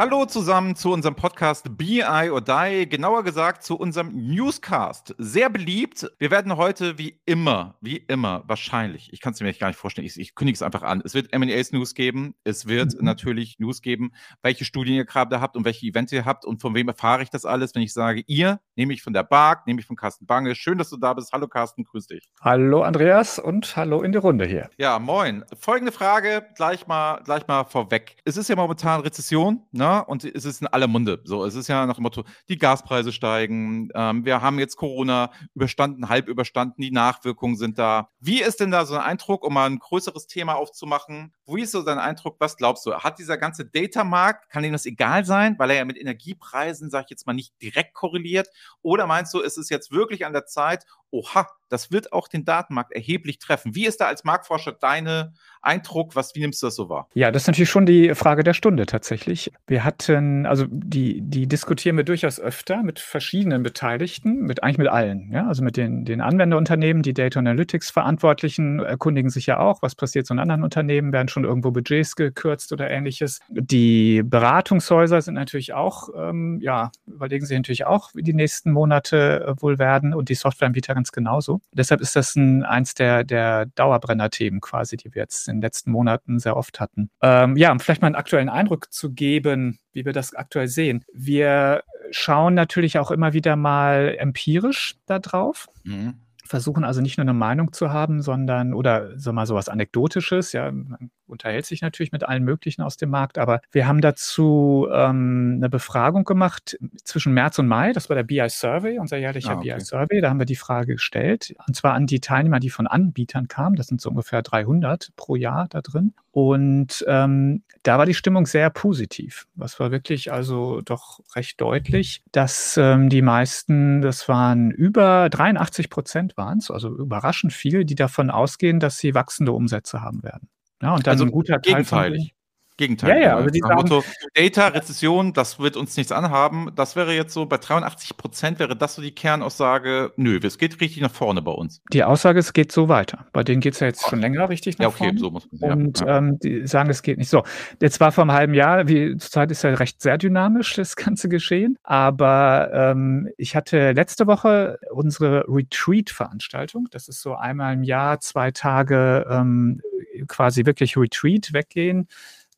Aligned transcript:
Hallo 0.00 0.24
zusammen 0.24 0.76
zu 0.76 0.94
unserem 0.94 1.14
Podcast 1.14 1.76
BI 1.76 2.30
or 2.30 2.40
Die, 2.40 2.88
genauer 2.88 3.22
gesagt 3.22 3.62
zu 3.62 3.76
unserem 3.76 4.14
Newscast. 4.14 5.14
Sehr 5.18 5.50
beliebt. 5.50 6.10
Wir 6.18 6.30
werden 6.30 6.56
heute 6.56 6.96
wie 6.96 7.20
immer, 7.26 7.76
wie 7.82 7.98
immer, 7.98 8.42
wahrscheinlich, 8.46 9.12
ich 9.12 9.20
kann 9.20 9.34
es 9.34 9.42
mir 9.42 9.52
gar 9.52 9.66
nicht 9.66 9.76
vorstellen, 9.76 10.06
ich, 10.06 10.18
ich 10.18 10.34
kündige 10.34 10.54
es 10.54 10.62
einfach 10.62 10.84
an. 10.84 11.02
Es 11.04 11.12
wird 11.12 11.38
MAs 11.38 11.72
News 11.72 11.92
geben, 11.92 12.34
es 12.44 12.66
wird 12.66 12.94
mhm. 12.94 13.04
natürlich 13.04 13.58
News 13.58 13.82
geben, 13.82 14.12
welche 14.40 14.64
Studien 14.64 14.94
ihr 14.94 15.04
gerade 15.04 15.38
habt 15.38 15.54
und 15.54 15.66
welche 15.66 15.84
Events 15.84 16.12
ihr 16.12 16.24
habt 16.24 16.46
und 16.46 16.62
von 16.62 16.74
wem 16.74 16.88
erfahre 16.88 17.22
ich 17.22 17.28
das 17.28 17.44
alles, 17.44 17.74
wenn 17.74 17.82
ich 17.82 17.92
sage, 17.92 18.24
ihr, 18.26 18.58
nehme 18.76 18.94
ich 18.94 19.02
von 19.02 19.12
der 19.12 19.24
Bark, 19.24 19.66
nehme 19.66 19.80
ich 19.80 19.86
von 19.86 19.96
Carsten 19.96 20.24
Bange. 20.24 20.54
Schön, 20.54 20.78
dass 20.78 20.88
du 20.88 20.96
da 20.96 21.12
bist. 21.12 21.30
Hallo 21.34 21.46
Carsten, 21.46 21.84
grüß 21.84 22.06
dich. 22.06 22.32
Hallo 22.40 22.84
Andreas 22.84 23.38
und 23.38 23.76
hallo 23.76 24.00
in 24.00 24.12
die 24.12 24.18
Runde 24.18 24.46
hier. 24.46 24.70
Ja, 24.78 24.98
moin. 24.98 25.44
Folgende 25.58 25.92
Frage 25.92 26.46
gleich 26.56 26.86
mal, 26.86 27.20
gleich 27.22 27.46
mal 27.46 27.64
vorweg. 27.64 28.16
Es 28.24 28.38
ist 28.38 28.48
ja 28.48 28.56
momentan 28.56 29.02
Rezession, 29.02 29.62
ne? 29.72 29.89
Und 29.98 30.24
es 30.24 30.44
ist 30.44 30.60
in 30.60 30.66
aller 30.66 30.86
Munde. 30.86 31.20
So, 31.24 31.44
es 31.44 31.54
ist 31.54 31.68
ja 31.68 31.84
nach 31.86 31.96
dem 31.96 32.02
Motto, 32.02 32.24
die 32.48 32.58
Gaspreise 32.58 33.12
steigen. 33.12 33.88
Ähm, 33.94 34.24
wir 34.24 34.40
haben 34.40 34.58
jetzt 34.58 34.76
Corona 34.76 35.30
überstanden, 35.54 36.08
halb 36.08 36.28
überstanden. 36.28 36.80
Die 36.80 36.90
Nachwirkungen 36.90 37.56
sind 37.56 37.78
da. 37.78 38.10
Wie 38.20 38.40
ist 38.40 38.60
denn 38.60 38.70
da 38.70 38.86
so 38.86 38.94
ein 38.94 39.00
Eindruck, 39.00 39.44
um 39.44 39.54
mal 39.54 39.68
ein 39.68 39.78
größeres 39.78 40.26
Thema 40.26 40.54
aufzumachen? 40.54 41.34
Wie 41.46 41.62
ist 41.62 41.72
so 41.72 41.82
dein 41.82 41.98
Eindruck? 41.98 42.36
Was 42.38 42.56
glaubst 42.56 42.86
du? 42.86 42.94
Hat 42.94 43.18
dieser 43.18 43.36
ganze 43.36 43.64
Data-Markt, 43.64 44.48
kann 44.50 44.64
ihm 44.64 44.72
das 44.72 44.86
egal 44.86 45.24
sein, 45.24 45.56
weil 45.58 45.70
er 45.70 45.76
ja 45.76 45.84
mit 45.84 45.98
Energiepreisen, 45.98 46.90
sag 46.90 47.04
ich 47.04 47.10
jetzt 47.10 47.26
mal, 47.26 47.32
nicht 47.32 47.60
direkt 47.60 47.94
korreliert? 47.94 48.48
Oder 48.82 49.06
meinst 49.06 49.34
du, 49.34 49.40
ist 49.40 49.58
es 49.58 49.68
jetzt 49.68 49.90
wirklich 49.90 50.24
an 50.24 50.32
der 50.32 50.46
Zeit, 50.46 50.84
oha, 51.10 51.46
das 51.70 51.92
wird 51.92 52.12
auch 52.12 52.28
den 52.28 52.44
Datenmarkt 52.44 52.92
erheblich 52.92 53.38
treffen. 53.38 53.74
Wie 53.74 53.86
ist 53.86 54.00
da 54.00 54.06
als 54.06 54.24
Marktforscher 54.24 54.72
deine 54.72 55.32
Eindruck? 55.62 56.16
Was, 56.16 56.34
wie 56.34 56.40
nimmst 56.40 56.62
du 56.62 56.66
das 56.66 56.74
so 56.74 56.88
wahr? 56.88 57.08
Ja, 57.14 57.30
das 57.30 57.42
ist 57.42 57.46
natürlich 57.46 57.70
schon 57.70 57.86
die 57.86 58.14
Frage 58.14 58.42
der 58.42 58.54
Stunde 58.54 58.86
tatsächlich. 58.86 59.52
Wir 59.66 59.84
hatten, 59.84 60.46
also 60.46 60.66
die, 60.68 61.20
die 61.22 61.46
diskutieren 61.46 61.96
wir 61.96 62.04
durchaus 62.04 62.40
öfter 62.40 62.82
mit 62.82 62.98
verschiedenen 62.98 63.62
Beteiligten, 63.62 64.42
mit 64.42 64.62
eigentlich 64.62 64.78
mit 64.78 64.88
allen. 64.88 65.30
Ja? 65.32 65.46
Also 65.46 65.62
mit 65.62 65.76
den, 65.76 66.04
den 66.04 66.20
Anwenderunternehmen, 66.20 67.02
die 67.02 67.14
Data 67.14 67.38
Analytics 67.38 67.90
Verantwortlichen 67.90 68.80
erkundigen 68.80 69.30
sich 69.30 69.46
ja 69.46 69.60
auch, 69.60 69.80
was 69.80 69.94
passiert 69.94 70.26
so 70.26 70.34
in 70.34 70.40
anderen 70.40 70.64
Unternehmen, 70.64 71.12
werden 71.12 71.28
schon 71.28 71.44
irgendwo 71.44 71.70
Budgets 71.70 72.16
gekürzt 72.16 72.72
oder 72.72 72.90
ähnliches. 72.90 73.40
Die 73.48 74.22
Beratungshäuser 74.24 75.22
sind 75.22 75.34
natürlich 75.34 75.72
auch, 75.72 76.08
ähm, 76.16 76.58
ja, 76.60 76.90
überlegen 77.06 77.46
sich 77.46 77.56
natürlich 77.56 77.86
auch, 77.86 78.10
wie 78.14 78.22
die 78.22 78.34
nächsten 78.34 78.72
Monate 78.72 79.46
äh, 79.46 79.62
wohl 79.62 79.78
werden 79.78 80.14
und 80.14 80.28
die 80.28 80.34
Softwareanbieter 80.34 80.96
ganz 81.00 81.12
genauso. 81.12 81.60
Deshalb 81.72 82.02
ist 82.02 82.14
das 82.14 82.36
ein, 82.36 82.62
eins 82.62 82.94
der, 82.94 83.24
der 83.24 83.66
Dauerbrenner-Themen 83.66 84.60
quasi, 84.60 84.98
die 84.98 85.14
wir 85.14 85.22
jetzt 85.22 85.48
in 85.48 85.56
den 85.56 85.62
letzten 85.62 85.90
Monaten 85.90 86.38
sehr 86.38 86.56
oft 86.56 86.78
hatten. 86.78 87.10
Ähm, 87.22 87.56
ja, 87.56 87.72
um 87.72 87.80
vielleicht 87.80 88.02
mal 88.02 88.06
einen 88.06 88.16
aktuellen 88.16 88.50
Eindruck 88.50 88.92
zu 88.92 89.12
geben, 89.12 89.78
wie 89.92 90.04
wir 90.04 90.12
das 90.12 90.34
aktuell 90.34 90.68
sehen. 90.68 91.04
Wir 91.14 91.82
schauen 92.10 92.52
natürlich 92.54 92.98
auch 92.98 93.10
immer 93.10 93.32
wieder 93.32 93.56
mal 93.56 94.14
empirisch 94.18 94.96
da 95.06 95.18
drauf. 95.18 95.68
Mhm 95.84 96.20
versuchen 96.50 96.82
also 96.82 97.00
nicht 97.00 97.16
nur 97.16 97.22
eine 97.22 97.32
Meinung 97.32 97.72
zu 97.72 97.92
haben, 97.92 98.22
sondern 98.22 98.74
oder 98.74 99.16
so 99.16 99.32
mal 99.32 99.46
sowas 99.46 99.68
Anekdotisches, 99.68 100.52
ja, 100.52 100.72
man 100.72 101.12
unterhält 101.30 101.66
sich 101.66 101.82
natürlich 101.82 102.12
mit 102.12 102.24
allen 102.24 102.44
möglichen 102.44 102.82
aus 102.82 102.96
dem 102.96 103.10
Markt, 103.10 103.38
aber 103.38 103.60
wir 103.72 103.86
haben 103.86 104.00
dazu 104.00 104.88
ähm, 104.92 105.54
eine 105.56 105.68
Befragung 105.68 106.24
gemacht 106.24 106.78
zwischen 107.04 107.32
März 107.32 107.58
und 107.58 107.68
Mai, 107.68 107.92
das 107.92 108.08
war 108.08 108.16
der 108.16 108.24
BI 108.24 108.48
Survey, 108.48 108.98
unser 108.98 109.16
jährlicher 109.16 109.52
ah, 109.52 109.58
okay. 109.58 109.74
BI 109.74 109.80
Survey, 109.80 110.20
da 110.20 110.30
haben 110.30 110.38
wir 110.38 110.46
die 110.46 110.56
Frage 110.56 110.94
gestellt, 110.94 111.54
und 111.66 111.74
zwar 111.74 111.94
an 111.94 112.06
die 112.06 112.20
Teilnehmer, 112.20 112.60
die 112.60 112.70
von 112.70 112.86
Anbietern 112.86 113.48
kamen, 113.48 113.76
das 113.76 113.86
sind 113.86 114.00
so 114.00 114.10
ungefähr 114.10 114.42
300 114.42 115.10
pro 115.16 115.36
Jahr 115.36 115.66
da 115.70 115.80
drin 115.80 116.14
und 116.32 117.04
ähm, 117.08 117.64
da 117.82 117.98
war 117.98 118.06
die 118.06 118.14
Stimmung 118.14 118.46
sehr 118.46 118.70
positiv. 118.70 119.48
Das 119.56 119.80
war 119.80 119.90
wirklich 119.90 120.32
also 120.32 120.80
doch 120.82 121.20
recht 121.34 121.60
deutlich, 121.60 122.22
dass 122.30 122.76
ähm, 122.76 123.08
die 123.08 123.22
meisten, 123.22 124.00
das 124.00 124.28
waren 124.28 124.70
über 124.70 125.28
83 125.28 125.90
Prozent 125.90 126.36
waren 126.36 126.58
es, 126.58 126.70
also 126.70 126.88
überraschend 126.88 127.52
viel, 127.52 127.84
die 127.84 127.96
davon 127.96 128.30
ausgehen, 128.30 128.78
dass 128.78 128.98
sie 128.98 129.14
wachsende 129.14 129.52
Umsätze 129.52 130.02
haben 130.02 130.22
werden. 130.22 130.48
Ja, 130.82 130.94
und 130.94 131.06
dann 131.06 131.12
also 131.12 131.24
ein 131.24 131.30
guter 131.30 131.60
Teil 131.60 131.84
gegenteilig. 131.84 132.34
Gegenteil. 132.80 133.10
Ja, 133.10 133.22
ja, 133.22 133.36
aber 133.36 133.50
die 133.50 133.58
sagen, 133.58 133.74
Motto, 133.74 134.02
Data, 134.32 134.68
Rezession, 134.68 135.34
das 135.34 135.58
wird 135.58 135.76
uns 135.76 135.98
nichts 135.98 136.12
anhaben. 136.12 136.70
Das 136.76 136.96
wäre 136.96 137.12
jetzt 137.12 137.34
so, 137.34 137.44
bei 137.44 137.58
83 137.58 138.16
Prozent 138.16 138.58
wäre 138.58 138.74
das 138.74 138.94
so 138.94 139.02
die 139.02 139.14
Kernaussage, 139.14 140.14
nö, 140.16 140.40
es 140.42 140.56
geht 140.56 140.80
richtig 140.80 141.02
nach 141.02 141.10
vorne 141.10 141.42
bei 141.42 141.50
uns. 141.50 141.82
Die 141.92 142.02
Aussage, 142.02 142.38
es 142.38 142.54
geht 142.54 142.72
so 142.72 142.88
weiter. 142.88 143.26
Bei 143.34 143.44
denen 143.44 143.60
geht 143.60 143.74
es 143.74 143.80
ja 143.80 143.88
jetzt 143.88 144.08
schon 144.08 144.20
länger 144.20 144.48
richtig 144.48 144.78
nach 144.78 144.92
vorne. 144.92 145.12
Ja, 145.12 145.18
okay, 145.18 145.20
vorne. 145.20 145.20
so 145.20 145.30
muss 145.30 145.60
man 145.60 145.72
Und 145.72 146.00
ja. 146.00 146.16
ähm, 146.16 146.38
die 146.38 146.66
sagen, 146.66 146.88
es 146.88 147.02
geht 147.02 147.18
nicht 147.18 147.28
so. 147.28 147.42
Jetzt 147.82 148.00
war 148.00 148.12
vor 148.12 148.22
einem 148.22 148.32
halben 148.32 148.54
Jahr, 148.54 148.88
wie 148.88 149.14
zurzeit 149.18 149.50
ist 149.50 149.62
ja 149.62 149.74
recht 149.74 150.00
sehr 150.00 150.16
dynamisch, 150.16 150.74
das 150.74 150.96
ganze 150.96 151.28
Geschehen. 151.28 151.76
Aber 151.82 152.70
ähm, 152.72 153.28
ich 153.36 153.54
hatte 153.56 153.92
letzte 153.92 154.26
Woche 154.26 154.78
unsere 154.90 155.44
Retreat-Veranstaltung. 155.46 156.88
Das 156.90 157.08
ist 157.08 157.20
so 157.20 157.34
einmal 157.34 157.74
im 157.74 157.82
Jahr, 157.82 158.20
zwei 158.20 158.50
Tage 158.52 159.26
ähm, 159.28 159.82
quasi 160.28 160.64
wirklich 160.64 160.96
Retreat 160.96 161.52
weggehen 161.52 162.08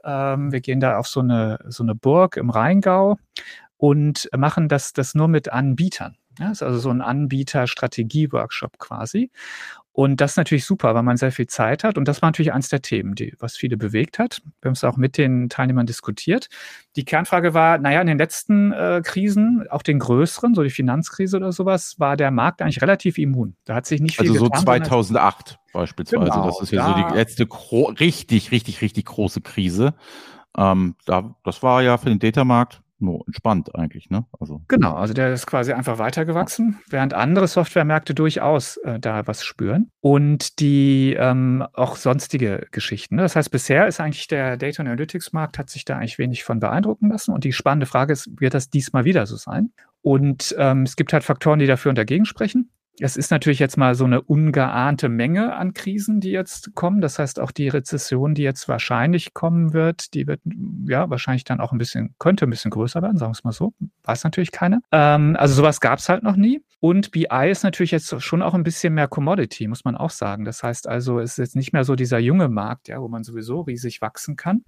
wir 0.05 0.61
gehen 0.61 0.81
da 0.81 0.99
auf 0.99 1.07
so 1.07 1.21
eine, 1.21 1.59
so 1.69 1.83
eine 1.83 1.95
Burg 1.95 2.37
im 2.37 2.51
Rheingau 2.51 3.19
und 3.77 4.29
machen 4.37 4.69
das, 4.69 4.93
das 4.93 5.15
nur 5.15 5.29
mit 5.29 5.53
Anbietern. 5.53 6.17
Ja, 6.39 6.51
ist 6.51 6.63
also 6.63 6.79
so 6.79 6.91
ein 6.91 7.03
Anbieter-Strategie-Workshop 7.03 8.79
quasi. 8.79 9.31
Und 9.94 10.22
das 10.22 10.32
ist 10.32 10.36
natürlich 10.38 10.64
super, 10.64 10.94
weil 10.94 11.03
man 11.03 11.19
sehr 11.19 11.32
viel 11.32 11.47
Zeit 11.47 11.84
hat. 11.84 11.98
Und 11.98 12.08
das 12.08 12.22
war 12.22 12.28
natürlich 12.28 12.53
eines 12.53 12.70
der 12.70 12.80
Themen, 12.80 13.14
die, 13.14 13.34
was 13.38 13.56
viele 13.56 13.76
bewegt 13.76 14.19
hat. 14.19 14.41
Wir 14.62 14.69
haben 14.69 14.72
es 14.72 14.84
auch 14.84 14.97
mit 14.97 15.19
den 15.19 15.50
Teilnehmern 15.50 15.84
diskutiert. 15.84 16.48
Die 16.97 17.04
Kernfrage 17.04 17.53
war, 17.53 17.76
naja, 17.76 18.00
in 18.00 18.06
den 18.06 18.16
letzten 18.16 18.72
äh, 18.72 19.03
Krisen, 19.04 19.66
auch 19.69 19.82
den 19.82 19.98
größeren, 19.98 20.54
so 20.54 20.62
die 20.62 20.70
Finanzkrise 20.70 21.36
oder 21.36 21.53
sowas, 21.53 21.97
war 21.98 22.16
der 22.16 22.30
Markt 22.30 22.62
eigentlich 22.62 22.80
relativ 22.80 23.19
immun. 23.19 23.54
Da 23.66 23.75
hat 23.75 23.84
sich 23.84 24.00
nicht 24.00 24.16
viel 24.16 24.30
Also 24.30 24.47
so 24.47 24.48
2008 24.48 25.58
beispielsweise. 25.75 26.24
Genau, 26.24 26.47
das 26.47 26.62
ist 26.62 26.72
ja 26.72 26.88
da, 26.88 26.98
so 26.98 27.09
die 27.09 27.14
letzte 27.14 27.47
richtig, 28.00 28.50
richtig, 28.50 28.80
richtig 28.80 29.04
große 29.04 29.42
Krise. 29.42 29.94
Ähm, 30.56 30.97
da, 31.04 31.34
das 31.44 31.62
war 31.62 31.82
ja 31.82 31.98
für 31.98 32.09
den 32.09 32.19
Datamarkt 32.19 32.82
nur 33.03 33.25
entspannt 33.27 33.75
eigentlich, 33.75 34.11
ne? 34.11 34.25
Also. 34.41 34.63
Genau, 34.69 34.95
also 34.95 35.15
der 35.15 35.33
ist 35.33 35.47
quasi 35.47 35.73
einfach 35.73 35.99
weitergewachsen, 35.99 36.79
während 36.89 37.15
andere 37.15 37.49
Softwaremärkte 37.49 38.15
durchaus 38.15 38.77
äh, 38.79 38.99
da 38.99 39.27
was 39.27 39.45
spüren. 39.45 39.91
Und 40.01 40.61
die 40.61 41.15
ähm, 41.19 41.65
auch 41.73 41.97
sonstige 41.97 42.67
Geschichten. 42.71 43.17
Ne? 43.17 43.23
Das 43.23 43.37
heißt, 43.37 43.51
bisher 43.51 43.87
ist 43.87 44.01
eigentlich 44.01 44.29
der 44.29 44.57
Data 44.57 44.83
Analytics 44.83 45.33
Markt 45.33 45.59
hat 45.59 45.71
sich 45.71 45.85
da 45.85 45.97
eigentlich 45.97 46.19
wenig 46.19 46.45
von 46.45 46.61
beeindrucken 46.61 47.11
lassen. 47.11 47.33
Und 47.33 47.45
die 47.45 47.53
spannende 47.53 47.87
Frage 47.87 48.13
ist, 48.13 48.31
wird 48.41 48.55
das 48.55 48.71
diesmal 48.71 49.05
wieder 49.05 49.27
so 49.27 49.37
sein? 49.37 49.73
Und 50.03 50.55
ähm, 50.59 50.83
es 50.83 50.97
gibt 50.97 51.13
halt 51.13 51.25
Faktoren, 51.25 51.59
die 51.59 51.67
dafür 51.67 51.91
und 51.91 51.99
dagegen 51.99 52.25
sprechen. 52.25 52.71
Es 53.03 53.17
ist 53.17 53.33
natürlich 53.33 53.59
jetzt 53.59 53.77
mal 53.77 53.97
so 53.97 54.05
eine 54.05 54.23
ungeahnte 54.23 55.09
Menge 55.09 55.57
an 55.57 55.75
Krisen, 55.75 56.21
die 56.21 56.31
jetzt 56.31 56.77
kommen. 56.77 57.01
Das 57.01 57.19
heißt, 57.19 57.41
auch 57.41 57.51
die 57.51 57.67
Rezession, 57.67 58.35
die 58.35 58.43
jetzt 58.43 58.69
wahrscheinlich 58.69 59.35
kommen 59.35 59.73
wird, 59.73 60.15
die 60.15 60.29
wird 60.29 60.41
ja 60.87 61.11
wahrscheinlich 61.11 61.43
dann 61.43 61.61
auch 61.61 61.73
ein 61.73 61.79
bisschen, 61.79 62.15
könnte 62.21 62.47
ein 62.47 62.51
bisschen 62.51 62.71
größer 62.71 63.03
werden, 63.03 63.19
sagen 63.19 63.33
wir 63.33 63.39
es 63.39 63.45
mal 63.45 63.51
so. 63.51 63.75
Weiß 64.05 64.23
natürlich 64.23 64.53
keiner. 64.53 64.83
Ähm, 64.93 65.35
also 65.37 65.55
sowas 65.55 65.81
gab 65.81 65.99
es 65.99 66.09
halt 66.09 66.23
noch 66.23 66.37
nie. 66.37 66.63
Und 66.79 67.11
BI 67.11 67.51
ist 67.51 67.65
natürlich 67.65 67.91
jetzt 67.91 68.23
schon 68.23 68.41
auch 68.41 68.55
ein 68.55 68.63
bisschen 68.63 68.95
mehr 68.95 69.09
Commodity, 69.09 69.67
muss 69.67 69.84
man 69.84 69.97
auch 69.97 70.11
sagen. 70.11 70.45
Das 70.45 70.63
heißt 70.63 70.89
also, 70.89 71.19
es 71.19 71.33
ist 71.33 71.39
jetzt 71.39 71.57
nicht 71.57 71.73
mehr 71.73 71.83
so 71.83 71.97
dieser 71.97 72.21
junge 72.21 72.49
Markt, 72.49 72.87
ja, 72.87 73.01
wo 73.01 73.09
man 73.09 73.25
sowieso 73.25 73.63
riesig 73.63 74.01
wachsen 74.01 74.37
kann, 74.37 74.65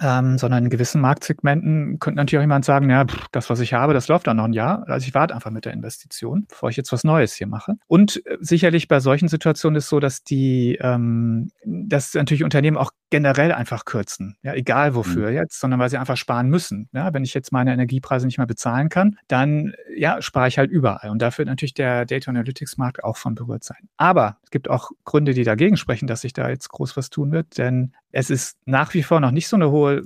ähm, 0.00 0.36
sondern 0.36 0.64
in 0.64 0.70
gewissen 0.70 1.00
Marktsegmenten 1.00 1.98
könnte 1.98 2.18
natürlich 2.18 2.38
auch 2.38 2.42
jemand 2.42 2.64
sagen, 2.64 2.90
ja, 2.90 3.06
pff, 3.06 3.26
das, 3.32 3.48
was 3.48 3.60
ich 3.60 3.72
habe, 3.72 3.94
das 3.94 4.08
läuft 4.08 4.26
dann 4.26 4.36
noch 4.36 4.44
ein 4.44 4.52
Jahr. 4.52 4.86
Also 4.88 5.06
ich 5.06 5.14
warte 5.14 5.34
einfach 5.34 5.50
mit 5.50 5.64
der 5.64 5.72
Investition, 5.72 6.46
bevor 6.48 6.68
ich 6.68 6.76
jetzt 6.76 6.92
was 6.92 7.04
Neues 7.04 7.34
hier 7.34 7.46
mache. 7.46 7.76
Und 7.86 8.24
äh, 8.26 8.36
sicherlich 8.40 8.88
bei 8.88 9.00
solchen 9.00 9.28
Situationen 9.28 9.76
ist 9.76 9.88
so, 9.88 9.98
dass 9.98 10.22
die, 10.22 10.78
ähm, 10.80 11.50
dass 11.64 12.14
natürlich 12.14 12.44
Unternehmen 12.44 12.76
auch 12.76 12.90
generell 13.10 13.52
einfach 13.52 13.84
kürzen, 13.84 14.36
ja, 14.42 14.54
egal 14.54 14.94
wofür 14.94 15.30
mhm. 15.30 15.36
jetzt, 15.36 15.60
sondern 15.60 15.78
weil 15.78 15.90
sie 15.90 15.98
einfach 15.98 16.16
sparen 16.16 16.48
müssen. 16.48 16.88
Ja, 16.92 17.14
wenn 17.14 17.24
ich 17.24 17.34
jetzt 17.34 17.52
meine 17.52 17.72
Energiepreise 17.72 18.26
nicht 18.26 18.38
mehr 18.38 18.46
bezahlen 18.46 18.88
kann, 18.88 19.18
dann 19.28 19.74
ja, 19.94 20.20
spare 20.20 20.48
ich 20.48 20.58
halt 20.58 20.70
überall. 20.70 21.10
Und 21.10 21.22
dafür 21.22 21.38
wird 21.38 21.48
natürlich 21.48 21.74
der 21.74 22.04
Data 22.04 22.30
Analytics 22.30 22.76
Markt 22.78 23.04
auch 23.04 23.16
von 23.16 23.34
berührt 23.34 23.64
sein. 23.64 23.88
Aber 23.96 24.38
es 24.42 24.50
gibt 24.50 24.68
auch 24.68 24.90
Gründe, 25.04 25.34
die 25.34 25.44
dagegen 25.44 25.76
sprechen, 25.76 26.06
dass 26.06 26.22
sich 26.22 26.32
da 26.32 26.48
jetzt 26.48 26.68
groß 26.68 26.96
was 26.96 27.10
tun 27.10 27.32
wird, 27.32 27.58
denn 27.58 27.92
es 28.10 28.30
ist 28.30 28.58
nach 28.64 28.94
wie 28.94 29.02
vor 29.02 29.20
noch 29.20 29.30
nicht 29.30 29.48
so 29.48 29.56
eine 29.56 29.70
hohe 29.70 30.02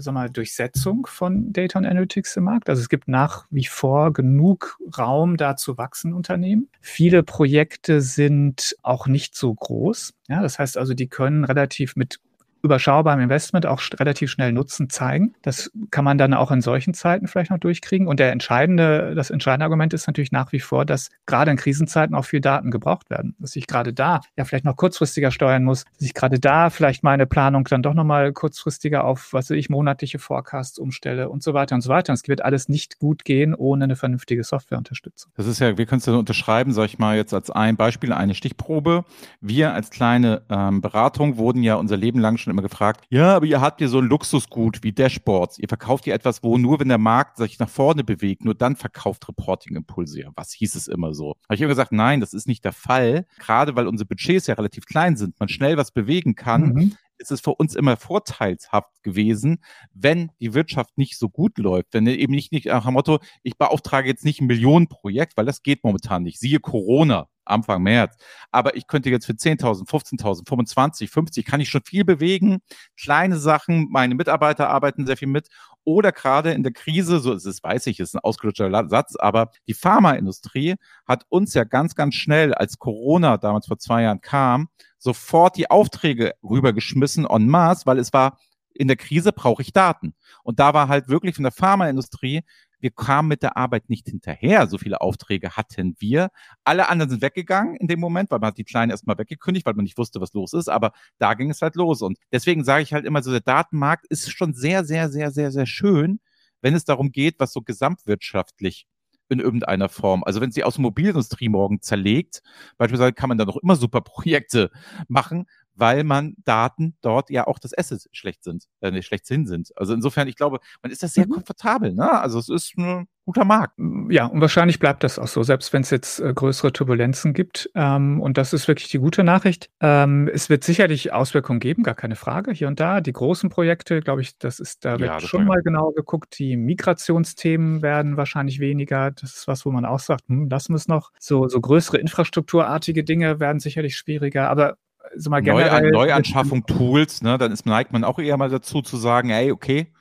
sag 0.00 0.14
mal, 0.14 0.30
Durchsetzung 0.30 1.06
von 1.06 1.52
Data 1.52 1.78
Analytics 1.78 2.36
im 2.36 2.44
Markt. 2.44 2.68
Also 2.68 2.80
es 2.80 2.88
gibt 2.88 3.08
nach 3.08 3.46
wie 3.50 3.64
vor 3.64 4.12
genug 4.12 4.78
Raum, 4.96 5.36
da 5.36 5.56
zu 5.56 5.76
wachsen 5.76 6.12
Unternehmen. 6.12 6.68
Viele 6.80 7.22
Projekte 7.22 8.00
sind 8.00 8.76
auch 8.82 9.06
nicht 9.06 9.34
so 9.34 9.52
groß. 9.52 10.14
Ja, 10.28 10.42
das 10.42 10.58
heißt 10.58 10.78
also, 10.78 10.94
die 10.94 11.08
können 11.08 11.44
relativ 11.44 11.96
mit 11.96 12.20
überschaubarem 12.62 13.20
Investment 13.20 13.66
auch 13.66 13.82
relativ 13.98 14.30
schnell 14.30 14.52
Nutzen 14.52 14.90
zeigen. 14.90 15.34
Das 15.42 15.70
kann 15.90 16.04
man 16.04 16.18
dann 16.18 16.34
auch 16.34 16.50
in 16.50 16.60
solchen 16.60 16.94
Zeiten 16.94 17.28
vielleicht 17.28 17.50
noch 17.50 17.58
durchkriegen. 17.58 18.06
Und 18.06 18.20
der 18.20 18.32
entscheidende, 18.32 19.14
das 19.14 19.30
entscheidende 19.30 19.64
Argument 19.64 19.94
ist 19.94 20.06
natürlich 20.06 20.32
nach 20.32 20.52
wie 20.52 20.60
vor, 20.60 20.84
dass 20.84 21.10
gerade 21.26 21.50
in 21.50 21.56
Krisenzeiten 21.56 22.14
auch 22.14 22.24
viel 22.24 22.40
Daten 22.40 22.70
gebraucht 22.70 23.10
werden. 23.10 23.34
Dass 23.38 23.56
ich 23.56 23.66
gerade 23.66 23.92
da 23.92 24.20
ja 24.36 24.44
vielleicht 24.44 24.64
noch 24.64 24.76
kurzfristiger 24.76 25.30
steuern 25.30 25.64
muss, 25.64 25.84
dass 25.84 26.02
ich 26.02 26.14
gerade 26.14 26.40
da 26.40 26.70
vielleicht 26.70 27.02
meine 27.02 27.26
Planung 27.26 27.64
dann 27.64 27.82
doch 27.82 27.94
nochmal 27.94 28.32
kurzfristiger 28.32 29.04
auf, 29.04 29.32
was 29.32 29.50
ich, 29.50 29.68
monatliche 29.70 30.18
Forecasts 30.18 30.78
umstelle 30.78 31.28
und 31.28 31.42
so 31.42 31.54
weiter 31.54 31.74
und 31.74 31.82
so 31.82 31.90
weiter. 31.90 32.12
Und 32.12 32.18
es 32.18 32.28
wird 32.28 32.44
alles 32.44 32.68
nicht 32.68 32.98
gut 32.98 33.24
gehen 33.24 33.54
ohne 33.54 33.84
eine 33.84 33.96
vernünftige 33.96 34.44
Softwareunterstützung. 34.44 35.32
Das 35.36 35.46
ist 35.46 35.60
ja, 35.60 35.78
wir 35.78 35.86
können 35.86 36.00
es 36.00 36.06
ja 36.06 36.14
unterschreiben, 36.14 36.72
sage 36.72 36.86
ich 36.86 36.98
mal 36.98 37.16
jetzt 37.16 37.34
als 37.34 37.50
ein 37.50 37.76
Beispiel, 37.76 38.12
eine 38.12 38.34
Stichprobe. 38.34 39.04
Wir 39.40 39.74
als 39.74 39.90
kleine 39.90 40.42
ähm, 40.48 40.80
Beratung 40.80 41.36
wurden 41.36 41.62
ja 41.62 41.74
unser 41.74 41.96
Leben 41.96 42.18
lang 42.18 42.36
schon 42.36 42.47
immer 42.50 42.62
gefragt, 42.62 43.04
ja, 43.10 43.36
aber 43.36 43.46
ihr 43.46 43.60
habt 43.60 43.80
ja 43.80 43.88
so 43.88 43.98
ein 43.98 44.06
Luxusgut 44.06 44.82
wie 44.82 44.92
Dashboards. 44.92 45.58
Ihr 45.58 45.68
verkauft 45.68 46.06
ja 46.06 46.14
etwas, 46.14 46.42
wo 46.42 46.58
nur 46.58 46.80
wenn 46.80 46.88
der 46.88 46.98
Markt 46.98 47.36
sich 47.36 47.58
nach 47.58 47.68
vorne 47.68 48.04
bewegt, 48.04 48.44
nur 48.44 48.54
dann 48.54 48.76
verkauft 48.76 49.28
Reporting-Impulse. 49.28 50.20
Ja, 50.20 50.30
was 50.34 50.52
hieß 50.52 50.74
es 50.74 50.88
immer 50.88 51.14
so? 51.14 51.36
Habe 51.48 51.54
ich 51.54 51.60
immer 51.60 51.68
gesagt, 51.68 51.92
nein, 51.92 52.20
das 52.20 52.34
ist 52.34 52.48
nicht 52.48 52.64
der 52.64 52.72
Fall. 52.72 53.26
Gerade 53.38 53.76
weil 53.76 53.86
unsere 53.86 54.06
Budgets 54.06 54.46
ja 54.46 54.54
relativ 54.54 54.86
klein 54.86 55.16
sind, 55.16 55.38
man 55.40 55.48
schnell 55.48 55.76
was 55.76 55.90
bewegen 55.90 56.34
kann, 56.34 56.72
mhm 56.72 56.96
ist 57.18 57.30
es 57.30 57.40
für 57.40 57.54
uns 57.54 57.74
immer 57.74 57.96
vorteilshaft 57.96 59.02
gewesen, 59.02 59.58
wenn 59.92 60.30
die 60.40 60.54
Wirtschaft 60.54 60.96
nicht 60.96 61.18
so 61.18 61.28
gut 61.28 61.58
läuft. 61.58 61.92
Wenn 61.92 62.06
eben 62.06 62.32
nicht, 62.32 62.52
nicht 62.52 62.66
nach 62.66 62.84
dem 62.84 62.94
Motto, 62.94 63.18
ich 63.42 63.58
beauftrage 63.58 64.08
jetzt 64.08 64.24
nicht 64.24 64.40
ein 64.40 64.46
Millionenprojekt, 64.46 65.36
weil 65.36 65.46
das 65.46 65.62
geht 65.62 65.84
momentan 65.84 66.22
nicht. 66.22 66.38
Siehe 66.38 66.60
Corona. 66.60 67.28
Anfang 67.48 67.82
März. 67.82 68.16
Aber 68.50 68.76
ich 68.76 68.86
könnte 68.86 69.10
jetzt 69.10 69.26
für 69.26 69.32
10.000, 69.32 69.88
15.000, 69.88 70.48
25, 70.48 71.10
50, 71.10 71.44
kann 71.44 71.60
ich 71.60 71.68
schon 71.68 71.82
viel 71.84 72.04
bewegen. 72.04 72.58
Kleine 72.98 73.36
Sachen, 73.36 73.88
meine 73.90 74.14
Mitarbeiter 74.14 74.68
arbeiten 74.68 75.06
sehr 75.06 75.16
viel 75.16 75.28
mit. 75.28 75.48
Oder 75.84 76.12
gerade 76.12 76.52
in 76.52 76.62
der 76.62 76.72
Krise, 76.72 77.18
so 77.18 77.32
ist 77.32 77.46
es, 77.46 77.62
weiß 77.62 77.86
ich, 77.86 77.98
ist 77.98 78.14
ein 78.14 78.20
ausgelutschter 78.20 78.88
Satz, 78.88 79.16
aber 79.16 79.50
die 79.66 79.74
Pharmaindustrie 79.74 80.74
hat 81.06 81.24
uns 81.30 81.54
ja 81.54 81.64
ganz, 81.64 81.94
ganz 81.94 82.14
schnell, 82.14 82.52
als 82.52 82.78
Corona 82.78 83.38
damals 83.38 83.66
vor 83.66 83.78
zwei 83.78 84.02
Jahren 84.02 84.20
kam, 84.20 84.68
sofort 84.98 85.56
die 85.56 85.70
Aufträge 85.70 86.34
rübergeschmissen 86.42 87.26
en 87.26 87.48
masse, 87.48 87.86
weil 87.86 87.98
es 87.98 88.12
war, 88.12 88.38
in 88.74 88.88
der 88.88 88.96
Krise 88.96 89.32
brauche 89.32 89.62
ich 89.62 89.72
Daten. 89.72 90.14
Und 90.42 90.60
da 90.60 90.74
war 90.74 90.88
halt 90.88 91.08
wirklich 91.08 91.34
von 91.34 91.42
der 91.44 91.52
Pharmaindustrie 91.52 92.42
wir 92.80 92.90
kamen 92.90 93.28
mit 93.28 93.42
der 93.42 93.56
Arbeit 93.56 93.88
nicht 93.88 94.08
hinterher. 94.08 94.66
So 94.66 94.78
viele 94.78 95.00
Aufträge 95.00 95.56
hatten 95.56 95.96
wir. 95.98 96.30
Alle 96.64 96.88
anderen 96.88 97.10
sind 97.10 97.22
weggegangen 97.22 97.76
in 97.76 97.88
dem 97.88 98.00
Moment, 98.00 98.30
weil 98.30 98.38
man 98.38 98.48
hat 98.48 98.58
die 98.58 98.64
Kleinen 98.64 98.90
erstmal 98.90 99.18
weggekündigt, 99.18 99.66
weil 99.66 99.74
man 99.74 99.84
nicht 99.84 99.98
wusste, 99.98 100.20
was 100.20 100.32
los 100.32 100.52
ist. 100.52 100.68
Aber 100.68 100.92
da 101.18 101.34
ging 101.34 101.50
es 101.50 101.62
halt 101.62 101.74
los. 101.74 102.02
Und 102.02 102.18
deswegen 102.32 102.64
sage 102.64 102.82
ich 102.82 102.92
halt 102.92 103.04
immer 103.04 103.22
so, 103.22 103.30
der 103.30 103.40
Datenmarkt 103.40 104.06
ist 104.08 104.30
schon 104.30 104.54
sehr, 104.54 104.84
sehr, 104.84 105.08
sehr, 105.08 105.30
sehr, 105.30 105.50
sehr 105.50 105.66
schön, 105.66 106.20
wenn 106.60 106.74
es 106.74 106.84
darum 106.84 107.12
geht, 107.12 107.38
was 107.38 107.52
so 107.52 107.62
gesamtwirtschaftlich 107.62 108.86
in 109.28 109.40
irgendeiner 109.40 109.88
Form. 109.88 110.24
Also 110.24 110.40
wenn 110.40 110.48
es 110.48 110.54
die 110.54 110.64
Automobilindustrie 110.64 111.48
morgen 111.48 111.82
zerlegt, 111.82 112.42
beispielsweise 112.78 113.12
kann 113.12 113.28
man 113.28 113.38
da 113.38 113.44
noch 113.44 113.58
immer 113.58 113.76
super 113.76 114.00
Projekte 114.00 114.70
machen, 115.08 115.46
weil 115.78 116.04
man 116.04 116.34
Daten 116.44 116.96
dort 117.00 117.30
ja 117.30 117.46
auch 117.46 117.58
das 117.58 117.76
Asset 117.76 118.06
schlecht 118.12 118.42
sind, 118.44 118.64
äh, 118.80 118.90
nicht 118.90 119.06
schlechthin 119.06 119.46
sind. 119.46 119.70
Also 119.76 119.94
insofern, 119.94 120.28
ich 120.28 120.36
glaube, 120.36 120.58
man 120.82 120.90
ist 120.90 121.02
das 121.02 121.14
sehr 121.14 121.26
mhm. 121.26 121.32
komfortabel. 121.32 121.94
Ne? 121.94 122.10
Also 122.20 122.38
es 122.38 122.48
ist 122.48 122.76
ein 122.76 123.06
guter 123.28 123.44
Markt. 123.44 123.74
Ja, 124.08 124.24
und 124.24 124.40
wahrscheinlich 124.40 124.78
bleibt 124.78 125.04
das 125.04 125.18
auch 125.18 125.28
so, 125.28 125.42
selbst 125.42 125.74
wenn 125.74 125.82
es 125.82 125.90
jetzt 125.90 126.18
äh, 126.18 126.32
größere 126.32 126.72
Turbulenzen 126.72 127.34
gibt. 127.34 127.70
Ähm, 127.74 128.22
und 128.22 128.38
das 128.38 128.54
ist 128.54 128.68
wirklich 128.68 128.88
die 128.88 128.98
gute 128.98 129.22
Nachricht. 129.22 129.68
Ähm, 129.80 130.30
es 130.32 130.48
wird 130.48 130.64
sicherlich 130.64 131.12
Auswirkungen 131.12 131.60
geben, 131.60 131.82
gar 131.82 131.94
keine 131.94 132.16
Frage, 132.16 132.52
hier 132.52 132.68
und 132.68 132.80
da. 132.80 133.02
Die 133.02 133.12
großen 133.12 133.50
Projekte, 133.50 134.00
glaube 134.00 134.22
ich, 134.22 134.38
das 134.38 134.60
ist, 134.60 134.86
da 134.86 134.98
wird 134.98 135.10
ja, 135.10 135.20
schon 135.20 135.44
mal 135.44 135.60
genau 135.62 135.90
geguckt. 135.90 136.38
Die 136.38 136.56
Migrationsthemen 136.56 137.82
werden 137.82 138.16
wahrscheinlich 138.16 138.60
weniger. 138.60 139.10
Das 139.10 139.36
ist 139.36 139.46
was, 139.46 139.66
wo 139.66 139.70
man 139.70 139.84
auch 139.84 140.00
sagt, 140.00 140.26
hm, 140.28 140.48
lassen 140.48 140.72
wir 140.72 140.76
es 140.78 140.88
noch. 140.88 141.12
So, 141.20 141.48
so 141.48 141.60
größere 141.60 141.98
infrastrukturartige 141.98 143.04
Dinge 143.04 143.40
werden 143.40 143.60
sicherlich 143.60 143.94
schwieriger. 143.94 144.48
Aber 144.48 144.78
so 145.16 145.30
mal 145.30 145.40
generell. 145.40 145.90
Neu, 145.90 146.06
Neuanschaffung 146.06 146.66
Tools, 146.66 147.22
ne, 147.22 147.38
dann 147.38 147.52
ist, 147.52 147.66
neigt 147.66 147.92
man 147.92 148.04
auch 148.04 148.18
eher 148.18 148.36
mal 148.36 148.48
dazu 148.48 148.82
zu 148.82 148.96
sagen, 148.96 149.30
ey, 149.30 149.52
okay, 149.52 149.92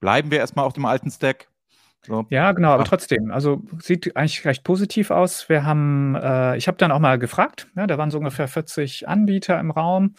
bleiben 0.00 0.30
wir 0.30 0.38
erstmal 0.38 0.64
auf 0.64 0.72
dem 0.72 0.84
alten 0.84 1.10
Stack. 1.10 1.48
So. 2.06 2.26
Ja, 2.30 2.52
genau, 2.52 2.70
aber 2.70 2.84
trotzdem, 2.84 3.30
also 3.30 3.62
sieht 3.78 4.16
eigentlich 4.16 4.44
recht 4.46 4.64
positiv 4.64 5.10
aus. 5.10 5.48
Wir 5.50 5.64
haben, 5.64 6.14
äh, 6.14 6.56
ich 6.56 6.66
habe 6.66 6.78
dann 6.78 6.92
auch 6.92 6.98
mal 6.98 7.18
gefragt, 7.18 7.68
ja, 7.76 7.86
da 7.86 7.98
waren 7.98 8.10
so 8.10 8.18
ungefähr 8.18 8.48
40 8.48 9.06
Anbieter 9.06 9.60
im 9.60 9.70
Raum, 9.70 10.14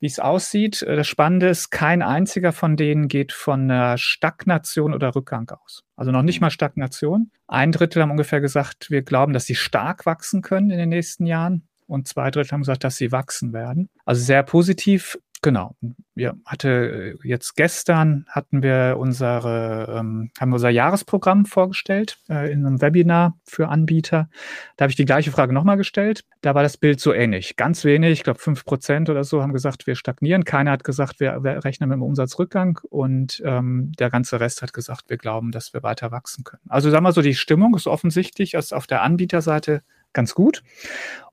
wie 0.00 0.06
es 0.06 0.18
aussieht. 0.18 0.80
Äh, 0.82 0.96
das 0.96 1.06
Spannende 1.06 1.48
ist, 1.48 1.70
kein 1.70 2.00
einziger 2.00 2.52
von 2.52 2.76
denen 2.76 3.08
geht 3.08 3.32
von 3.32 3.70
einer 3.70 3.98
Stagnation 3.98 4.94
oder 4.94 5.14
Rückgang 5.14 5.50
aus. 5.50 5.84
Also 5.94 6.10
noch 6.10 6.22
nicht 6.22 6.40
mal 6.40 6.50
Stagnation. 6.50 7.30
Ein 7.48 7.70
Drittel 7.70 8.00
haben 8.00 8.10
ungefähr 8.10 8.40
gesagt, 8.40 8.90
wir 8.90 9.02
glauben, 9.02 9.34
dass 9.34 9.44
sie 9.44 9.56
stark 9.56 10.06
wachsen 10.06 10.40
können 10.40 10.70
in 10.70 10.78
den 10.78 10.88
nächsten 10.88 11.26
Jahren 11.26 11.68
und 11.86 12.08
zwei 12.08 12.30
Drittel 12.30 12.52
haben 12.52 12.62
gesagt, 12.62 12.84
dass 12.84 12.96
sie 12.96 13.12
wachsen 13.12 13.52
werden. 13.52 13.88
Also 14.04 14.22
sehr 14.22 14.42
positiv. 14.42 15.18
Genau. 15.42 15.76
Wir 16.14 16.34
hatte 16.46 17.16
äh, 17.22 17.28
jetzt 17.28 17.56
gestern 17.56 18.26
hatten 18.28 18.62
wir 18.62 18.96
unsere, 18.98 19.96
ähm, 19.98 20.30
haben 20.40 20.52
unser 20.52 20.70
Jahresprogramm 20.70 21.44
vorgestellt 21.44 22.18
äh, 22.28 22.50
in 22.50 22.64
einem 22.66 22.80
Webinar 22.80 23.38
für 23.44 23.68
Anbieter. 23.68 24.28
Da 24.76 24.84
habe 24.84 24.90
ich 24.90 24.96
die 24.96 25.04
gleiche 25.04 25.30
Frage 25.30 25.52
nochmal 25.52 25.76
gestellt. 25.76 26.24
Da 26.40 26.54
war 26.54 26.62
das 26.62 26.78
Bild 26.78 27.00
so 27.00 27.12
ähnlich. 27.12 27.56
Ganz 27.56 27.84
wenig, 27.84 28.12
ich 28.12 28.24
glaube 28.24 28.40
fünf 28.40 28.64
Prozent 28.64 29.10
oder 29.10 29.24
so, 29.24 29.42
haben 29.42 29.52
gesagt, 29.52 29.86
wir 29.86 29.94
stagnieren. 29.94 30.44
Keiner 30.44 30.70
hat 30.70 30.84
gesagt, 30.84 31.20
wir, 31.20 31.44
wir 31.44 31.64
rechnen 31.64 31.90
mit 31.90 31.94
einem 31.94 32.02
Umsatzrückgang 32.02 32.80
und 32.88 33.42
ähm, 33.44 33.92
der 33.98 34.10
ganze 34.10 34.40
Rest 34.40 34.62
hat 34.62 34.72
gesagt, 34.72 35.04
wir 35.08 35.18
glauben, 35.18 35.52
dass 35.52 35.74
wir 35.74 35.82
weiter 35.82 36.10
wachsen 36.10 36.44
können. 36.44 36.62
Also 36.68 36.90
sagen 36.90 37.04
wir 37.04 37.12
so, 37.12 37.22
die 37.22 37.34
Stimmung 37.34 37.74
ist 37.76 37.86
offensichtlich, 37.86 38.52
dass 38.52 38.72
auf 38.72 38.86
der 38.86 39.02
Anbieterseite 39.02 39.82
ganz 40.16 40.34
gut. 40.34 40.64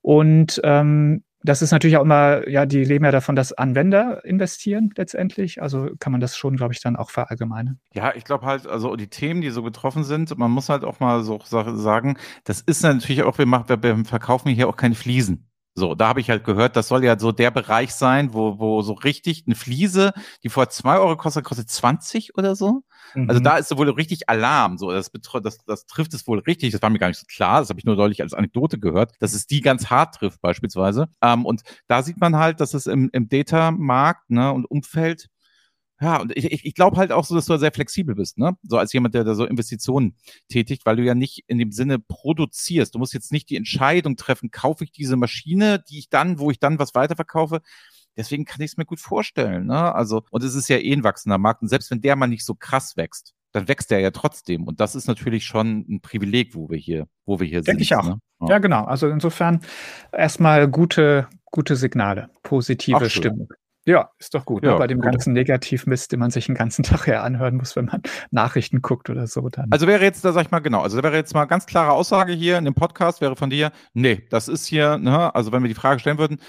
Und 0.02 0.62
ähm, 0.64 1.24
das 1.44 1.62
ist 1.62 1.72
natürlich 1.72 1.98
auch 1.98 2.04
immer, 2.04 2.48
ja, 2.48 2.66
die 2.66 2.86
leben 2.86 3.04
ja 3.04 3.12
davon, 3.12 3.36
dass 3.36 3.52
Anwender 3.52 4.24
investieren 4.24 4.92
letztendlich. 4.96 5.62
Also 5.62 5.90
kann 6.00 6.12
man 6.12 6.22
das 6.22 6.38
schon, 6.38 6.56
glaube 6.56 6.74
ich, 6.74 6.82
dann 6.82 6.96
auch 6.96 7.10
verallgemeinern. 7.10 7.80
Ja, 7.94 8.14
ich 8.16 8.24
glaube 8.24 8.46
halt, 8.46 8.66
also 8.66 8.96
die 8.96 9.08
Themen, 9.08 9.42
die 9.42 9.50
so 9.50 9.62
betroffen 9.62 10.04
sind, 10.04 10.38
man 10.38 10.52
muss 10.52 10.70
halt 10.70 10.86
auch 10.86 11.00
mal 11.00 11.24
so 11.24 11.40
sagen, 11.44 12.18
das 12.46 12.62
ist 12.62 12.82
natürlich 12.84 13.24
auch, 13.24 13.38
wir, 13.38 13.46
machen, 13.46 13.66
wir 13.82 14.06
verkaufen 14.06 14.50
hier 14.50 14.70
auch 14.70 14.78
keine 14.78 14.96
Fliesen. 14.96 15.50
So, 15.76 15.96
da 15.96 16.08
habe 16.08 16.20
ich 16.20 16.30
halt 16.30 16.44
gehört, 16.44 16.76
das 16.76 16.88
soll 16.88 17.04
ja 17.04 17.18
so 17.18 17.32
der 17.32 17.50
Bereich 17.50 17.96
sein, 17.96 18.34
wo, 18.34 18.60
wo 18.60 18.84
so 18.84 18.94
richtig 18.94 19.46
eine 19.48 19.56
Fliese, 19.56 20.14
die 20.44 20.50
vor 20.50 20.70
zwei 20.70 21.00
Euro 21.00 21.18
kostet, 21.18 21.44
kostet 21.44 21.70
20 21.70 22.38
oder 22.38 22.56
so. 22.56 22.84
Also 23.16 23.20
mhm. 23.20 23.30
Also 23.30 23.42
da 23.42 23.58
ist 23.58 23.70
so 23.70 23.78
wohl 23.78 23.90
richtig 23.90 24.30
Alarm. 24.30 24.78
So, 24.78 24.92
das, 24.92 25.12
das, 25.12 25.58
das 25.66 25.86
trifft 25.88 26.14
es 26.14 26.28
wohl 26.28 26.40
richtig. 26.40 26.72
Das 26.72 26.82
war 26.84 26.92
mir 26.92 27.00
gar 27.00 27.08
nicht 27.08 27.20
so 27.20 27.26
klar. 27.26 27.60
Das 27.60 27.70
habe 27.70 27.80
ich 27.80 27.86
nur 27.86 27.96
deutlich 27.96 28.22
als 28.22 28.36
Anekdote 28.36 28.78
gehört, 28.78 29.14
dass 29.20 29.34
es 29.34 29.48
die 29.48 29.62
ganz 29.62 29.88
hart 29.90 30.16
trifft, 30.16 30.42
beispielsweise. 30.42 31.08
Ähm, 31.22 31.46
und 31.46 31.64
da 31.88 32.04
sieht 32.04 32.20
man 32.20 32.38
halt, 32.38 32.60
dass 32.60 32.76
es 32.76 32.86
im, 32.86 33.10
im 33.12 33.28
Data-Markt 33.28 34.30
ne, 34.30 34.52
und 34.54 34.66
Umfeld 34.66 35.30
ja, 36.02 36.20
und 36.22 36.36
ich, 36.36 36.52
ich, 36.52 36.66
ich 36.66 36.74
glaube 36.74 36.98
halt 36.98 37.12
auch 37.12 37.24
so, 37.24 37.36
dass 37.36 37.46
du 37.46 37.58
sehr 37.58 37.72
flexibel 37.72 38.16
bist, 38.16 38.38
ne? 38.38 38.58
So 38.64 38.78
als 38.78 38.94
jemand, 38.94 39.16
der 39.16 39.24
da 39.24 39.36
so 39.36 39.46
Investitionen 39.46 40.16
tätigt, 40.50 40.86
weil 40.86 40.98
du 40.98 41.04
ja 41.04 41.16
nicht 41.16 41.44
in 41.48 41.58
dem 41.58 41.72
Sinne 41.72 42.00
produzierst. 42.00 42.96
Du 42.96 43.00
musst 43.00 43.14
jetzt 43.14 43.32
nicht 43.32 43.50
die 43.50 43.56
Entscheidung 43.56 44.18
treffen, 44.18 44.52
kaufe 44.52 44.84
ich 44.84 44.92
diese 44.92 45.16
Maschine, 45.16 45.84
die 45.90 46.00
ich 46.00 46.10
dann, 46.10 46.40
wo 46.40 46.52
ich 46.52 46.60
dann 46.60 46.80
was 46.80 46.96
weiterverkaufe. 46.96 47.62
Deswegen 48.18 48.46
kann 48.46 48.62
ich 48.62 48.72
es 48.72 48.78
mir 48.78 48.86
gut 48.86 49.00
vorstellen, 49.00 49.68
ne? 49.68 49.94
Also, 49.96 50.24
und 50.30 50.44
es 50.44 50.56
ist 50.56 50.68
ja 50.68 50.78
eh 50.78 50.94
ein 50.94 51.04
wachsender 51.04 51.38
Markt. 51.38 51.62
Und 51.62 51.70
selbst 51.70 51.90
wenn 51.90 52.02
der 52.02 52.16
mal 52.16 52.28
nicht 52.28 52.46
so 52.46 52.54
krass 52.56 52.98
wächst, 52.98 53.34
dann 53.54 53.68
wächst 53.68 53.92
der 53.92 54.00
ja 54.00 54.12
trotzdem. 54.12 54.66
Und 54.66 54.80
das 54.80 54.96
ist 54.96 55.08
natürlich 55.08 55.46
schon 55.46 55.86
ein 55.88 56.02
Privileg, 56.02 56.56
wo 56.56 56.70
wir 56.70 56.78
hier, 56.78 57.08
wo 57.26 57.40
wir 57.40 57.48
hier 57.48 57.62
Denke 57.62 57.84
sind. 57.84 57.92
Denke 57.92 58.06
ich 58.06 58.12
auch. 58.12 58.16
Ne? 58.16 58.20
Ja. 58.42 58.56
ja. 58.56 58.58
genau. 58.60 58.84
Also 58.86 59.08
insofern 59.10 59.62
erstmal 60.12 60.68
gute, 60.68 61.28
gute 61.52 61.76
Signale, 61.76 62.30
positive 62.42 63.10
Stimmung. 63.10 63.48
Ja, 63.86 64.12
ist 64.18 64.34
doch 64.34 64.46
gut. 64.46 64.64
Ne? 64.64 64.70
Ja, 64.70 64.74
ne? 64.76 64.80
Bei 64.80 64.88
dem 64.88 65.02
gut. 65.02 65.12
ganzen 65.12 65.34
Negativmist, 65.34 66.12
den 66.12 66.20
man 66.20 66.32
sich 66.32 66.46
den 66.46 66.56
ganzen 66.56 66.84
Tag 66.84 67.08
ja 67.08 67.22
anhören 67.22 67.56
muss, 67.56 67.76
wenn 67.76 67.86
man 67.86 68.02
Nachrichten 68.32 68.82
guckt 68.82 69.10
oder 69.10 69.28
so. 69.28 69.50
Dann. 69.50 69.68
Also 69.72 69.88
wäre 69.88 70.04
jetzt, 70.04 70.24
da 70.24 70.32
sag 70.32 70.46
ich 70.46 70.52
mal 70.52 70.60
genau, 70.60 70.82
also 70.82 71.02
wäre 71.02 71.16
jetzt 71.16 71.34
mal 71.34 71.46
ganz 71.46 71.66
klare 71.66 71.92
Aussage 71.92 72.34
hier 72.34 72.58
in 72.58 72.66
dem 72.66 72.76
Podcast, 72.76 73.20
wäre 73.22 73.36
von 73.36 73.50
dir, 73.50 73.72
nee, 73.94 74.26
das 74.30 74.48
ist 74.48 74.66
hier, 74.66 74.98
ne, 74.98 75.36
also 75.36 75.52
wenn 75.52 75.64
wir 75.64 75.68
die 75.68 75.76
Frage 75.76 76.00
stellen 76.00 76.18
würden, 76.18 76.40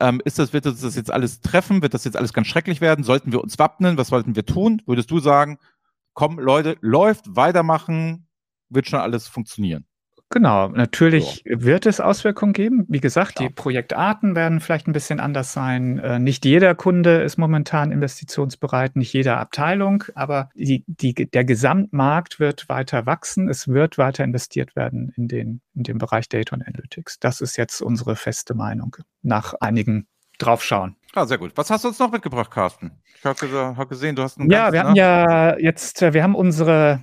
ähm, 0.00 0.20
ist 0.24 0.38
das, 0.38 0.52
wird 0.52 0.66
uns 0.66 0.80
das 0.80 0.94
jetzt 0.96 1.10
alles 1.12 1.40
treffen? 1.40 1.82
Wird 1.82 1.94
das 1.94 2.04
jetzt 2.04 2.16
alles 2.16 2.32
ganz 2.32 2.46
schrecklich 2.46 2.80
werden? 2.80 3.04
Sollten 3.04 3.32
wir 3.32 3.42
uns 3.42 3.58
wappnen? 3.58 3.98
Was 3.98 4.08
sollten 4.08 4.36
wir 4.36 4.44
tun? 4.44 4.82
Würdest 4.86 5.10
du 5.10 5.18
sagen, 5.18 5.58
komm, 6.14 6.38
Leute, 6.38 6.76
läuft, 6.80 7.36
weitermachen, 7.36 8.28
wird 8.68 8.88
schon 8.88 9.00
alles 9.00 9.28
funktionieren? 9.28 9.86
Genau, 10.30 10.68
natürlich 10.68 11.44
so. 11.46 11.62
wird 11.62 11.86
es 11.86 12.00
Auswirkungen 12.00 12.52
geben. 12.52 12.86
Wie 12.88 13.00
gesagt, 13.00 13.38
ja. 13.40 13.46
die 13.46 13.54
Projektarten 13.54 14.34
werden 14.34 14.60
vielleicht 14.60 14.88
ein 14.88 14.92
bisschen 14.92 15.20
anders 15.20 15.52
sein. 15.52 15.98
Äh, 15.98 16.18
nicht 16.18 16.44
jeder 16.44 16.74
Kunde 16.74 17.22
ist 17.22 17.36
momentan 17.36 17.92
investitionsbereit, 17.92 18.96
nicht 18.96 19.12
jede 19.12 19.36
Abteilung, 19.36 20.04
aber 20.14 20.48
die, 20.54 20.84
die, 20.86 21.14
der 21.14 21.44
Gesamtmarkt 21.44 22.40
wird 22.40 22.68
weiter 22.68 23.06
wachsen. 23.06 23.48
Es 23.48 23.68
wird 23.68 23.98
weiter 23.98 24.24
investiert 24.24 24.74
werden 24.74 25.12
in 25.16 25.28
den, 25.28 25.60
in 25.74 25.84
den 25.84 25.98
Bereich 25.98 26.28
Data 26.28 26.56
und 26.56 26.66
Analytics. 26.66 27.20
Das 27.20 27.40
ist 27.40 27.56
jetzt 27.56 27.80
unsere 27.80 28.16
feste 28.16 28.54
Meinung 28.54 28.96
nach 29.22 29.54
einigen 29.60 30.08
draufschauen. 30.38 30.96
Ah, 31.14 31.26
sehr 31.26 31.38
gut. 31.38 31.52
Was 31.54 31.70
hast 31.70 31.84
du 31.84 31.88
uns 31.88 31.98
noch 32.00 32.10
mitgebracht, 32.10 32.50
Carsten? 32.50 32.90
Ich 33.16 33.24
habe 33.24 33.76
hab 33.76 33.88
gesehen, 33.88 34.16
du 34.16 34.22
hast 34.22 34.38
einen 34.38 34.50
Ja, 34.50 34.72
wir 34.72 34.82
haben 34.82 34.96
ja 34.96 35.56
jetzt, 35.58 36.02
äh, 36.02 36.12
wir 36.12 36.22
haben 36.24 36.34
unsere 36.34 37.02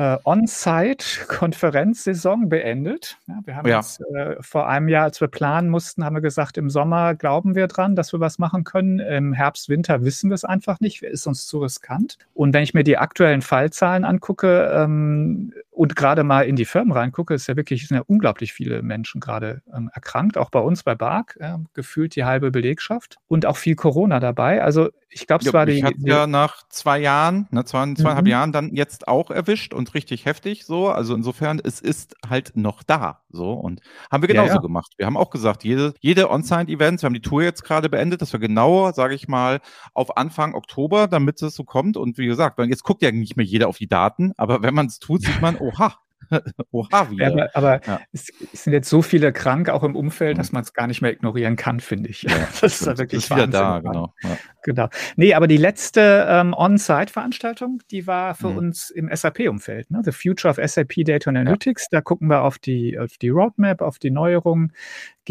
äh, 0.00 0.18
On-Site-Konferenzsaison 0.24 2.48
beendet. 2.48 3.18
Ja, 3.28 3.38
wir 3.44 3.54
haben 3.54 3.68
ja. 3.68 3.76
jetzt 3.76 4.00
äh, 4.14 4.36
vor 4.40 4.66
einem 4.66 4.88
Jahr, 4.88 5.04
als 5.04 5.20
wir 5.20 5.28
planen 5.28 5.68
mussten, 5.68 6.06
haben 6.06 6.16
wir 6.16 6.22
gesagt, 6.22 6.56
im 6.56 6.70
Sommer 6.70 7.14
glauben 7.14 7.54
wir 7.54 7.66
dran, 7.66 7.96
dass 7.96 8.14
wir 8.14 8.20
was 8.20 8.38
machen 8.38 8.64
können. 8.64 8.98
Im 8.98 9.34
Herbst, 9.34 9.68
Winter 9.68 10.02
wissen 10.02 10.30
wir 10.30 10.36
es 10.36 10.46
einfach 10.46 10.80
nicht. 10.80 11.02
Ist 11.02 11.26
uns 11.26 11.46
zu 11.46 11.58
riskant. 11.58 12.16
Und 12.32 12.54
wenn 12.54 12.62
ich 12.62 12.72
mir 12.72 12.82
die 12.82 12.96
aktuellen 12.96 13.42
Fallzahlen 13.42 14.06
angucke 14.06 14.72
ähm, 14.74 15.52
und 15.80 15.96
gerade 15.96 16.24
mal 16.24 16.42
in 16.42 16.56
die 16.56 16.66
Firmen 16.66 16.92
reingucke, 16.92 17.32
ist 17.32 17.46
ja 17.46 17.56
wirklich 17.56 17.88
sind 17.88 17.96
ja 17.96 18.02
unglaublich 18.06 18.52
viele 18.52 18.82
Menschen 18.82 19.18
gerade 19.18 19.62
ähm, 19.74 19.88
erkrankt. 19.94 20.36
Auch 20.36 20.50
bei 20.50 20.60
uns 20.60 20.82
bei 20.82 20.94
BARC 20.94 21.38
äh, 21.40 21.56
gefühlt 21.72 22.14
die 22.16 22.24
halbe 22.26 22.50
Belegschaft 22.50 23.16
und 23.28 23.46
auch 23.46 23.56
viel 23.56 23.76
Corona 23.76 24.20
dabei. 24.20 24.62
Also 24.62 24.90
ich 25.12 25.26
glaube, 25.26 25.44
es 25.44 25.52
war 25.52 25.66
die. 25.66 25.72
Ich 25.72 25.84
hatte 25.84 25.96
ja 26.02 26.26
nach 26.26 26.62
zwei 26.68 27.00
Jahren, 27.00 27.48
ne, 27.50 27.64
zwei, 27.64 27.94
zweieinhalb 27.94 28.26
mhm. 28.26 28.30
Jahren 28.30 28.52
dann 28.52 28.76
jetzt 28.76 29.08
auch 29.08 29.30
erwischt 29.30 29.74
und 29.74 29.94
richtig 29.94 30.24
heftig 30.24 30.64
so. 30.64 30.88
Also 30.88 31.14
insofern, 31.14 31.60
es 31.62 31.80
ist 31.80 32.14
halt 32.28 32.56
noch 32.56 32.82
da. 32.82 33.22
So 33.32 33.52
und 33.52 33.80
haben 34.10 34.22
wir 34.22 34.28
genauso 34.28 34.48
ja, 34.48 34.54
ja. 34.54 34.60
gemacht. 34.60 34.92
Wir 34.98 35.06
haben 35.06 35.16
auch 35.16 35.30
gesagt, 35.30 35.64
jede, 35.64 35.94
jede 36.00 36.30
On-Site-Events, 36.30 37.02
wir 37.02 37.06
haben 37.06 37.14
die 37.14 37.22
Tour 37.22 37.42
jetzt 37.42 37.64
gerade 37.64 37.88
beendet, 37.88 38.22
dass 38.22 38.32
wir 38.32 38.40
genau, 38.40 38.92
sage 38.92 39.14
ich 39.14 39.28
mal, 39.28 39.60
auf 39.94 40.16
Anfang 40.16 40.54
Oktober, 40.54 41.08
damit 41.08 41.42
es 41.42 41.54
so 41.54 41.64
kommt. 41.64 41.96
Und 41.96 42.18
wie 42.18 42.26
gesagt, 42.26 42.58
jetzt 42.60 42.84
guckt 42.84 43.02
ja 43.02 43.10
nicht 43.10 43.36
mehr 43.36 43.46
jeder 43.46 43.68
auf 43.68 43.78
die 43.78 43.88
Daten, 43.88 44.32
aber 44.36 44.62
wenn 44.62 44.74
man 44.74 44.86
es 44.86 44.98
tut, 44.98 45.22
sieht 45.22 45.40
man, 45.40 45.56
oha, 45.72 45.96
Oha, 46.70 47.10
wieder. 47.10 47.26
aber, 47.26 47.50
aber 47.54 47.86
ja. 47.86 48.00
es, 48.12 48.28
es, 48.52 48.64
sind 48.64 48.72
jetzt 48.72 48.88
so 48.88 49.02
viele 49.02 49.32
krank, 49.32 49.68
auch 49.68 49.82
im 49.82 49.96
Umfeld, 49.96 50.38
dass 50.38 50.52
man 50.52 50.62
es 50.62 50.72
gar 50.72 50.86
nicht 50.86 51.02
mehr 51.02 51.12
ignorieren 51.12 51.56
kann, 51.56 51.80
finde 51.80 52.08
ich. 52.08 52.22
Ja, 52.22 52.30
das 52.60 52.80
ist 52.80 52.86
ja 52.86 52.98
wirklich 52.98 53.24
ist 53.24 53.30
wieder 53.30 53.46
da, 53.46 53.80
genau. 53.80 54.14
Ja. 54.22 54.38
genau. 54.62 54.88
Nee, 55.16 55.34
aber 55.34 55.46
die 55.46 55.56
letzte 55.56 56.26
ähm, 56.28 56.54
On-Site-Veranstaltung, 56.54 57.82
die 57.90 58.06
war 58.06 58.34
für 58.34 58.50
mhm. 58.50 58.58
uns 58.58 58.90
im 58.90 59.10
SAP-Umfeld, 59.12 59.90
ne? 59.90 60.02
The 60.04 60.12
Future 60.12 60.50
of 60.50 60.70
SAP 60.70 61.04
Data 61.04 61.30
Analytics. 61.30 61.88
Da 61.90 62.00
gucken 62.00 62.28
wir 62.28 62.42
auf 62.42 62.58
die, 62.58 62.98
auf 62.98 63.18
die 63.18 63.30
Roadmap, 63.30 63.82
auf 63.82 63.98
die 63.98 64.10
Neuerungen, 64.10 64.72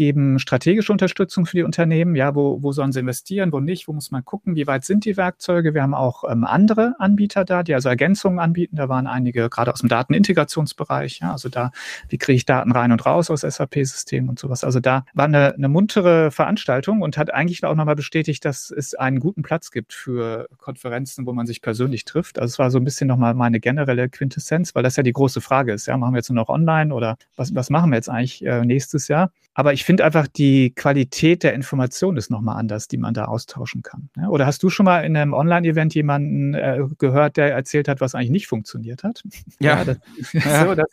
geben 0.00 0.38
strategische 0.38 0.92
Unterstützung 0.92 1.44
für 1.44 1.58
die 1.58 1.62
Unternehmen. 1.62 2.16
Ja, 2.16 2.34
wo, 2.34 2.62
wo 2.62 2.72
sollen 2.72 2.90
sie 2.90 3.00
investieren, 3.00 3.52
wo 3.52 3.60
nicht, 3.60 3.86
wo 3.86 3.92
muss 3.92 4.10
man 4.10 4.24
gucken, 4.24 4.56
wie 4.56 4.66
weit 4.66 4.82
sind 4.82 5.04
die 5.04 5.18
Werkzeuge. 5.18 5.74
Wir 5.74 5.82
haben 5.82 5.92
auch 5.92 6.24
ähm, 6.26 6.44
andere 6.44 6.94
Anbieter 6.98 7.44
da, 7.44 7.62
die 7.62 7.74
also 7.74 7.90
Ergänzungen 7.90 8.38
anbieten. 8.38 8.76
Da 8.76 8.88
waren 8.88 9.06
einige 9.06 9.50
gerade 9.50 9.70
aus 9.70 9.80
dem 9.80 9.90
Datenintegrationsbereich. 9.90 11.18
Ja, 11.20 11.32
also 11.32 11.50
da, 11.50 11.70
wie 12.08 12.16
kriege 12.16 12.36
ich 12.36 12.46
Daten 12.46 12.72
rein 12.72 12.92
und 12.92 13.04
raus 13.04 13.30
aus 13.30 13.42
SAP-Systemen 13.42 14.30
und 14.30 14.38
sowas. 14.38 14.64
Also 14.64 14.80
da 14.80 15.04
war 15.12 15.26
eine, 15.26 15.52
eine 15.52 15.68
muntere 15.68 16.30
Veranstaltung 16.30 17.02
und 17.02 17.18
hat 17.18 17.34
eigentlich 17.34 17.62
auch 17.62 17.74
nochmal 17.74 17.94
bestätigt, 17.94 18.46
dass 18.46 18.70
es 18.70 18.94
einen 18.94 19.20
guten 19.20 19.42
Platz 19.42 19.70
gibt 19.70 19.92
für 19.92 20.48
Konferenzen, 20.56 21.26
wo 21.26 21.34
man 21.34 21.46
sich 21.46 21.60
persönlich 21.60 22.06
trifft. 22.06 22.38
Also 22.38 22.52
es 22.52 22.58
war 22.58 22.70
so 22.70 22.78
ein 22.78 22.84
bisschen 22.84 23.06
nochmal 23.06 23.34
meine 23.34 23.60
generelle 23.60 24.08
Quintessenz, 24.08 24.74
weil 24.74 24.82
das 24.82 24.96
ja 24.96 25.02
die 25.02 25.12
große 25.12 25.42
Frage 25.42 25.74
ist. 25.74 25.84
Ja, 25.84 25.98
machen 25.98 26.14
wir 26.14 26.20
jetzt 26.20 26.30
nur 26.30 26.36
noch 26.36 26.48
online 26.48 26.94
oder 26.94 27.18
was, 27.36 27.54
was 27.54 27.68
machen 27.68 27.90
wir 27.90 27.96
jetzt 27.96 28.08
eigentlich 28.08 28.42
äh, 28.46 28.64
nächstes 28.64 29.08
Jahr? 29.08 29.30
Aber 29.52 29.72
ich 29.72 29.84
finde 29.90 30.04
einfach, 30.04 30.28
die 30.28 30.70
Qualität 30.72 31.42
der 31.42 31.52
Information 31.52 32.16
ist 32.16 32.30
nochmal 32.30 32.58
anders, 32.58 32.86
die 32.86 32.96
man 32.96 33.12
da 33.12 33.24
austauschen 33.24 33.82
kann. 33.82 34.08
Ja, 34.16 34.28
oder 34.28 34.46
hast 34.46 34.62
du 34.62 34.70
schon 34.70 34.84
mal 34.84 35.00
in 35.00 35.16
einem 35.16 35.32
Online-Event 35.32 35.96
jemanden 35.96 36.54
äh, 36.54 36.78
gehört, 36.98 37.36
der 37.36 37.52
erzählt 37.52 37.88
hat, 37.88 38.00
was 38.00 38.14
eigentlich 38.14 38.30
nicht 38.30 38.46
funktioniert 38.46 39.02
hat? 39.02 39.24
Ja, 39.58 39.78
ja, 39.78 39.84
das, 39.84 39.98
ja. 40.32 40.64
So, 40.64 40.74
das, 40.76 40.86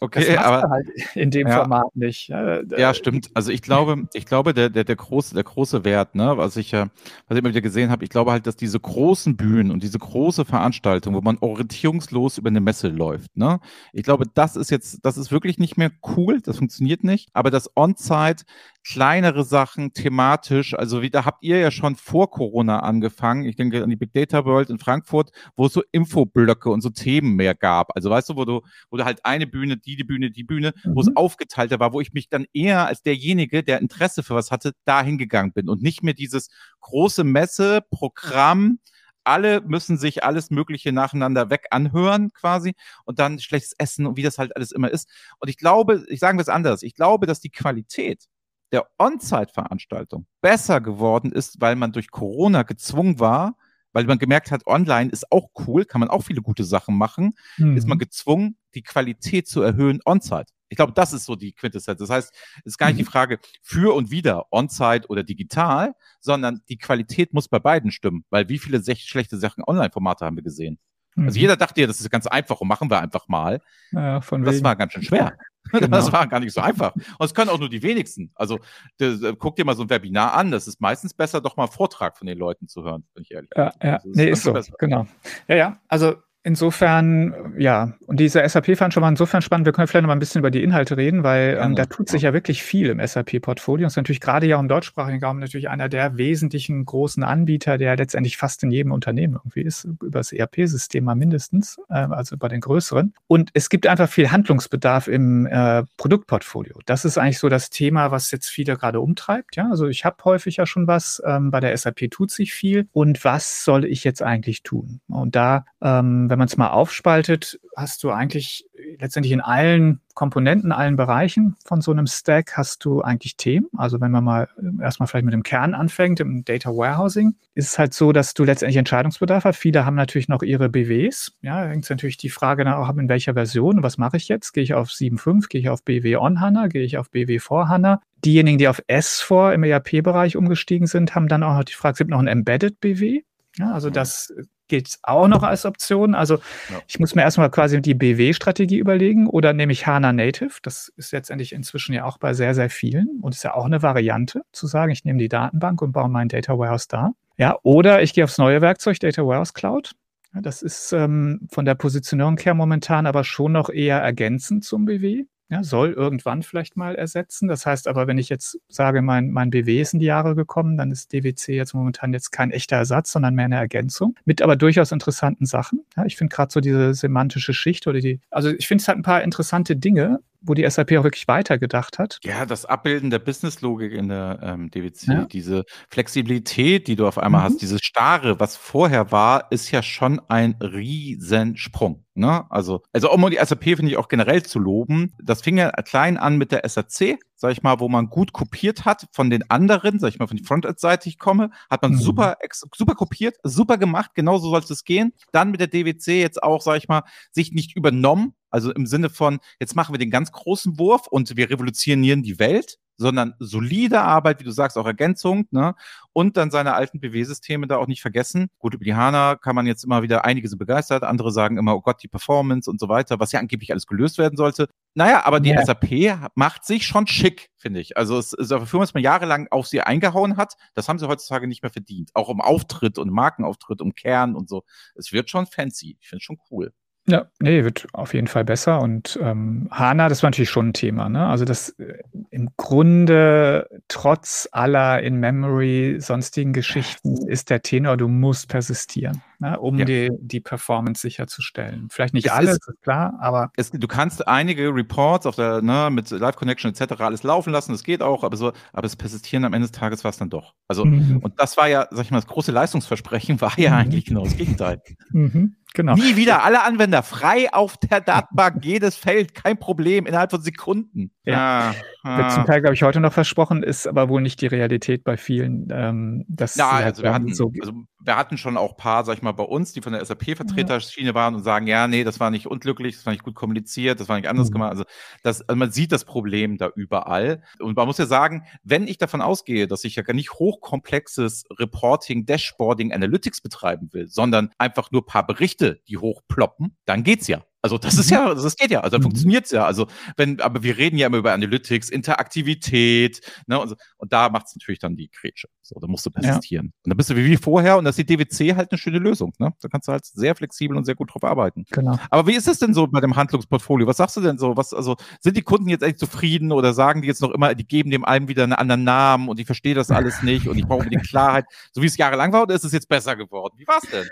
okay, 0.00 0.36
das 0.36 0.44
aber 0.44 0.70
halt 0.70 0.86
in 1.16 1.32
dem 1.32 1.48
Format 1.48 1.96
nicht. 1.96 2.28
Ja, 2.28 2.94
stimmt. 2.94 3.28
Also 3.34 3.50
ich 3.50 3.60
glaube, 3.60 4.06
ich 4.14 4.24
glaube, 4.24 4.54
der, 4.54 4.70
der, 4.70 4.84
der, 4.84 4.94
große, 4.94 5.34
der 5.34 5.42
große 5.42 5.84
Wert, 5.84 6.14
ne, 6.14 6.36
was 6.36 6.56
ich 6.56 6.70
ja, 6.70 6.90
was 7.26 7.36
ich 7.36 7.38
immer 7.38 7.48
wieder 7.48 7.60
gesehen 7.60 7.90
habe, 7.90 8.04
ich 8.04 8.10
glaube 8.10 8.30
halt, 8.30 8.46
dass 8.46 8.54
diese 8.54 8.78
großen 8.78 9.36
Bühnen 9.36 9.72
und 9.72 9.82
diese 9.82 9.98
große 9.98 10.44
Veranstaltung, 10.44 11.14
wo 11.14 11.20
man 11.20 11.38
orientierungslos 11.40 12.38
über 12.38 12.50
eine 12.50 12.60
Messe 12.60 12.86
läuft, 12.86 13.36
ne, 13.36 13.58
ich 13.92 14.04
glaube, 14.04 14.26
das 14.32 14.54
ist 14.54 14.70
jetzt, 14.70 15.00
das 15.02 15.16
ist 15.16 15.32
wirklich 15.32 15.58
nicht 15.58 15.76
mehr 15.76 15.90
cool, 16.16 16.40
das 16.40 16.58
funktioniert 16.58 17.02
nicht, 17.02 17.30
aber 17.32 17.50
das 17.50 17.68
on 17.74 17.96
Zeit 18.34 18.44
kleinere 18.86 19.44
Sachen 19.44 19.94
thematisch. 19.94 20.74
Also 20.74 21.00
wie, 21.00 21.08
da 21.08 21.24
habt 21.24 21.42
ihr 21.42 21.58
ja 21.58 21.70
schon 21.70 21.96
vor 21.96 22.30
Corona 22.30 22.80
angefangen. 22.80 23.44
Ich 23.46 23.56
denke 23.56 23.82
an 23.82 23.88
die 23.88 23.96
Big 23.96 24.12
Data 24.12 24.44
World 24.44 24.68
in 24.68 24.78
Frankfurt, 24.78 25.30
wo 25.56 25.66
es 25.66 25.72
so 25.72 25.82
Infoblöcke 25.90 26.68
und 26.68 26.82
so 26.82 26.90
Themen 26.90 27.34
mehr 27.34 27.54
gab. 27.54 27.96
Also 27.96 28.10
weißt 28.10 28.28
du, 28.28 28.36
wo 28.36 28.44
du, 28.44 28.60
wo 28.90 28.98
du 28.98 29.04
halt 29.06 29.24
eine 29.24 29.46
Bühne, 29.46 29.78
die, 29.78 29.96
die 29.96 30.04
Bühne, 30.04 30.30
die 30.30 30.44
Bühne, 30.44 30.74
mhm. 30.84 30.96
wo 30.96 31.00
es 31.00 31.08
mhm. 31.08 31.16
aufgeteilter 31.16 31.80
war, 31.80 31.94
wo 31.94 32.00
ich 32.02 32.12
mich 32.12 32.28
dann 32.28 32.44
eher 32.52 32.86
als 32.86 33.02
derjenige, 33.02 33.62
der 33.62 33.80
Interesse 33.80 34.22
für 34.22 34.34
was 34.34 34.50
hatte, 34.50 34.72
dahin 34.84 35.16
gegangen 35.16 35.52
bin 35.52 35.70
und 35.70 35.82
nicht 35.82 36.02
mehr 36.02 36.14
dieses 36.14 36.50
große 36.80 37.24
Messeprogramm 37.24 38.80
alle 39.24 39.60
müssen 39.62 39.98
sich 39.98 40.24
alles 40.24 40.50
Mögliche 40.50 40.92
nacheinander 40.92 41.50
weg 41.50 41.66
anhören 41.70 42.32
quasi 42.32 42.74
und 43.04 43.18
dann 43.18 43.38
schlechtes 43.38 43.74
Essen 43.78 44.06
und 44.06 44.16
wie 44.16 44.22
das 44.22 44.38
halt 44.38 44.54
alles 44.56 44.72
immer 44.72 44.90
ist. 44.90 45.08
Und 45.40 45.48
ich 45.48 45.56
glaube, 45.56 46.04
ich 46.08 46.20
sage 46.20 46.40
es 46.40 46.48
anders, 46.48 46.82
ich 46.82 46.94
glaube, 46.94 47.26
dass 47.26 47.40
die 47.40 47.50
Qualität 47.50 48.26
der 48.72 48.86
On-Site-Veranstaltung 48.98 50.26
besser 50.40 50.80
geworden 50.80 51.32
ist, 51.32 51.60
weil 51.60 51.76
man 51.76 51.92
durch 51.92 52.10
Corona 52.10 52.62
gezwungen 52.62 53.20
war, 53.20 53.56
weil 53.92 54.04
man 54.04 54.18
gemerkt 54.18 54.50
hat, 54.50 54.66
online 54.66 55.10
ist 55.10 55.30
auch 55.30 55.50
cool, 55.66 55.84
kann 55.84 56.00
man 56.00 56.10
auch 56.10 56.22
viele 56.22 56.42
gute 56.42 56.64
Sachen 56.64 56.98
machen, 56.98 57.34
mhm. 57.56 57.76
ist 57.76 57.86
man 57.86 57.98
gezwungen, 57.98 58.56
die 58.74 58.82
Qualität 58.82 59.48
zu 59.48 59.62
erhöhen 59.62 60.00
on-site. 60.04 60.46
Ich 60.68 60.76
glaube, 60.76 60.92
das 60.92 61.12
ist 61.12 61.24
so 61.24 61.36
die 61.36 61.52
Quintessenz. 61.52 62.00
Das 62.00 62.10
heißt, 62.10 62.32
es 62.58 62.64
ist 62.64 62.78
gar 62.78 62.86
nicht 62.86 62.96
mhm. 62.96 62.98
die 62.98 63.04
Frage 63.04 63.38
für 63.62 63.94
und 63.94 64.10
wieder 64.10 64.52
on-site 64.52 65.06
oder 65.08 65.22
digital, 65.22 65.94
sondern 66.20 66.62
die 66.68 66.78
Qualität 66.78 67.32
muss 67.32 67.48
bei 67.48 67.58
beiden 67.58 67.90
stimmen, 67.90 68.24
weil 68.30 68.48
wie 68.48 68.58
viele 68.58 68.82
schlechte 68.96 69.38
Sachen 69.38 69.62
Online-Formate 69.64 70.24
haben 70.24 70.36
wir 70.36 70.42
gesehen? 70.42 70.78
Also 71.16 71.38
mhm. 71.38 71.42
Jeder 71.42 71.56
dachte 71.56 71.80
ja, 71.80 71.86
das 71.86 72.00
ist 72.00 72.10
ganz 72.10 72.26
einfach 72.26 72.60
und 72.60 72.68
machen 72.68 72.90
wir 72.90 73.00
einfach 73.00 73.28
mal. 73.28 73.60
Ja, 73.92 74.18
das 74.18 74.64
war 74.64 74.76
ganz 74.76 74.92
schön 74.92 75.02
schwer. 75.02 75.36
Genau. 75.72 75.96
Das 75.96 76.12
war 76.12 76.26
gar 76.26 76.40
nicht 76.40 76.52
so 76.52 76.60
einfach. 76.60 76.94
Und 76.94 77.24
es 77.24 77.32
können 77.32 77.48
auch 77.48 77.58
nur 77.58 77.70
die 77.70 77.82
wenigsten. 77.82 78.30
Also 78.34 78.58
das, 78.98 79.18
guck 79.38 79.56
dir 79.56 79.64
mal 79.64 79.74
so 79.74 79.82
ein 79.82 79.88
Webinar 79.88 80.34
an. 80.34 80.50
Das 80.50 80.68
ist 80.68 80.78
meistens 80.78 81.14
besser, 81.14 81.40
doch 81.40 81.56
mal 81.56 81.64
einen 81.64 81.72
Vortrag 81.72 82.18
von 82.18 82.26
den 82.26 82.36
Leuten 82.36 82.68
zu 82.68 82.84
hören, 82.84 83.04
bin 83.14 83.22
ich 83.22 83.30
ehrlich. 83.32 83.50
Ja, 83.56 83.72
ja. 83.82 83.94
Also, 83.94 84.10
nee, 84.12 84.28
ist 84.28 84.42
so. 84.42 84.52
Besser. 84.52 84.74
Genau. 84.78 85.06
Ja, 85.48 85.56
ja. 85.56 85.80
Also 85.88 86.16
Insofern, 86.46 87.54
ja, 87.58 87.94
und 88.06 88.20
diese 88.20 88.46
SAP-Veranstaltung 88.46 89.00
war 89.00 89.08
insofern 89.08 89.40
spannend. 89.40 89.64
Wir 89.64 89.72
können 89.72 89.88
vielleicht 89.88 90.02
noch 90.02 90.08
mal 90.08 90.12
ein 90.12 90.18
bisschen 90.18 90.40
über 90.40 90.50
die 90.50 90.62
Inhalte 90.62 90.98
reden, 90.98 91.22
weil 91.22 91.58
ähm, 91.58 91.74
da 91.74 91.86
tut 91.86 92.10
sich 92.10 92.20
ja 92.20 92.34
wirklich 92.34 92.62
viel 92.62 92.90
im 92.90 93.04
SAP-Portfolio. 93.04 93.86
Und 93.86 93.88
ist 93.88 93.96
natürlich 93.96 94.20
gerade 94.20 94.46
ja 94.46 94.60
im 94.60 94.68
deutschsprachigen 94.68 95.24
Raum 95.24 95.38
natürlich 95.38 95.70
einer 95.70 95.88
der 95.88 96.18
wesentlichen 96.18 96.84
großen 96.84 97.24
Anbieter, 97.24 97.78
der 97.78 97.96
letztendlich 97.96 98.36
fast 98.36 98.62
in 98.62 98.70
jedem 98.70 98.92
Unternehmen 98.92 99.36
irgendwie 99.36 99.62
ist, 99.62 99.84
über 99.84 100.18
das 100.18 100.32
ERP-System 100.32 101.04
mal 101.04 101.14
mindestens, 101.14 101.78
äh, 101.88 101.94
also 101.94 102.36
bei 102.36 102.48
den 102.48 102.60
größeren. 102.60 103.14
Und 103.26 103.48
es 103.54 103.70
gibt 103.70 103.86
einfach 103.86 104.10
viel 104.10 104.30
Handlungsbedarf 104.30 105.08
im 105.08 105.46
äh, 105.46 105.84
Produktportfolio. 105.96 106.78
Das 106.84 107.06
ist 107.06 107.16
eigentlich 107.16 107.38
so 107.38 107.48
das 107.48 107.70
Thema, 107.70 108.10
was 108.10 108.30
jetzt 108.30 108.50
viele 108.50 108.76
gerade 108.76 109.00
umtreibt. 109.00 109.56
Ja, 109.56 109.70
also 109.70 109.86
ich 109.86 110.04
habe 110.04 110.22
häufig 110.24 110.56
ja 110.56 110.66
schon 110.66 110.86
was. 110.86 111.22
Ähm, 111.24 111.50
bei 111.50 111.60
der 111.60 111.74
SAP 111.74 112.10
tut 112.10 112.30
sich 112.30 112.52
viel. 112.52 112.86
Und 112.92 113.24
was 113.24 113.64
soll 113.64 113.86
ich 113.86 114.04
jetzt 114.04 114.22
eigentlich 114.22 114.62
tun? 114.62 115.00
Und 115.08 115.34
da, 115.34 115.64
ähm, 115.80 116.28
wenn 116.34 116.38
man 116.40 116.48
es 116.48 116.56
mal 116.56 116.70
aufspaltet, 116.70 117.60
hast 117.76 118.02
du 118.02 118.10
eigentlich 118.10 118.66
letztendlich 118.98 119.30
in 119.30 119.40
allen 119.40 120.00
Komponenten, 120.14 120.72
allen 120.72 120.96
Bereichen 120.96 121.54
von 121.64 121.80
so 121.80 121.92
einem 121.92 122.08
Stack 122.08 122.56
hast 122.56 122.84
du 122.84 123.02
eigentlich 123.02 123.36
Themen. 123.36 123.68
Also 123.76 124.00
wenn 124.00 124.10
man 124.10 124.24
mal 124.24 124.48
äh, 124.58 124.82
erstmal 124.82 125.06
vielleicht 125.06 125.26
mit 125.26 125.32
dem 125.32 125.44
Kern 125.44 125.74
anfängt, 125.74 126.18
im 126.18 126.44
Data 126.44 126.70
Warehousing, 126.70 127.36
ist 127.54 127.68
es 127.68 127.78
halt 127.78 127.94
so, 127.94 128.10
dass 128.10 128.34
du 128.34 128.42
letztendlich 128.42 128.78
Entscheidungsbedarf 128.78 129.44
hast. 129.44 129.58
Viele 129.58 129.86
haben 129.86 129.94
natürlich 129.94 130.26
noch 130.26 130.42
ihre 130.42 130.68
BWs. 130.68 131.36
Ja, 131.40 131.62
da 131.62 131.70
hängt 131.70 131.88
natürlich 131.88 132.16
die 132.16 132.30
Frage 132.30 132.64
nach, 132.64 132.92
in 132.96 133.08
welcher 133.08 133.34
Version, 133.34 133.84
was 133.84 133.96
mache 133.96 134.16
ich 134.16 134.26
jetzt? 134.26 134.52
Gehe 134.54 134.64
ich 134.64 134.74
auf 134.74 134.88
7.5, 134.88 135.48
gehe 135.48 135.60
ich 135.60 135.68
auf 135.68 135.84
BW 135.84 136.16
on 136.16 136.40
HANA, 136.40 136.66
gehe 136.66 136.82
ich 136.82 136.98
auf 136.98 137.12
BW 137.12 137.38
vor 137.38 137.68
HANA? 137.68 138.00
Diejenigen, 138.24 138.58
die 138.58 138.66
auf 138.66 138.82
S4 138.88 139.52
im 139.52 139.62
ERP-Bereich 139.62 140.36
umgestiegen 140.36 140.88
sind, 140.88 141.14
haben 141.14 141.28
dann 141.28 141.44
auch 141.44 141.58
noch 141.58 141.64
die 141.64 141.74
Frage, 141.74 141.92
es 141.92 141.98
gibt 141.98 142.10
noch 142.10 142.18
ein 142.18 142.26
Embedded 142.26 142.80
BW. 142.80 143.22
Ja, 143.56 143.72
also 143.72 143.88
das 143.88 144.34
geht 144.68 144.88
es 144.88 144.98
auch 145.02 145.28
noch 145.28 145.42
als 145.42 145.64
Option. 145.64 146.14
Also 146.14 146.36
ja. 146.36 146.80
ich 146.86 146.98
muss 146.98 147.14
mir 147.14 147.22
erstmal 147.22 147.50
quasi 147.50 147.80
die 147.80 147.94
BW-Strategie 147.94 148.78
überlegen 148.78 149.28
oder 149.28 149.52
nehme 149.52 149.72
ich 149.72 149.86
HANA 149.86 150.12
Native. 150.12 150.58
Das 150.62 150.92
ist 150.96 151.12
letztendlich 151.12 151.52
inzwischen 151.52 151.92
ja 151.92 152.04
auch 152.04 152.18
bei 152.18 152.34
sehr, 152.34 152.54
sehr 152.54 152.70
vielen 152.70 153.20
und 153.20 153.34
ist 153.34 153.42
ja 153.42 153.54
auch 153.54 153.66
eine 153.66 153.82
Variante 153.82 154.42
zu 154.52 154.66
sagen, 154.66 154.92
ich 154.92 155.04
nehme 155.04 155.18
die 155.18 155.28
Datenbank 155.28 155.82
und 155.82 155.92
baue 155.92 156.08
mein 156.08 156.28
Data 156.28 156.58
Warehouse 156.58 156.88
da. 156.88 157.12
Ja, 157.36 157.56
oder 157.62 158.02
ich 158.02 158.14
gehe 158.14 158.24
aufs 158.24 158.38
neue 158.38 158.60
Werkzeug 158.60 158.98
Data 159.00 159.22
Warehouse 159.26 159.54
Cloud. 159.54 159.92
Ja, 160.34 160.40
das 160.40 160.62
ist 160.62 160.92
ähm, 160.92 161.46
von 161.50 161.64
der 161.64 161.74
Positionierung 161.74 162.38
her 162.38 162.54
momentan 162.54 163.06
aber 163.06 163.24
schon 163.24 163.52
noch 163.52 163.68
eher 163.70 163.98
ergänzend 163.98 164.64
zum 164.64 164.84
BW 164.84 165.24
ja, 165.50 165.62
soll 165.62 165.92
irgendwann 165.92 166.42
vielleicht 166.42 166.76
mal 166.76 166.94
ersetzen. 166.94 167.48
Das 167.48 167.66
heißt 167.66 167.86
aber, 167.86 168.06
wenn 168.06 168.18
ich 168.18 168.28
jetzt 168.28 168.58
sage, 168.68 169.02
mein, 169.02 169.30
mein 169.30 169.50
BW 169.50 169.80
ist 169.80 169.92
in 169.92 170.00
die 170.00 170.06
Jahre 170.06 170.34
gekommen, 170.34 170.76
dann 170.76 170.90
ist 170.90 171.12
DWC 171.12 171.54
jetzt 171.54 171.74
momentan 171.74 172.12
jetzt 172.12 172.30
kein 172.30 172.50
echter 172.50 172.76
Ersatz, 172.76 173.12
sondern 173.12 173.34
mehr 173.34 173.44
eine 173.44 173.56
Ergänzung 173.56 174.16
mit 174.24 174.42
aber 174.42 174.56
durchaus 174.56 174.92
interessanten 174.92 175.46
Sachen. 175.46 175.84
Ja, 175.96 176.04
ich 176.06 176.16
finde 176.16 176.34
gerade 176.34 176.52
so 176.52 176.60
diese 176.60 176.94
semantische 176.94 177.52
Schicht 177.52 177.86
oder 177.86 178.00
die, 178.00 178.20
also 178.30 178.50
ich 178.50 178.66
finde 178.66 178.82
es 178.82 178.88
halt 178.88 178.98
ein 178.98 179.02
paar 179.02 179.22
interessante 179.22 179.76
Dinge, 179.76 180.20
wo 180.44 180.54
die 180.54 180.68
SAP 180.68 180.92
auch 180.92 181.04
wirklich 181.04 181.26
weitergedacht 181.28 181.98
hat. 181.98 182.18
Ja, 182.22 182.46
das 182.46 182.64
Abbilden 182.64 183.10
der 183.10 183.18
Businesslogik 183.18 183.92
in 183.92 184.08
der 184.08 184.40
ähm, 184.42 184.70
DWC, 184.70 185.06
ja. 185.06 185.24
diese 185.24 185.64
Flexibilität, 185.88 186.86
die 186.86 186.96
du 186.96 187.06
auf 187.06 187.18
einmal 187.18 187.42
mhm. 187.42 187.44
hast, 187.44 187.62
dieses 187.62 187.80
Starre, 187.82 188.38
was 188.40 188.56
vorher 188.56 189.10
war, 189.10 189.50
ist 189.50 189.70
ja 189.70 189.82
schon 189.82 190.20
ein 190.28 190.56
Riesensprung. 190.60 192.04
Ne? 192.16 192.48
Also, 192.48 192.82
also 192.92 193.10
um 193.10 193.28
die 193.28 193.38
SAP 193.42 193.64
finde 193.64 193.88
ich 193.88 193.96
auch 193.96 194.08
generell 194.08 194.44
zu 194.44 194.60
loben. 194.60 195.14
Das 195.20 195.42
fing 195.42 195.58
ja 195.58 195.70
klein 195.70 196.16
an 196.16 196.36
mit 196.36 196.52
der 196.52 196.68
SAC, 196.68 197.18
sag 197.34 197.50
ich 197.50 197.62
mal, 197.64 197.80
wo 197.80 197.88
man 197.88 198.08
gut 198.08 198.32
kopiert 198.32 198.84
hat 198.84 199.08
von 199.10 199.30
den 199.30 199.50
anderen, 199.50 199.98
sag 199.98 200.10
ich 200.10 200.18
mal, 200.20 200.28
von 200.28 200.36
der 200.36 200.46
Frontend-Seite 200.46 201.08
ich 201.08 201.18
komme, 201.18 201.50
hat 201.68 201.82
man 201.82 201.92
mhm. 201.92 201.98
super, 201.98 202.36
super 202.74 202.94
kopiert, 202.94 203.36
super 203.42 203.78
gemacht, 203.78 204.12
genauso 204.14 204.48
sollte 204.48 204.72
es 204.72 204.84
gehen. 204.84 205.12
Dann 205.32 205.50
mit 205.50 205.60
der 205.60 205.66
DWC 205.66 206.20
jetzt 206.20 206.40
auch, 206.40 206.62
sag 206.62 206.76
ich 206.76 206.86
mal, 206.86 207.02
sich 207.32 207.50
nicht 207.50 207.74
übernommen, 207.74 208.34
also 208.54 208.72
im 208.72 208.86
Sinne 208.86 209.10
von, 209.10 209.40
jetzt 209.58 209.74
machen 209.74 209.92
wir 209.92 209.98
den 209.98 210.12
ganz 210.12 210.30
großen 210.30 210.78
Wurf 210.78 211.08
und 211.08 211.36
wir 211.36 211.50
revolutionieren 211.50 212.22
die 212.22 212.38
Welt, 212.38 212.78
sondern 212.96 213.34
solide 213.40 214.00
Arbeit, 214.02 214.38
wie 214.38 214.44
du 214.44 214.52
sagst, 214.52 214.78
auch 214.78 214.86
Ergänzung, 214.86 215.48
ne? 215.50 215.74
Und 216.12 216.36
dann 216.36 216.52
seine 216.52 216.74
alten 216.74 217.00
BW-Systeme 217.00 217.66
da 217.66 217.78
auch 217.78 217.88
nicht 217.88 218.00
vergessen. 218.00 218.50
Gut, 218.60 218.74
über 218.74 218.84
die 218.84 218.94
HANA 218.94 219.34
kann 219.34 219.56
man 219.56 219.66
jetzt 219.66 219.82
immer 219.82 220.02
wieder, 220.02 220.24
einige 220.24 220.48
sind 220.48 220.58
begeistert, 220.58 221.02
andere 221.02 221.32
sagen 221.32 221.58
immer, 221.58 221.74
oh 221.74 221.80
Gott, 221.80 222.00
die 222.04 222.06
Performance 222.06 222.70
und 222.70 222.78
so 222.78 222.88
weiter, 222.88 223.18
was 223.18 223.32
ja 223.32 223.40
angeblich 223.40 223.72
alles 223.72 223.88
gelöst 223.88 224.18
werden 224.18 224.36
sollte. 224.36 224.68
Naja, 224.94 225.26
aber 225.26 225.40
die 225.40 225.50
ja. 225.50 225.66
SAP 225.66 226.30
macht 226.36 226.64
sich 226.64 226.86
schon 226.86 227.08
schick, 227.08 227.50
finde 227.56 227.80
ich. 227.80 227.96
Also 227.96 228.16
es 228.16 228.34
ist 228.34 228.52
dafür, 228.52 228.78
dass 228.78 228.94
man 228.94 229.02
jahrelang 229.02 229.48
auf 229.50 229.66
sie 229.66 229.80
eingehauen 229.80 230.36
hat, 230.36 230.54
das 230.74 230.88
haben 230.88 231.00
sie 231.00 231.08
heutzutage 231.08 231.48
nicht 231.48 231.64
mehr 231.64 231.72
verdient. 231.72 232.12
Auch 232.14 232.28
um 232.28 232.40
Auftritt 232.40 232.98
und 232.98 233.10
Markenauftritt, 233.10 233.80
um 233.80 233.94
Kern 233.94 234.36
und 234.36 234.48
so. 234.48 234.62
Es 234.94 235.12
wird 235.12 235.28
schon 235.28 235.46
fancy. 235.46 235.96
Ich 236.00 236.08
finde 236.08 236.18
es 236.18 236.24
schon 236.24 236.38
cool. 236.52 236.72
Ja, 237.06 237.26
nee, 237.38 237.64
wird 237.64 237.86
auf 237.92 238.14
jeden 238.14 238.28
Fall 238.28 238.44
besser. 238.44 238.80
Und 238.80 239.18
ähm, 239.20 239.68
HANA, 239.70 240.08
das 240.08 240.22
war 240.22 240.30
natürlich 240.30 240.48
schon 240.48 240.68
ein 240.68 240.72
Thema. 240.72 241.10
Ne? 241.10 241.26
Also 241.26 241.44
das 241.44 241.70
äh, 241.78 241.98
im 242.30 242.48
Grunde 242.56 243.68
trotz 243.88 244.48
aller 244.52 245.02
In-Memory 245.02 245.96
sonstigen 246.00 246.54
Geschichten 246.54 247.28
ist 247.28 247.50
der 247.50 247.60
Tenor, 247.60 247.98
du 247.98 248.08
musst 248.08 248.48
persistieren, 248.48 249.20
ne? 249.38 249.60
um 249.60 249.78
ja. 249.78 249.84
die, 249.84 250.10
die 250.18 250.40
Performance 250.40 251.02
sicherzustellen. 251.02 251.88
Vielleicht 251.90 252.14
nicht 252.14 252.26
es 252.26 252.32
alles, 252.32 252.54
ist, 252.54 252.82
klar, 252.82 253.18
aber. 253.20 253.52
Es, 253.56 253.70
du 253.70 253.86
kannst 253.86 254.26
einige 254.26 254.74
Reports 254.74 255.26
auf 255.26 255.36
der, 255.36 255.60
ne, 255.60 255.90
mit 255.90 256.08
Live 256.08 256.36
Connection 256.36 256.70
etc. 256.70 257.00
alles 257.00 257.22
laufen 257.22 257.52
lassen, 257.52 257.72
das 257.72 257.84
geht 257.84 258.00
auch, 258.00 258.24
aber 258.24 258.38
so, 258.38 258.52
aber 258.72 258.82
das 258.82 258.96
Persistieren 258.96 259.44
am 259.44 259.52
Ende 259.52 259.68
des 259.68 259.72
Tages 259.72 260.04
war 260.04 260.10
es 260.10 260.16
dann 260.16 260.30
doch. 260.30 260.54
Also, 260.68 260.86
mhm. 260.86 261.18
und 261.18 261.38
das 261.38 261.58
war 261.58 261.68
ja, 261.68 261.86
sag 261.90 262.06
ich 262.06 262.10
mal, 262.10 262.18
das 262.18 262.26
große 262.26 262.50
Leistungsversprechen 262.50 263.42
war 263.42 263.52
ja 263.58 263.70
mhm. 263.70 263.76
eigentlich 263.76 264.06
genau 264.06 264.24
das 264.24 264.38
Gegenteil. 264.38 264.80
Mhm. 265.10 265.56
Genau. 265.74 265.94
Nie 265.96 266.14
wieder 266.14 266.44
alle 266.44 266.62
Anwender 266.62 267.02
frei 267.02 267.52
auf 267.52 267.76
der 267.76 268.00
Datenbank, 268.00 268.64
jedes 268.64 268.94
Feld, 268.94 269.34
kein 269.34 269.58
Problem, 269.58 270.06
innerhalb 270.06 270.30
von 270.30 270.40
Sekunden. 270.40 271.10
Ja. 271.24 271.74
Ah, 272.04 272.16
Wird 272.18 272.32
zum 272.32 272.44
Teil, 272.46 272.60
glaube 272.60 272.74
ich, 272.74 272.84
heute 272.84 273.00
noch 273.00 273.12
versprochen, 273.12 273.64
ist 273.64 273.88
aber 273.88 274.08
wohl 274.08 274.22
nicht 274.22 274.40
die 274.40 274.46
Realität 274.46 275.02
bei 275.02 275.16
vielen. 275.16 275.68
Ähm, 275.72 276.24
das 276.28 276.54
ja, 276.54 276.70
also 276.70 277.02
wir, 277.02 277.12
hatten, 277.12 277.34
so 277.34 277.50
also 277.60 277.72
wir 278.04 278.16
hatten 278.16 278.36
schon 278.36 278.56
auch 278.56 278.76
paar, 278.76 279.04
sag 279.04 279.16
ich 279.16 279.22
mal, 279.22 279.32
bei 279.32 279.44
uns, 279.44 279.72
die 279.72 279.80
von 279.80 279.92
der 279.92 280.04
SAP-Vertreterschiene 280.04 281.08
ja. 281.08 281.14
waren 281.14 281.34
und 281.34 281.42
sagen, 281.42 281.66
ja, 281.66 281.88
nee, 281.88 282.04
das 282.04 282.20
war 282.20 282.30
nicht 282.30 282.46
unglücklich, 282.46 282.96
das 282.96 283.06
war 283.06 283.12
nicht 283.12 283.24
gut 283.24 283.34
kommuniziert, 283.34 283.98
das 283.98 284.08
war 284.08 284.16
nicht 284.16 284.28
anders 284.28 284.48
mhm. 284.48 284.54
gemacht. 284.54 284.70
Also, 284.72 284.84
das, 285.22 285.42
also 285.42 285.58
man 285.58 285.70
sieht 285.72 285.92
das 285.92 286.04
Problem 286.04 286.58
da 286.58 286.70
überall. 286.74 287.42
Und 287.58 287.76
man 287.76 287.86
muss 287.86 287.98
ja 287.98 288.06
sagen, 288.06 288.44
wenn 288.62 288.86
ich 288.86 288.98
davon 288.98 289.22
ausgehe, 289.22 289.66
dass 289.66 289.84
ich 289.84 289.96
ja 289.96 290.02
gar 290.02 290.14
nicht 290.14 290.34
hochkomplexes 290.34 291.44
Reporting, 291.58 292.26
Dashboarding, 292.26 292.92
Analytics 292.92 293.40
betreiben 293.40 293.88
will, 293.92 294.08
sondern 294.08 294.50
einfach 294.58 294.90
nur 294.90 295.06
paar 295.06 295.26
Berichte, 295.26 295.80
die 295.88 295.96
hochploppen, 295.96 296.76
dann 296.84 297.04
geht's 297.04 297.26
ja. 297.28 297.42
Also 297.64 297.78
das 297.78 297.96
ist 297.96 298.10
mhm. 298.10 298.16
ja, 298.16 298.34
das 298.34 298.56
geht 298.56 298.70
ja, 298.70 298.80
also 298.80 298.98
mhm. 298.98 299.04
funktioniert's 299.04 299.50
ja. 299.50 299.64
Also 299.64 299.86
wenn, 300.18 300.38
aber 300.42 300.62
wir 300.62 300.76
reden 300.76 300.98
ja 300.98 301.06
immer 301.06 301.16
über 301.16 301.32
Analytics, 301.32 301.88
Interaktivität, 301.88 303.22
ne, 303.46 303.58
und, 303.58 303.70
so, 303.70 303.76
und 303.96 304.12
da 304.12 304.28
macht's 304.28 304.54
natürlich 304.54 304.80
dann 304.80 304.96
die 304.96 305.08
Grätsche. 305.08 305.48
So, 305.62 305.80
da 305.80 305.86
musst 305.86 306.04
du 306.04 306.10
persistieren. 306.10 306.66
Ja. 306.66 306.72
Und 306.84 306.90
dann 306.90 306.96
bist 306.98 307.08
du 307.08 307.16
wie, 307.16 307.24
wie 307.24 307.38
vorher 307.38 307.78
und 307.78 307.86
das 307.86 307.96
ist 307.96 308.06
die 308.06 308.16
DWC 308.18 308.54
halt 308.54 308.70
eine 308.70 308.76
schöne 308.76 308.98
Lösung. 308.98 309.32
Ne? 309.38 309.54
Da 309.62 309.68
kannst 309.68 309.88
du 309.88 309.92
halt 309.92 310.04
sehr 310.04 310.34
flexibel 310.34 310.76
und 310.76 310.84
sehr 310.84 310.94
gut 310.94 311.14
drauf 311.14 311.24
arbeiten. 311.24 311.64
Genau. 311.70 311.98
Aber 312.10 312.26
wie 312.26 312.34
ist 312.34 312.48
es 312.48 312.58
denn 312.58 312.74
so 312.74 312.86
bei 312.86 313.00
dem 313.00 313.16
Handlungsportfolio? 313.16 313.86
Was 313.86 313.96
sagst 313.96 314.18
du 314.18 314.20
denn 314.20 314.36
so? 314.36 314.58
Was, 314.58 314.74
also 314.74 314.96
sind 315.20 315.34
die 315.34 315.42
Kunden 315.42 315.70
jetzt 315.70 315.84
echt 315.84 315.98
zufrieden 315.98 316.52
oder 316.52 316.74
sagen 316.74 317.00
die 317.00 317.08
jetzt 317.08 317.22
noch 317.22 317.30
immer, 317.30 317.54
die 317.54 317.66
geben 317.66 317.90
dem 317.90 318.04
allem 318.04 318.28
wieder 318.28 318.42
einen 318.42 318.52
anderen 318.52 318.84
Namen 318.84 319.30
und 319.30 319.40
ich 319.40 319.46
verstehe 319.46 319.74
das 319.74 319.90
alles 319.90 320.22
nicht 320.22 320.48
und 320.48 320.58
ich 320.58 320.66
brauche 320.66 320.90
die 320.90 320.96
Klarheit, 320.98 321.46
so 321.72 321.80
wie 321.80 321.86
es 321.86 321.96
jahrelang 321.96 322.30
war, 322.30 322.42
oder 322.42 322.54
ist 322.54 322.64
es 322.64 322.72
jetzt 322.72 322.90
besser 322.90 323.16
geworden? 323.16 323.54
Wie 323.56 323.66
war's 323.66 323.88
denn? 323.90 324.06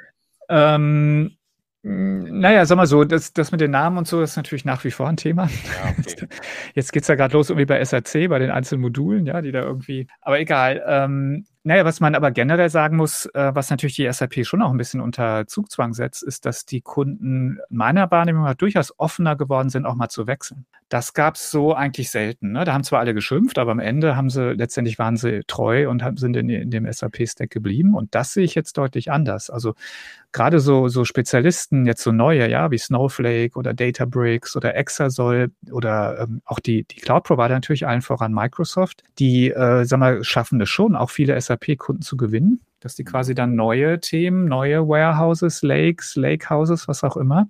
Ähm, 0.49 1.37
naja, 1.85 2.65
sag 2.65 2.77
mal 2.77 2.87
so, 2.87 3.03
das, 3.03 3.33
das 3.33 3.51
mit 3.51 3.61
den 3.61 3.73
Namen 3.73 3.99
und 3.99 4.07
so 4.07 4.23
ist 4.23 4.37
natürlich 4.37 4.65
nach 4.65 4.85
wie 4.85 4.93
vor 4.93 5.09
ein 5.09 5.17
Thema. 5.17 5.47
Ja, 5.47 5.95
okay. 5.99 6.29
Jetzt 6.75 6.93
geht's 6.93 7.09
ja 7.09 7.17
gerade 7.17 7.35
los 7.35 7.51
irgendwie 7.51 7.67
bei 7.67 7.85
SRC, 7.85 8.29
bei 8.29 8.39
den 8.39 8.51
einzelnen 8.51 8.83
Modulen, 8.83 9.27
ja, 9.27 9.43
die 9.43 9.51
da 9.51 9.63
irgendwie. 9.63 10.07
Aber 10.21 10.39
egal. 10.39 10.83
Ähm, 10.87 11.45
naja, 11.65 11.85
was 11.85 12.01
man 12.01 12.15
aber 12.15 12.33
generell 12.33 12.71
sagen 12.71 12.97
muss, 12.97 13.27
äh, 13.27 13.55
was 13.55 13.71
natürlich 13.71 13.95
die 13.95 14.11
SAP 14.13 14.45
schon 14.45 14.63
auch 14.63 14.71
ein 14.71 14.79
bisschen 14.79 15.01
unter 15.01 15.47
Zugzwang 15.47 15.95
setzt, 15.95 16.23
ist, 16.23 16.45
dass 16.45 16.67
die 16.67 16.81
Kunden 16.81 17.59
meiner 17.71 18.11
Wahrnehmung 18.11 18.45
nach 18.45 18.55
durchaus 18.55 18.93
offener 18.99 19.37
geworden 19.37 19.69
sind, 19.69 19.87
auch 19.87 19.95
mal 19.95 20.09
zu 20.09 20.27
wechseln. 20.27 20.67
Das 20.89 21.15
gab 21.15 21.37
es 21.37 21.51
so 21.51 21.73
eigentlich 21.73 22.11
selten. 22.11 22.53
Ne? 22.53 22.65
Da 22.65 22.75
haben 22.75 22.85
zwar 22.85 23.01
alle 23.01 23.15
geschimpft, 23.15 23.59
aber 23.59 23.71
am 23.71 23.79
Ende 23.79 24.15
haben 24.15 24.29
sie, 24.29 24.53
letztendlich 24.53 24.99
waren 24.99 25.17
sie 25.17 25.41
treu 25.47 25.89
und 25.89 26.03
haben, 26.03 26.19
sind 26.19 26.37
in, 26.37 26.51
in 26.51 26.71
dem 26.71 26.91
SAP-Stack 26.91 27.49
geblieben. 27.49 27.95
Und 27.95 28.15
das 28.15 28.35
sehe 28.35 28.45
ich 28.45 28.55
jetzt 28.55 28.77
deutlich 28.77 29.11
anders. 29.11 29.49
Also 29.49 29.75
gerade 30.33 30.61
so, 30.61 30.89
so 30.89 31.05
Spezialisten, 31.05 31.87
jetzt 31.87 32.03
so 32.03 32.11
neue, 32.11 32.51
ja, 32.51 32.71
wie 32.71 32.79
Snowflake 32.79 33.57
oder 33.57 33.73
Databricks 33.73 34.57
oder 34.57 34.75
Exasol 34.75 35.51
oder 35.71 36.21
ähm, 36.21 36.43
auch 36.45 36.59
die, 36.59 36.85
die 36.85 37.01
Cloud-Provider 37.01 37.55
natürlich 37.55 37.87
allen 37.87 38.03
voran 38.03 38.35
Microsoft, 38.35 39.03
die, 39.19 39.51
äh, 39.51 39.85
sag 39.85 39.99
mal, 39.99 40.25
schaffen 40.25 40.61
es 40.61 40.69
schon, 40.69 40.97
auch 40.97 41.11
viele 41.11 41.41
SAP 41.41 41.52
SAP-Kunden 41.53 42.03
zu 42.03 42.17
gewinnen, 42.17 42.61
dass 42.81 42.95
die 42.95 43.05
quasi 43.05 43.35
dann 43.35 43.55
neue 43.55 44.01
Themen, 44.01 44.47
neue 44.47 44.89
Warehouses, 44.89 45.63
Lakes, 45.63 46.17
Lakehouses, 46.17 46.89
was 46.89 47.05
auch 47.05 47.17
immer, 47.17 47.49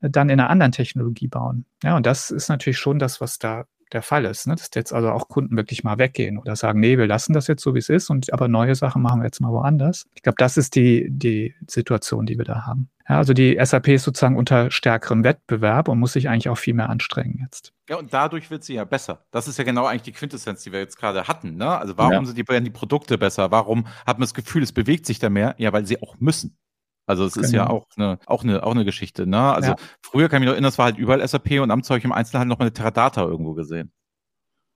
äh, 0.00 0.10
dann 0.10 0.28
in 0.28 0.40
einer 0.40 0.50
anderen 0.50 0.72
Technologie 0.72 1.28
bauen. 1.28 1.64
Ja, 1.82 1.96
und 1.96 2.06
das 2.06 2.30
ist 2.30 2.48
natürlich 2.48 2.78
schon 2.78 2.98
das, 2.98 3.20
was 3.20 3.38
da 3.38 3.64
der 3.92 4.02
Fall 4.02 4.24
ist, 4.24 4.46
ne? 4.46 4.56
dass 4.56 4.70
jetzt 4.74 4.92
also 4.92 5.10
auch 5.10 5.28
Kunden 5.28 5.56
wirklich 5.56 5.84
mal 5.84 5.98
weggehen 5.98 6.38
oder 6.38 6.56
sagen, 6.56 6.80
nee, 6.80 6.98
wir 6.98 7.06
lassen 7.06 7.32
das 7.32 7.46
jetzt 7.46 7.62
so, 7.62 7.74
wie 7.74 7.78
es 7.78 7.88
ist, 7.88 8.10
und 8.10 8.32
aber 8.32 8.48
neue 8.48 8.74
Sachen 8.74 9.00
machen 9.00 9.20
wir 9.20 9.26
jetzt 9.26 9.40
mal 9.40 9.52
woanders. 9.52 10.06
Ich 10.14 10.22
glaube, 10.22 10.36
das 10.38 10.56
ist 10.56 10.74
die, 10.74 11.06
die 11.08 11.54
Situation, 11.68 12.26
die 12.26 12.36
wir 12.36 12.44
da 12.44 12.66
haben. 12.66 12.88
Ja, 13.08 13.18
also 13.18 13.32
die 13.32 13.56
SAP 13.62 13.88
ist 13.88 14.02
sozusagen 14.02 14.36
unter 14.36 14.70
stärkerem 14.70 15.22
Wettbewerb 15.22 15.88
und 15.88 16.00
muss 16.00 16.14
sich 16.14 16.28
eigentlich 16.28 16.48
auch 16.48 16.58
viel 16.58 16.74
mehr 16.74 16.90
anstrengen 16.90 17.38
jetzt. 17.40 17.72
Ja, 17.88 17.96
und 17.96 18.12
dadurch 18.12 18.50
wird 18.50 18.64
sie 18.64 18.74
ja 18.74 18.84
besser. 18.84 19.24
Das 19.30 19.46
ist 19.46 19.58
ja 19.58 19.64
genau 19.64 19.86
eigentlich 19.86 20.02
die 20.02 20.12
Quintessenz, 20.12 20.62
die 20.64 20.72
wir 20.72 20.80
jetzt 20.80 20.96
gerade 20.96 21.28
hatten. 21.28 21.56
Ne? 21.56 21.78
Also 21.78 21.96
warum 21.96 22.12
ja. 22.12 22.24
sind 22.24 22.36
die, 22.36 22.46
werden 22.48 22.64
die 22.64 22.70
Produkte 22.70 23.16
besser? 23.16 23.52
Warum 23.52 23.86
hat 24.04 24.18
man 24.18 24.22
das 24.22 24.34
Gefühl, 24.34 24.62
es 24.64 24.72
bewegt 24.72 25.06
sich 25.06 25.20
da 25.20 25.30
mehr? 25.30 25.54
Ja, 25.58 25.72
weil 25.72 25.86
sie 25.86 26.02
auch 26.02 26.16
müssen. 26.18 26.58
Also 27.06 27.24
es 27.24 27.36
ist 27.36 27.52
ja 27.52 27.66
genau. 27.66 27.76
auch 27.76 27.86
eine, 27.96 28.18
auch 28.26 28.42
eine, 28.42 28.64
auch 28.64 28.72
eine 28.72 28.84
Geschichte. 28.84 29.28
Ne? 29.28 29.40
Also 29.40 29.70
ja. 29.70 29.76
früher 30.02 30.28
kann 30.28 30.38
ich 30.38 30.40
mich 30.40 30.46
noch 30.48 30.54
erinnern, 30.54 30.70
es 30.70 30.78
war 30.78 30.86
halt 30.86 30.98
überall 30.98 31.26
SAP 31.26 31.60
und 31.60 31.70
am 31.70 31.84
Zeug 31.84 32.04
im 32.04 32.10
Einzelnen 32.10 32.48
noch 32.48 32.58
mal 32.58 32.64
eine 32.64 32.72
Teradata 32.72 33.22
irgendwo 33.22 33.54
gesehen. 33.54 33.92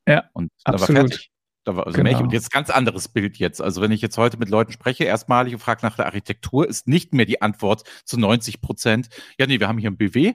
Ja, 0.07 0.25
und 0.33 0.51
absolut. 0.63 0.89
da 0.89 1.03
war 1.03 1.09
fertig. 1.09 1.31
Da 1.65 1.77
war 1.77 1.87
also 1.87 1.97
genau. 1.97 2.11
Märchen. 2.11 2.27
Und 2.27 2.33
jetzt 2.33 2.51
ganz 2.51 2.71
anderes 2.71 3.09
Bild 3.09 3.37
jetzt. 3.39 3.61
Also 3.61 3.83
wenn 3.83 3.91
ich 3.91 4.01
jetzt 4.01 4.17
heute 4.17 4.39
mit 4.39 4.49
Leuten 4.49 4.73
spreche, 4.73 5.05
erstmalig 5.05 5.53
und 5.53 5.61
frage 5.61 5.85
nach 5.85 5.97
der 5.97 6.07
Architektur, 6.07 6.67
ist 6.67 6.89
nicht 6.89 7.13
mehr 7.13 7.27
die 7.27 7.43
Antwort 7.43 7.83
zu 8.05 8.19
90 8.19 8.61
Prozent. 8.61 9.09
Ja, 9.39 9.47
nee, 9.47 9.61
wir 9.61 9.69
haben 9.69 9.79
hier 9.79 9.91
ein 9.91 9.97
BW 9.97 10.35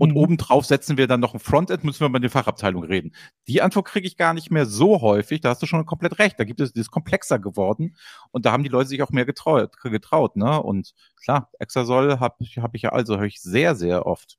und 0.00 0.12
mhm. 0.12 0.16
obendrauf 0.16 0.64
setzen 0.64 0.96
wir 0.96 1.06
dann 1.06 1.20
noch 1.20 1.34
ein 1.34 1.40
Frontend, 1.40 1.84
müssen 1.84 2.00
wir 2.00 2.08
mal 2.08 2.16
in 2.16 2.22
der 2.22 2.30
Fachabteilung 2.30 2.84
reden. 2.84 3.14
Die 3.48 3.60
Antwort 3.60 3.86
kriege 3.86 4.06
ich 4.06 4.16
gar 4.16 4.32
nicht 4.32 4.50
mehr 4.50 4.64
so 4.64 5.02
häufig, 5.02 5.42
da 5.42 5.50
hast 5.50 5.60
du 5.60 5.66
schon 5.66 5.84
komplett 5.84 6.18
recht. 6.18 6.40
Da 6.40 6.44
gibt 6.44 6.58
es, 6.60 6.72
das 6.72 6.80
ist 6.80 6.90
komplexer 6.90 7.38
geworden 7.38 7.96
und 8.30 8.46
da 8.46 8.52
haben 8.52 8.62
die 8.62 8.70
Leute 8.70 8.88
sich 8.88 9.02
auch 9.02 9.10
mehr 9.10 9.26
getraut, 9.26 9.76
getraut 9.82 10.36
ne? 10.36 10.62
Und 10.62 10.94
klar, 11.22 11.50
Exasol 11.58 12.18
habe 12.18 12.42
hab 12.56 12.74
ich 12.74 12.82
ja 12.82 12.92
also, 12.92 13.18
höre 13.18 13.26
ich 13.26 13.42
sehr, 13.42 13.74
sehr 13.74 14.06
oft 14.06 14.38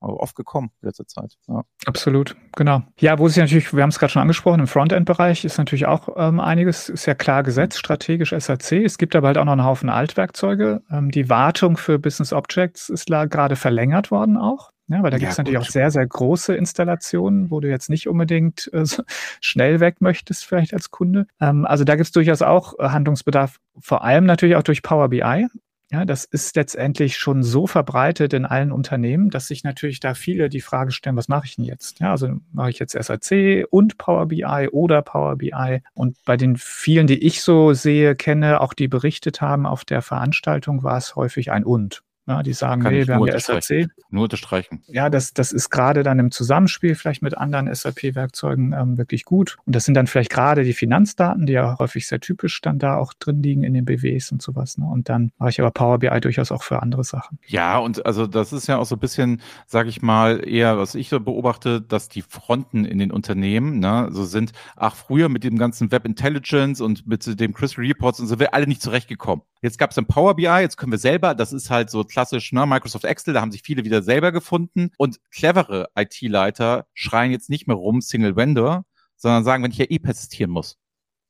aber 0.00 0.20
oft 0.20 0.36
gekommen 0.36 0.70
in 0.80 0.86
letzter 0.86 1.06
Zeit. 1.06 1.34
Ja. 1.48 1.62
Absolut, 1.86 2.36
genau. 2.54 2.82
Ja, 3.00 3.18
wo 3.18 3.26
sich 3.26 3.38
natürlich, 3.38 3.74
wir 3.74 3.82
haben 3.82 3.90
es 3.90 3.98
gerade 3.98 4.12
schon 4.12 4.22
angesprochen, 4.22 4.60
im 4.60 4.68
Frontend-Bereich 4.68 5.44
ist 5.44 5.58
natürlich 5.58 5.86
auch 5.86 6.08
ähm, 6.16 6.38
einiges, 6.38 6.88
ist 6.88 7.06
ja 7.06 7.14
klar 7.14 7.42
gesetzt, 7.42 7.78
strategisch 7.78 8.30
SAC. 8.30 8.72
Es 8.84 8.98
gibt 8.98 9.16
aber 9.16 9.26
halt 9.26 9.38
auch 9.38 9.44
noch 9.44 9.52
einen 9.52 9.64
Haufen 9.64 9.88
Altwerkzeuge. 9.88 10.82
Ähm, 10.90 11.10
die 11.10 11.28
Wartung 11.28 11.76
für 11.76 11.98
Business 11.98 12.32
Objects 12.32 12.88
ist 12.88 13.08
gerade 13.08 13.56
verlängert 13.56 14.10
worden 14.10 14.36
auch. 14.36 14.70
Ja, 14.88 15.02
weil 15.02 15.10
da 15.10 15.18
gibt 15.18 15.30
es 15.30 15.38
natürlich 15.38 15.58
auch 15.58 15.66
sehr, 15.66 15.90
sehr 15.90 16.06
große 16.06 16.54
Installationen, 16.54 17.50
wo 17.50 17.60
du 17.60 17.68
jetzt 17.68 17.90
nicht 17.90 18.08
unbedingt 18.08 18.70
äh, 18.72 18.84
schnell 19.40 19.80
weg 19.80 20.00
möchtest, 20.00 20.46
vielleicht 20.46 20.72
als 20.72 20.90
Kunde. 20.90 21.26
Ähm, 21.40 21.66
also 21.66 21.84
da 21.84 21.94
gibt 21.96 22.06
es 22.06 22.12
durchaus 22.12 22.40
auch 22.40 22.78
äh, 22.78 22.88
Handlungsbedarf, 22.88 23.60
vor 23.78 24.02
allem 24.02 24.24
natürlich 24.24 24.56
auch 24.56 24.62
durch 24.62 24.82
Power 24.82 25.08
BI. 25.08 25.46
Ja, 25.90 26.04
das 26.04 26.24
ist 26.24 26.54
letztendlich 26.54 27.16
schon 27.16 27.42
so 27.42 27.66
verbreitet 27.66 28.34
in 28.34 28.44
allen 28.44 28.72
Unternehmen, 28.72 29.30
dass 29.30 29.46
sich 29.46 29.64
natürlich 29.64 30.00
da 30.00 30.12
viele 30.12 30.50
die 30.50 30.60
Frage 30.60 30.90
stellen, 30.90 31.16
was 31.16 31.28
mache 31.28 31.46
ich 31.46 31.56
denn 31.56 31.64
jetzt? 31.64 32.00
Ja, 32.00 32.10
also 32.10 32.28
mache 32.52 32.68
ich 32.68 32.78
jetzt 32.78 32.92
SAC 32.92 33.64
und 33.70 33.96
Power 33.96 34.26
BI 34.26 34.68
oder 34.70 35.00
Power 35.00 35.36
BI? 35.36 35.82
Und 35.94 36.18
bei 36.26 36.36
den 36.36 36.56
vielen, 36.58 37.06
die 37.06 37.26
ich 37.26 37.40
so 37.42 37.72
sehe, 37.72 38.16
kenne, 38.16 38.60
auch 38.60 38.74
die 38.74 38.86
berichtet 38.86 39.40
haben 39.40 39.64
auf 39.64 39.86
der 39.86 40.02
Veranstaltung, 40.02 40.82
war 40.82 40.98
es 40.98 41.16
häufig 41.16 41.52
ein 41.52 41.64
und. 41.64 42.02
Ja, 42.28 42.42
die 42.42 42.52
sagen, 42.52 42.82
Kann 42.82 42.92
nee, 42.92 43.06
wir 43.06 43.14
haben 43.14 43.20
nur 43.20 43.28
ja. 43.28 43.40
SAC. 43.40 43.88
Nur 44.10 44.24
unterstreichen. 44.24 44.82
Ja, 44.86 45.08
das, 45.08 45.32
das 45.32 45.52
ist 45.52 45.70
gerade 45.70 46.02
dann 46.02 46.18
im 46.18 46.30
Zusammenspiel 46.30 46.94
vielleicht 46.94 47.22
mit 47.22 47.36
anderen 47.36 47.74
SAP-Werkzeugen 47.74 48.74
ähm, 48.74 48.98
wirklich 48.98 49.24
gut. 49.24 49.56
Und 49.64 49.74
das 49.74 49.84
sind 49.84 49.94
dann 49.94 50.06
vielleicht 50.06 50.30
gerade 50.30 50.62
die 50.62 50.74
Finanzdaten, 50.74 51.46
die 51.46 51.54
ja 51.54 51.78
häufig 51.78 52.06
sehr 52.06 52.20
typisch 52.20 52.60
dann 52.60 52.78
da 52.78 52.96
auch 52.96 53.14
drin 53.14 53.42
liegen 53.42 53.64
in 53.64 53.72
den 53.72 53.86
BWs 53.86 54.30
und 54.30 54.42
sowas. 54.42 54.76
Ne? 54.76 54.84
Und 54.86 55.08
dann 55.08 55.32
mache 55.38 55.50
ich 55.50 55.60
aber 55.60 55.70
Power 55.70 55.98
BI 55.98 56.20
durchaus 56.20 56.52
auch 56.52 56.62
für 56.62 56.82
andere 56.82 57.02
Sachen. 57.02 57.38
Ja, 57.46 57.78
und 57.78 58.04
also 58.04 58.26
das 58.26 58.52
ist 58.52 58.66
ja 58.66 58.76
auch 58.76 58.86
so 58.86 58.96
ein 58.96 59.00
bisschen, 59.00 59.40
sage 59.66 59.88
ich 59.88 60.02
mal, 60.02 60.46
eher, 60.46 60.76
was 60.76 60.94
ich 60.94 61.08
so 61.08 61.20
beobachte, 61.20 61.80
dass 61.80 62.10
die 62.10 62.22
Fronten 62.22 62.84
in 62.84 62.98
den 62.98 63.10
Unternehmen 63.10 63.78
ne, 63.78 64.08
so 64.10 64.24
sind, 64.24 64.52
ach, 64.76 64.94
früher 64.94 65.28
mit 65.28 65.44
dem 65.44 65.58
ganzen 65.58 65.90
Web 65.90 66.04
Intelligence 66.04 66.80
und 66.80 67.06
mit 67.06 67.40
dem 67.40 67.54
Crystal 67.54 67.84
Reports 67.84 68.20
und 68.20 68.26
so, 68.26 68.38
wir 68.38 68.52
alle 68.52 68.66
nicht 68.66 68.82
zurechtgekommen. 68.82 69.44
Jetzt 69.62 69.78
gab 69.78 69.90
es 69.90 69.96
dann 69.96 70.06
Power 70.06 70.36
BI, 70.36 70.44
jetzt 70.44 70.76
können 70.76 70.92
wir 70.92 70.98
selber, 70.98 71.34
das 71.34 71.52
ist 71.52 71.70
halt 71.70 71.90
so 71.90 72.04
klassisch, 72.18 72.52
ne, 72.52 72.66
Microsoft 72.66 73.04
Excel, 73.04 73.32
da 73.32 73.40
haben 73.40 73.52
sich 73.52 73.62
viele 73.62 73.84
wieder 73.84 74.02
selber 74.02 74.32
gefunden 74.32 74.90
und 74.98 75.18
clevere 75.30 75.88
IT-Leiter 75.96 76.86
schreien 76.92 77.30
jetzt 77.30 77.48
nicht 77.48 77.68
mehr 77.68 77.76
rum, 77.76 78.00
Single 78.00 78.34
Vendor, 78.34 78.84
sondern 79.16 79.44
sagen, 79.44 79.62
wenn 79.62 79.70
ich 79.70 79.78
ja 79.78 79.84
eh 79.88 80.00
persistieren 80.00 80.50
muss, 80.50 80.78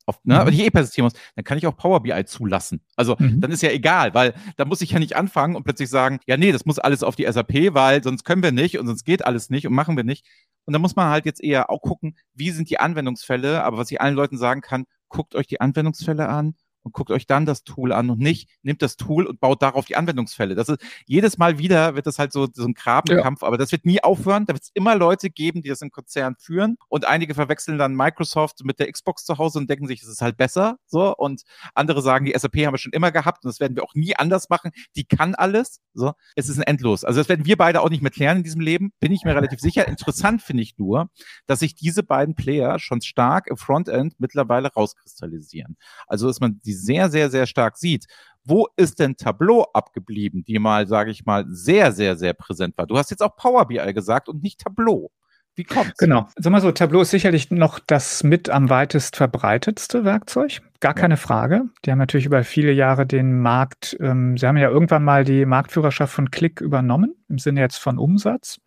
auf, 0.07 0.17
ne, 0.23 0.39
Mhm. 0.41 0.47
wenn 0.47 0.53
ich 0.55 0.61
eh 0.61 0.71
persistieren 0.71 1.03
muss, 1.05 1.13
dann 1.35 1.45
kann 1.45 1.59
ich 1.59 1.67
auch 1.67 1.77
Power 1.77 2.01
BI 2.01 2.25
zulassen. 2.25 2.81
Also 2.95 3.15
Mhm. 3.19 3.39
dann 3.39 3.51
ist 3.51 3.61
ja 3.61 3.69
egal, 3.69 4.15
weil 4.15 4.33
da 4.57 4.65
muss 4.65 4.81
ich 4.81 4.89
ja 4.89 4.97
nicht 4.97 5.15
anfangen 5.15 5.55
und 5.55 5.63
plötzlich 5.63 5.89
sagen, 5.89 6.19
ja, 6.25 6.37
nee, 6.37 6.51
das 6.51 6.65
muss 6.65 6.79
alles 6.79 7.03
auf 7.03 7.15
die 7.15 7.31
SAP, 7.31 7.75
weil 7.75 8.01
sonst 8.03 8.23
können 8.23 8.41
wir 8.41 8.51
nicht 8.51 8.79
und 8.79 8.87
sonst 8.87 9.03
geht 9.03 9.23
alles 9.23 9.51
nicht 9.51 9.67
und 9.67 9.73
machen 9.73 9.95
wir 9.95 10.03
nicht. 10.03 10.25
Und 10.65 10.73
da 10.73 10.79
muss 10.79 10.95
man 10.95 11.09
halt 11.11 11.25
jetzt 11.27 11.43
eher 11.43 11.69
auch 11.69 11.81
gucken, 11.81 12.17
wie 12.33 12.49
sind 12.49 12.71
die 12.71 12.79
Anwendungsfälle. 12.79 13.63
Aber 13.63 13.77
was 13.77 13.91
ich 13.91 14.01
allen 14.01 14.15
Leuten 14.15 14.37
sagen 14.39 14.61
kann, 14.61 14.85
guckt 15.07 15.35
euch 15.35 15.45
die 15.45 15.61
Anwendungsfälle 15.61 16.27
an 16.27 16.55
und 16.83 16.93
guckt 16.93 17.11
euch 17.11 17.27
dann 17.27 17.45
das 17.45 17.63
Tool 17.63 17.91
an 17.91 18.09
und 18.09 18.19
nicht 18.19 18.49
nehmt 18.63 18.81
das 18.81 18.97
Tool 18.97 19.25
und 19.25 19.39
baut 19.39 19.61
darauf 19.61 19.85
die 19.85 19.95
Anwendungsfälle. 19.95 20.55
Das 20.55 20.69
ist 20.69 20.79
jedes 21.05 21.37
Mal 21.37 21.57
wieder 21.59 21.95
wird 21.95 22.07
das 22.07 22.19
halt 22.19 22.31
so, 22.31 22.47
so 22.51 22.65
ein 22.65 22.73
Grabenkampf, 22.73 23.43
aber 23.43 23.57
das 23.57 23.71
wird 23.71 23.85
nie 23.85 24.01
aufhören. 24.03 24.45
Da 24.45 24.53
wird 24.53 24.63
es 24.63 24.71
immer 24.73 24.95
Leute 24.95 25.29
geben, 25.29 25.61
die 25.61 25.69
das 25.69 25.81
im 25.81 25.91
Konzern 25.91 26.35
führen 26.39 26.77
und 26.87 27.05
einige 27.05 27.33
verwechseln 27.33 27.77
dann 27.77 27.95
Microsoft 27.95 28.63
mit 28.63 28.79
der 28.79 28.91
Xbox 28.91 29.25
zu 29.25 29.37
Hause 29.37 29.59
und 29.59 29.69
denken 29.69 29.87
sich, 29.87 30.01
es 30.01 30.07
ist 30.07 30.21
halt 30.21 30.37
besser, 30.37 30.77
so 30.85 31.15
und 31.15 31.43
andere 31.73 32.01
sagen, 32.01 32.25
die 32.25 32.33
SAP 32.37 32.57
haben 32.65 32.73
wir 32.73 32.77
schon 32.77 32.93
immer 32.93 33.11
gehabt 33.11 33.43
und 33.43 33.49
das 33.49 33.59
werden 33.59 33.75
wir 33.75 33.83
auch 33.83 33.95
nie 33.95 34.15
anders 34.15 34.49
machen. 34.49 34.71
Die 34.95 35.05
kann 35.05 35.35
alles, 35.35 35.81
so. 35.93 36.13
Es 36.35 36.49
ist 36.49 36.57
ein 36.57 36.63
Endlos. 36.63 37.03
Also 37.03 37.19
das 37.19 37.29
werden 37.29 37.45
wir 37.45 37.57
beide 37.57 37.81
auch 37.81 37.89
nicht 37.89 38.01
mehr 38.01 38.11
klären 38.11 38.37
in 38.37 38.43
diesem 38.43 38.61
Leben, 38.61 38.91
bin 38.99 39.11
ich 39.11 39.23
mir 39.23 39.35
relativ 39.35 39.59
sicher. 39.59 39.87
Interessant 39.87 40.41
finde 40.41 40.63
ich 40.63 40.77
nur, 40.77 41.09
dass 41.45 41.59
sich 41.59 41.75
diese 41.75 42.03
beiden 42.03 42.35
Player 42.35 42.79
schon 42.79 43.01
stark 43.01 43.47
im 43.47 43.57
Frontend 43.57 44.15
mittlerweile 44.19 44.71
rauskristallisieren. 44.71 45.77
Also, 46.07 46.27
dass 46.27 46.39
man 46.39 46.59
die 46.69 46.73
sehr, 46.73 47.09
sehr, 47.09 47.29
sehr 47.29 47.47
stark 47.47 47.77
sieht. 47.77 48.05
Wo 48.45 48.67
ist 48.77 48.99
denn 48.99 49.17
Tableau 49.17 49.63
abgeblieben, 49.73 50.43
die 50.43 50.59
mal, 50.59 50.87
sage 50.87 51.11
ich 51.11 51.25
mal, 51.25 51.45
sehr, 51.49 51.91
sehr, 51.91 52.15
sehr 52.15 52.33
präsent 52.33 52.77
war? 52.77 52.87
Du 52.87 52.97
hast 52.97 53.09
jetzt 53.09 53.21
auch 53.21 53.35
Power 53.35 53.67
BI 53.67 53.93
gesagt 53.93 54.29
und 54.29 54.43
nicht 54.43 54.61
Tableau. 54.61 55.11
Wie 55.55 55.63
kommt's? 55.63 55.97
Genau. 55.97 56.27
Sag 56.37 56.51
mal 56.51 56.61
so, 56.61 56.71
Tableau 56.71 57.01
ist 57.01 57.09
sicherlich 57.09 57.51
noch 57.51 57.79
das 57.79 58.23
mit 58.23 58.49
am 58.49 58.69
weitest 58.69 59.17
verbreitetste 59.17 60.05
Werkzeug. 60.05 60.61
Gar 60.79 60.93
keine 60.93 61.17
Frage. 61.17 61.63
Die 61.83 61.91
haben 61.91 61.97
natürlich 61.97 62.25
über 62.25 62.43
viele 62.43 62.71
Jahre 62.71 63.05
den 63.05 63.41
Markt, 63.41 63.97
ähm, 63.99 64.37
sie 64.37 64.47
haben 64.47 64.57
ja 64.57 64.69
irgendwann 64.69 65.03
mal 65.03 65.25
die 65.25 65.45
Marktführerschaft 65.45 66.13
von 66.13 66.31
Click 66.31 66.61
übernommen, 66.61 67.15
im 67.27 67.39
Sinne 67.39 67.59
jetzt 67.59 67.77
von 67.77 67.97
Umsatz. 67.97 68.59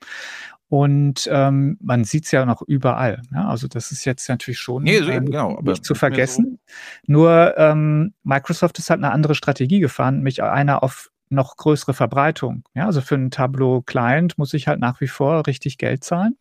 Und 0.75 1.29
ähm, 1.31 1.77
man 1.83 2.05
sieht 2.05 2.25
es 2.25 2.31
ja 2.31 2.47
noch 2.47 2.63
überall. 2.63 3.21
Ja? 3.31 3.47
Also 3.47 3.69
das 3.69 3.93
ist 3.93 4.07
jetzt 4.07 4.27
natürlich 4.31 4.59
schon 4.59 4.85
Nee, 4.85 5.01
so 5.01 5.11
äh, 5.11 5.17
eben, 5.17 5.27
genau, 5.27 5.61
nicht 5.61 5.85
zu 5.85 5.93
mehr 5.93 5.97
so- 5.97 6.01
vergessen. 6.01 6.61
Nur 7.07 7.59
ähm, 7.59 8.15
Microsoft 8.23 8.79
ist 8.79 8.89
halt 8.89 9.01
eine 9.05 9.13
andere 9.13 9.35
Strategie 9.35 9.81
gefahren, 9.81 10.17
nämlich 10.17 10.43
einer 10.43 10.83
auf 10.83 11.11
noch 11.29 11.59
größere 11.59 11.93
Verbreitung. 11.93 12.65
Ja, 12.73 12.87
also 12.87 13.03
für 13.03 13.17
einen 13.17 13.31
Tableau-Client 13.31 14.39
muss 14.39 14.55
ich 14.55 14.67
halt 14.67 14.81
nach 14.81 15.03
wie 15.03 15.09
vor 15.09 15.47
richtig 15.47 15.77
Geld 15.77 16.05
zahlen. 16.05 16.39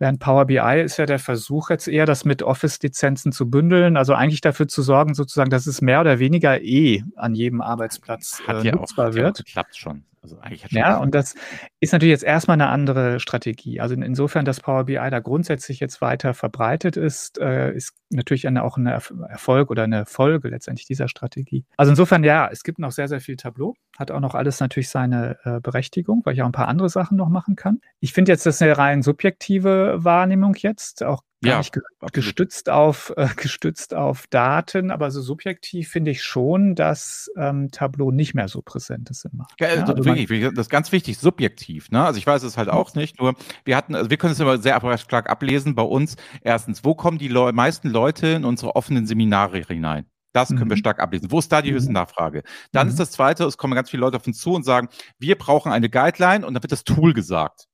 Während 0.00 0.18
Power 0.18 0.46
BI 0.46 0.82
ist 0.84 0.96
ja 0.96 1.06
der 1.06 1.20
Versuch 1.20 1.70
jetzt 1.70 1.86
eher, 1.86 2.04
das 2.04 2.24
mit 2.24 2.42
Office-Lizenzen 2.42 3.30
zu 3.30 3.48
bündeln, 3.48 3.96
also 3.96 4.14
eigentlich 4.14 4.40
dafür 4.40 4.66
zu 4.66 4.82
sorgen, 4.82 5.14
sozusagen, 5.14 5.50
dass 5.50 5.68
es 5.68 5.80
mehr 5.80 6.00
oder 6.00 6.18
weniger 6.18 6.60
eh 6.60 7.04
an 7.14 7.36
jedem 7.36 7.60
Arbeitsplatz 7.60 8.42
Hat 8.44 8.64
äh, 8.64 8.66
ja 8.68 8.74
auch, 8.74 8.80
nutzbar 8.80 9.06
ja 9.06 9.10
auch 9.12 9.14
wird. 9.26 9.44
geklappt 9.44 9.76
schon. 9.76 10.02
Also 10.22 10.38
eigentlich 10.38 10.70
Ja, 10.70 10.98
und 10.98 11.14
das 11.16 11.34
ist 11.80 11.92
natürlich 11.92 12.12
jetzt 12.12 12.22
erstmal 12.22 12.54
eine 12.54 12.68
andere 12.68 13.18
Strategie. 13.18 13.80
Also 13.80 13.94
in- 13.94 14.02
insofern, 14.02 14.44
dass 14.44 14.60
Power 14.60 14.84
BI 14.84 14.94
da 15.10 15.18
grundsätzlich 15.18 15.80
jetzt 15.80 16.00
weiter 16.00 16.32
verbreitet 16.32 16.96
ist, 16.96 17.38
äh, 17.38 17.72
ist 17.74 17.94
natürlich 18.10 18.46
eine, 18.46 18.62
auch 18.62 18.76
ein 18.76 18.86
Erfolg 18.86 19.70
oder 19.70 19.82
eine 19.82 20.06
Folge 20.06 20.48
letztendlich 20.48 20.86
dieser 20.86 21.08
Strategie. 21.08 21.64
Also 21.76 21.90
insofern, 21.90 22.22
ja, 22.22 22.48
es 22.52 22.62
gibt 22.62 22.78
noch 22.78 22.92
sehr, 22.92 23.08
sehr 23.08 23.20
viel 23.20 23.36
Tableau. 23.36 23.74
Hat 23.98 24.12
auch 24.12 24.20
noch 24.20 24.36
alles 24.36 24.60
natürlich 24.60 24.90
seine 24.90 25.38
äh, 25.42 25.60
Berechtigung, 25.60 26.22
weil 26.24 26.34
ich 26.34 26.42
auch 26.42 26.46
ein 26.46 26.52
paar 26.52 26.68
andere 26.68 26.88
Sachen 26.88 27.16
noch 27.16 27.28
machen 27.28 27.56
kann. 27.56 27.80
Ich 27.98 28.12
finde 28.12 28.30
jetzt, 28.30 28.46
das 28.46 28.56
ist 28.56 28.62
eine 28.62 28.78
rein 28.78 29.02
subjektive 29.02 29.96
Wahrnehmung 30.04 30.54
jetzt, 30.56 31.02
auch 31.02 31.22
Ja, 31.44 31.58
nicht 31.58 31.74
gestützt 32.12 32.70
auf, 32.70 33.12
äh, 33.16 33.26
gestützt 33.36 33.94
auf 33.94 34.26
Daten, 34.28 34.90
aber 34.90 35.10
so 35.10 35.20
subjektiv 35.20 35.88
finde 35.88 36.10
ich 36.12 36.22
schon, 36.22 36.74
dass 36.74 37.30
ähm, 37.36 37.70
Tableau 37.70 38.10
nicht 38.10 38.34
mehr 38.34 38.48
so 38.48 38.62
präsent 38.62 39.10
ist 39.10 39.24
im 39.24 39.38
Markt. 39.38 39.60
Ja, 39.60 39.68
Ja, 39.68 39.72
also 39.80 39.92
also 39.94 39.94
man- 40.08 40.16
wirklich, 40.18 40.30
wie- 40.30 40.40
das 40.54 40.66
ist 40.66 40.70
ganz 40.70 40.92
wichtig, 40.92 41.18
subjektiv. 41.18 41.90
Ne? 41.90 42.04
Also 42.04 42.18
ich 42.18 42.26
weiß 42.26 42.42
es 42.44 42.56
halt 42.56 42.68
auch 42.68 42.94
nicht, 42.94 43.18
nur 43.20 43.34
wir 43.64 43.76
hatten, 43.76 43.94
also 43.94 44.10
wir 44.10 44.16
können 44.16 44.32
es 44.34 44.40
immer 44.40 44.58
sehr 44.58 44.80
stark 44.98 45.28
ablesen 45.30 45.74
bei 45.74 45.82
uns. 45.82 46.16
Erstens, 46.42 46.84
wo 46.84 46.94
kommen 46.94 47.18
die 47.18 47.28
Leu 47.28 47.52
meisten 47.52 47.88
Leute 47.90 48.28
in 48.28 48.44
unsere 48.44 48.76
offenen 48.76 49.06
Seminare 49.06 49.62
hinein? 49.62 50.06
Das 50.34 50.48
können 50.48 50.70
wir 50.70 50.76
Mhm. 50.76 50.80
stark 50.80 50.98
ablesen. 51.00 51.30
Wo 51.30 51.40
ist 51.40 51.52
da 51.52 51.60
die 51.60 51.70
Mhm. 51.72 51.74
höchste 51.74 51.92
Nachfrage? 51.92 52.42
Dann 52.72 52.86
Mhm. 52.86 52.92
ist 52.92 53.00
das 53.00 53.10
Zweite, 53.10 53.44
es 53.44 53.58
kommen 53.58 53.74
ganz 53.74 53.90
viele 53.90 54.00
Leute 54.00 54.16
auf 54.16 54.26
uns 54.26 54.38
zu 54.38 54.54
und 54.54 54.62
sagen, 54.64 54.88
wir 55.18 55.36
brauchen 55.36 55.70
eine 55.72 55.90
Guideline 55.90 56.46
und 56.46 56.54
dann 56.54 56.62
wird 56.62 56.72
das 56.72 56.84
Tool 56.84 57.12
gesagt. 57.12 57.66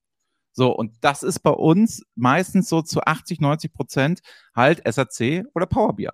So, 0.59 0.75
und 0.75 0.97
das 1.03 1.23
ist 1.23 1.39
bei 1.39 1.53
uns 1.53 2.03
meistens 2.17 2.69
so 2.69 2.83
zu 2.83 3.01
80, 3.05 3.39
90 3.41 3.73
Prozent 3.73 4.21
halt 4.57 4.83
SAC 4.93 5.45
oder 5.55 5.67
Power 5.67 5.95
BI. 5.95 6.09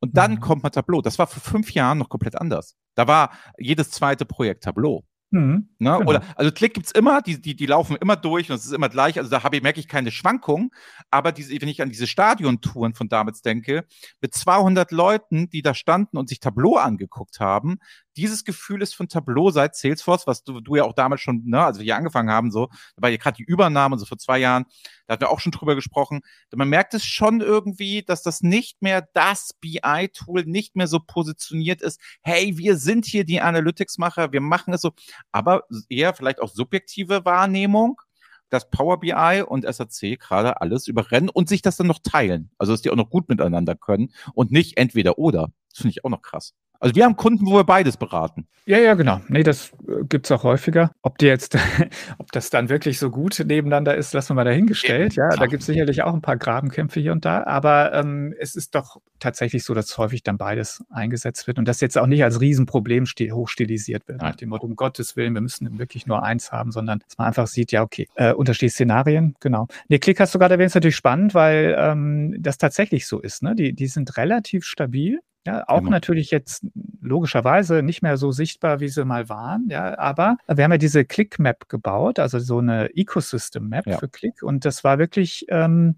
Und 0.00 0.16
dann 0.16 0.32
Mhm. 0.32 0.40
kommt 0.40 0.64
mal 0.64 0.70
Tableau. 0.70 1.02
Das 1.02 1.20
war 1.20 1.28
vor 1.28 1.40
fünf 1.40 1.70
Jahren 1.72 1.98
noch 1.98 2.08
komplett 2.08 2.36
anders. 2.36 2.74
Da 2.96 3.06
war 3.06 3.30
jedes 3.58 3.92
zweite 3.92 4.24
Projekt 4.24 4.64
Tableau. 4.64 5.04
Mhm. 5.30 5.68
Ne? 5.78 5.98
Genau. 5.98 6.00
Oder 6.00 6.22
also 6.34 6.50
Klick 6.50 6.74
gibt's 6.74 6.90
immer, 6.90 7.22
die, 7.22 7.40
die, 7.40 7.54
die 7.54 7.66
laufen 7.66 7.96
immer 8.00 8.16
durch 8.16 8.50
und 8.50 8.56
es 8.56 8.66
ist 8.66 8.72
immer 8.72 8.88
gleich. 8.88 9.18
Also 9.18 9.30
da 9.30 9.44
habe 9.44 9.56
ich, 9.56 9.62
merke 9.62 9.78
ich 9.78 9.86
keine 9.86 10.10
Schwankung. 10.10 10.72
Aber 11.12 11.30
diese, 11.30 11.52
wenn 11.60 11.68
ich 11.68 11.80
an 11.80 11.88
diese 11.88 12.08
Stadiontouren 12.08 12.94
von 12.94 13.08
damals 13.08 13.40
denke, 13.40 13.84
mit 14.20 14.34
200 14.34 14.90
Leuten, 14.90 15.48
die 15.48 15.62
da 15.62 15.74
standen 15.74 16.16
und 16.16 16.28
sich 16.28 16.40
Tableau 16.40 16.74
angeguckt 16.76 17.38
haben, 17.38 17.76
dieses 18.16 18.44
Gefühl 18.44 18.82
ist 18.82 18.94
von 18.94 19.08
Tableau 19.08 19.50
seit 19.50 19.76
Salesforce, 19.76 20.26
was 20.26 20.42
du, 20.44 20.60
du 20.60 20.76
ja 20.76 20.84
auch 20.84 20.94
damals 20.94 21.20
schon, 21.20 21.42
ne, 21.44 21.64
also 21.64 21.80
wir 21.80 21.84
hier 21.84 21.96
angefangen 21.96 22.30
haben, 22.30 22.50
so, 22.50 22.68
da 22.96 23.02
war 23.02 23.10
ja 23.10 23.16
gerade 23.16 23.36
die 23.36 23.44
Übernahme, 23.44 23.98
so 23.98 24.06
vor 24.06 24.18
zwei 24.18 24.38
Jahren, 24.38 24.64
da 25.06 25.12
hatten 25.12 25.22
wir 25.22 25.30
auch 25.30 25.40
schon 25.40 25.52
drüber 25.52 25.74
gesprochen. 25.74 26.20
Man 26.54 26.68
merkt 26.68 26.94
es 26.94 27.04
schon 27.04 27.40
irgendwie, 27.40 28.02
dass 28.02 28.22
das 28.22 28.42
nicht 28.42 28.82
mehr 28.82 29.06
das 29.14 29.54
BI-Tool 29.60 30.44
nicht 30.44 30.76
mehr 30.76 30.86
so 30.86 31.00
positioniert 31.00 31.82
ist. 31.82 32.00
Hey, 32.22 32.56
wir 32.58 32.76
sind 32.76 33.04
hier 33.04 33.24
die 33.24 33.40
Analytics-Macher, 33.40 34.32
wir 34.32 34.40
machen 34.40 34.74
es 34.74 34.80
so, 34.80 34.92
aber 35.32 35.64
eher 35.88 36.14
vielleicht 36.14 36.40
auch 36.40 36.48
subjektive 36.48 37.24
Wahrnehmung, 37.24 38.00
dass 38.48 38.70
Power 38.70 39.00
BI 39.00 39.42
und 39.46 39.64
SAC 39.64 40.18
gerade 40.18 40.60
alles 40.60 40.86
überrennen 40.86 41.28
und 41.28 41.48
sich 41.48 41.62
das 41.62 41.76
dann 41.76 41.86
noch 41.86 41.98
teilen. 41.98 42.50
Also, 42.58 42.72
dass 42.72 42.82
die 42.82 42.90
auch 42.90 42.96
noch 42.96 43.10
gut 43.10 43.28
miteinander 43.28 43.74
können 43.74 44.12
und 44.34 44.52
nicht 44.52 44.76
entweder 44.76 45.18
oder. 45.18 45.48
Das 45.70 45.82
finde 45.82 45.90
ich 45.90 46.04
auch 46.04 46.10
noch 46.10 46.22
krass. 46.22 46.54
Also 46.80 46.94
wir 46.94 47.04
haben 47.04 47.16
Kunden, 47.16 47.46
wo 47.46 47.54
wir 47.54 47.64
beides 47.64 47.96
beraten. 47.96 48.46
Ja, 48.68 48.78
ja, 48.78 48.94
genau. 48.94 49.20
Nee, 49.28 49.44
das 49.44 49.70
äh, 49.86 50.04
gibt's 50.08 50.30
auch 50.32 50.42
häufiger. 50.42 50.90
Ob 51.02 51.18
die 51.18 51.26
jetzt, 51.26 51.56
ob 52.18 52.32
das 52.32 52.50
dann 52.50 52.68
wirklich 52.68 52.98
so 52.98 53.10
gut 53.10 53.42
nebeneinander 53.46 53.94
ist, 53.94 54.12
lassen 54.12 54.30
wir 54.30 54.34
mal 54.34 54.44
dahingestellt. 54.44 55.14
Ja, 55.14 55.28
da 55.28 55.36
klar. 55.36 55.48
gibt's 55.48 55.66
sicherlich 55.66 56.02
auch 56.02 56.12
ein 56.12 56.20
paar 56.20 56.36
Grabenkämpfe 56.36 56.98
hier 56.98 57.12
und 57.12 57.24
da. 57.24 57.44
Aber 57.44 57.92
ähm, 57.94 58.34
es 58.40 58.56
ist 58.56 58.74
doch 58.74 58.96
tatsächlich 59.20 59.62
so, 59.62 59.72
dass 59.72 59.96
häufig 59.98 60.24
dann 60.24 60.36
beides 60.36 60.82
eingesetzt 60.90 61.46
wird 61.46 61.58
und 61.58 61.68
das 61.68 61.80
jetzt 61.80 61.96
auch 61.96 62.08
nicht 62.08 62.24
als 62.24 62.40
Riesenproblem 62.40 63.04
sti- 63.04 63.30
hochstilisiert 63.32 64.08
wird. 64.08 64.20
Nein. 64.20 64.30
Nach 64.30 64.36
dem 64.36 64.48
Motto, 64.48 64.66
um 64.66 64.74
Gottes 64.74 65.14
Willen, 65.16 65.34
wir 65.34 65.40
müssen 65.40 65.78
wirklich 65.78 66.06
nur 66.08 66.24
eins 66.24 66.50
haben, 66.50 66.72
sondern 66.72 66.98
dass 67.06 67.16
man 67.18 67.28
einfach 67.28 67.46
sieht, 67.46 67.70
ja, 67.70 67.82
okay, 67.82 68.08
äh, 68.16 68.32
unterschiedliche 68.32 68.74
Szenarien, 68.74 69.36
genau. 69.38 69.68
Nee, 69.88 70.00
Klick 70.00 70.18
hast 70.18 70.34
du 70.34 70.40
gerade 70.40 70.54
erwähnt, 70.54 70.66
ist 70.70 70.74
natürlich 70.74 70.96
spannend, 70.96 71.34
weil 71.34 71.76
ähm, 71.78 72.34
das 72.40 72.58
tatsächlich 72.58 73.06
so 73.06 73.20
ist. 73.20 73.44
Ne? 73.44 73.54
Die, 73.54 73.72
die 73.74 73.86
sind 73.86 74.16
relativ 74.16 74.64
stabil. 74.64 75.20
Ja, 75.46 75.64
auch 75.68 75.78
Immer. 75.80 75.90
natürlich 75.90 76.30
jetzt 76.30 76.66
logischerweise 77.00 77.82
nicht 77.82 78.02
mehr 78.02 78.16
so 78.16 78.32
sichtbar, 78.32 78.80
wie 78.80 78.88
sie 78.88 79.04
mal 79.04 79.28
waren. 79.28 79.66
Ja, 79.68 79.96
aber 79.98 80.36
wir 80.48 80.64
haben 80.64 80.72
ja 80.72 80.78
diese 80.78 81.04
Click-Map 81.04 81.68
gebaut, 81.68 82.18
also 82.18 82.38
so 82.40 82.58
eine 82.58 82.90
Ecosystem-Map 82.96 83.86
Ja. 83.86 83.98
für 83.98 84.08
Click. 84.08 84.42
Und 84.42 84.64
das 84.64 84.82
war 84.84 84.98
wirklich, 84.98 85.46
ähm, 85.48 85.96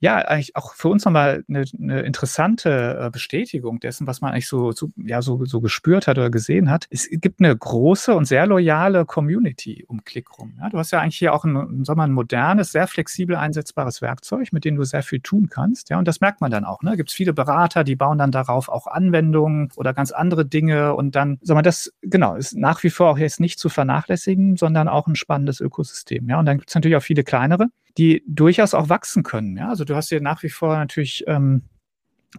ja, 0.00 0.16
eigentlich 0.16 0.54
auch 0.54 0.74
für 0.74 0.88
uns 0.88 1.04
nochmal 1.04 1.44
eine, 1.48 1.64
eine 1.76 2.00
interessante 2.02 2.98
äh, 3.00 3.10
Bestätigung 3.10 3.80
dessen, 3.80 4.06
was 4.06 4.20
man 4.20 4.32
eigentlich 4.32 4.46
so, 4.46 4.70
so, 4.70 4.90
ja, 4.96 5.22
so, 5.22 5.44
so 5.44 5.60
gespürt 5.60 6.06
hat 6.06 6.18
oder 6.18 6.30
gesehen 6.30 6.70
hat. 6.70 6.86
Es 6.90 7.08
gibt 7.10 7.40
eine 7.40 7.56
große 7.56 8.14
und 8.14 8.26
sehr 8.26 8.46
loyale 8.46 9.04
Community 9.04 9.84
um 9.88 10.04
Klick 10.04 10.38
rum. 10.38 10.54
Ja, 10.60 10.68
du 10.68 10.78
hast 10.78 10.92
ja 10.92 11.00
eigentlich 11.00 11.18
hier 11.18 11.34
auch 11.34 11.44
ein, 11.44 11.84
sagen 11.84 11.98
wir, 11.98 12.04
ein 12.04 12.12
modernes, 12.12 12.70
sehr 12.70 12.86
flexibel 12.86 13.34
einsetzbares 13.34 14.00
Werkzeug, 14.00 14.52
mit 14.52 14.64
dem 14.64 14.76
du 14.76 14.84
sehr 14.84 15.02
viel 15.02 15.20
tun 15.20 15.48
kannst. 15.48 15.90
Ja, 15.90 15.98
und 15.98 16.06
das 16.06 16.20
merkt 16.20 16.40
man 16.40 16.52
dann 16.52 16.64
auch. 16.64 16.82
Ne? 16.82 16.96
Gibt 16.96 17.10
es 17.10 17.14
viele 17.16 17.32
Berater, 17.32 17.82
die 17.82 17.96
bauen 17.96 18.18
dann 18.18 18.30
darauf 18.30 18.68
auch 18.68 18.86
Anwendungen 18.86 19.70
oder 19.74 19.94
ganz 19.94 20.12
andere 20.12 20.46
Dinge 20.46 20.94
und 20.94 21.16
dann, 21.16 21.38
sagen 21.42 21.58
wir, 21.58 21.62
das 21.62 21.92
genau 22.02 22.36
ist 22.36 22.56
nach 22.56 22.84
wie 22.84 22.90
vor 22.90 23.10
auch 23.10 23.18
jetzt 23.18 23.40
nicht 23.40 23.58
zu 23.58 23.68
vernachlässigen, 23.68 24.56
sondern 24.56 24.86
auch 24.86 25.08
ein 25.08 25.16
spannendes 25.16 25.60
Ökosystem. 25.60 26.28
Ja, 26.28 26.38
und 26.38 26.46
dann 26.46 26.58
gibt 26.58 26.70
es 26.70 26.74
natürlich 26.76 26.96
auch 26.96 27.02
viele 27.02 27.24
kleinere, 27.24 27.66
die 27.98 28.22
durchaus 28.26 28.74
auch 28.74 28.88
wachsen 28.88 29.24
können. 29.24 29.56
Ja, 29.56 29.68
also 29.68 29.84
du 29.84 29.94
hast 29.94 30.08
hier 30.08 30.20
nach 30.20 30.42
wie 30.42 30.48
vor 30.48 30.76
natürlich 30.76 31.24
ähm, 31.26 31.64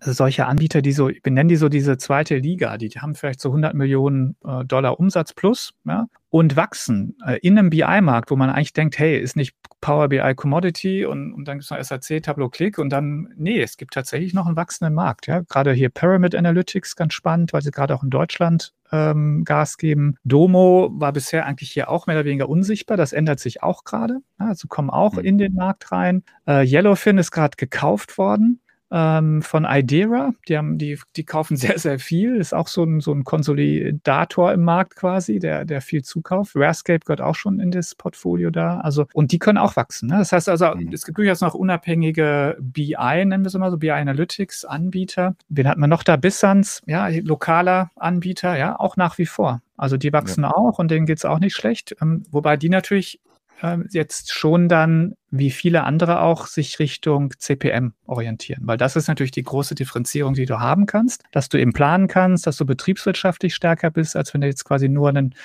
solche 0.01 0.45
Anbieter, 0.45 0.81
die 0.81 0.91
so, 0.91 1.09
wir 1.09 1.31
nennen 1.31 1.49
die 1.49 1.55
so 1.55 1.69
diese 1.69 1.97
zweite 1.97 2.37
Liga, 2.37 2.77
die, 2.77 2.89
die 2.89 2.99
haben 2.99 3.15
vielleicht 3.15 3.41
so 3.41 3.49
100 3.49 3.73
Millionen 3.73 4.35
äh, 4.45 4.63
Dollar 4.65 4.99
Umsatz 4.99 5.33
plus 5.33 5.73
ja, 5.85 6.07
und 6.29 6.55
wachsen 6.55 7.17
äh, 7.25 7.39
in 7.41 7.57
einem 7.57 7.69
BI-Markt, 7.69 8.29
wo 8.29 8.35
man 8.35 8.49
eigentlich 8.49 8.73
denkt, 8.73 8.99
hey, 8.99 9.19
ist 9.19 9.35
nicht 9.35 9.55
Power 9.81 10.09
BI 10.09 10.35
Commodity 10.35 11.05
und, 11.05 11.33
und 11.33 11.47
dann 11.47 11.57
gibt 11.57 11.71
es 11.71 11.71
noch 11.71 11.81
SAC, 11.83 12.21
Tableau 12.21 12.49
Click 12.49 12.77
und 12.77 12.89
dann, 12.89 13.29
nee, 13.35 13.61
es 13.61 13.77
gibt 13.77 13.93
tatsächlich 13.93 14.33
noch 14.33 14.45
einen 14.45 14.55
wachsenden 14.55 14.93
Markt. 14.93 15.27
Ja. 15.27 15.41
Gerade 15.41 15.73
hier 15.73 15.89
Pyramid 15.89 16.35
Analytics, 16.35 16.95
ganz 16.95 17.13
spannend, 17.13 17.53
weil 17.53 17.61
sie 17.61 17.71
gerade 17.71 17.95
auch 17.95 18.03
in 18.03 18.09
Deutschland 18.09 18.73
ähm, 18.91 19.43
Gas 19.43 19.77
geben. 19.77 20.17
Domo 20.23 20.89
war 20.93 21.13
bisher 21.13 21.45
eigentlich 21.45 21.71
hier 21.71 21.89
auch 21.89 22.07
mehr 22.07 22.17
oder 22.17 22.25
weniger 22.25 22.49
unsichtbar. 22.49 22.97
Das 22.97 23.13
ändert 23.13 23.39
sich 23.39 23.63
auch 23.63 23.85
gerade. 23.85 24.19
Ja, 24.39 24.47
also 24.47 24.67
kommen 24.67 24.89
auch 24.89 25.13
mhm. 25.13 25.19
in 25.19 25.37
den 25.37 25.53
Markt 25.53 25.91
rein. 25.91 26.23
Äh, 26.45 26.65
Yellowfin 26.65 27.17
ist 27.17 27.31
gerade 27.31 27.55
gekauft 27.55 28.17
worden 28.17 28.59
ähm, 28.91 29.41
von 29.41 29.65
Idera. 29.69 30.33
Die, 30.47 30.57
haben, 30.57 30.77
die, 30.77 30.99
die 31.15 31.23
kaufen 31.23 31.57
sehr, 31.57 31.77
sehr 31.79 31.99
viel. 31.99 32.35
Ist 32.35 32.53
auch 32.53 32.67
so 32.67 32.83
ein, 32.83 32.99
so 32.99 33.13
ein 33.13 33.23
Konsolidator 33.23 34.53
im 34.53 34.63
Markt 34.63 34.95
quasi, 34.95 35.39
der, 35.39 35.65
der 35.65 35.81
viel 35.81 36.03
zukauft. 36.03 36.55
Rarescape 36.55 36.99
gehört 37.05 37.21
auch 37.21 37.35
schon 37.35 37.59
in 37.59 37.71
das 37.71 37.95
Portfolio 37.95 38.49
da. 38.49 38.79
Also, 38.79 39.05
und 39.13 39.31
die 39.31 39.39
können 39.39 39.57
auch 39.57 39.75
wachsen. 39.75 40.09
Ne? 40.09 40.17
Das 40.17 40.31
heißt 40.31 40.49
also, 40.49 40.73
mhm. 40.75 40.91
es 40.93 41.05
gibt 41.05 41.17
durchaus 41.17 41.41
noch 41.41 41.53
unabhängige 41.53 42.57
BI, 42.59 42.95
nennen 42.97 43.43
wir 43.43 43.47
es 43.47 43.55
immer 43.55 43.71
so, 43.71 43.77
BI 43.77 43.91
Analytics 43.91 44.65
Anbieter. 44.65 45.35
Wen 45.49 45.67
hat 45.67 45.77
man 45.77 45.89
noch 45.89 46.03
da? 46.03 46.15
Bissans, 46.15 46.81
ja, 46.85 47.07
lokaler 47.07 47.91
Anbieter, 47.95 48.57
ja, 48.57 48.79
auch 48.79 48.97
nach 48.97 49.17
wie 49.17 49.25
vor. 49.25 49.61
Also 49.77 49.95
die 49.95 50.11
wachsen 50.11 50.43
ja. 50.43 50.51
auch 50.53 50.77
und 50.77 50.91
denen 50.91 51.05
geht 51.05 51.19
es 51.19 51.25
auch 51.25 51.39
nicht 51.39 51.55
schlecht. 51.55 51.95
Ähm, 52.01 52.25
wobei 52.31 52.57
die 52.57 52.69
natürlich 52.69 53.21
ähm, 53.61 53.87
jetzt 53.91 54.33
schon 54.33 54.69
dann, 54.69 55.15
wie 55.31 55.51
viele 55.51 55.83
andere 55.83 56.21
auch, 56.21 56.47
sich 56.47 56.79
Richtung 56.79 57.33
CPM 57.37 57.93
orientieren. 58.05 58.61
Weil 58.63 58.77
das 58.77 58.95
ist 58.95 59.07
natürlich 59.07 59.31
die 59.31 59.43
große 59.43 59.75
Differenzierung, 59.75 60.33
die 60.33 60.45
du 60.45 60.59
haben 60.59 60.85
kannst, 60.85 61.23
dass 61.31 61.49
du 61.49 61.59
eben 61.59 61.73
planen 61.73 62.07
kannst, 62.07 62.47
dass 62.47 62.57
du 62.57 62.65
betriebswirtschaftlich 62.65 63.53
stärker 63.53 63.91
bist, 63.91 64.15
als 64.15 64.33
wenn 64.33 64.41
du 64.41 64.47
jetzt 64.47 64.65
quasi 64.65 64.89
nur 64.89 65.09
einen 65.09 65.35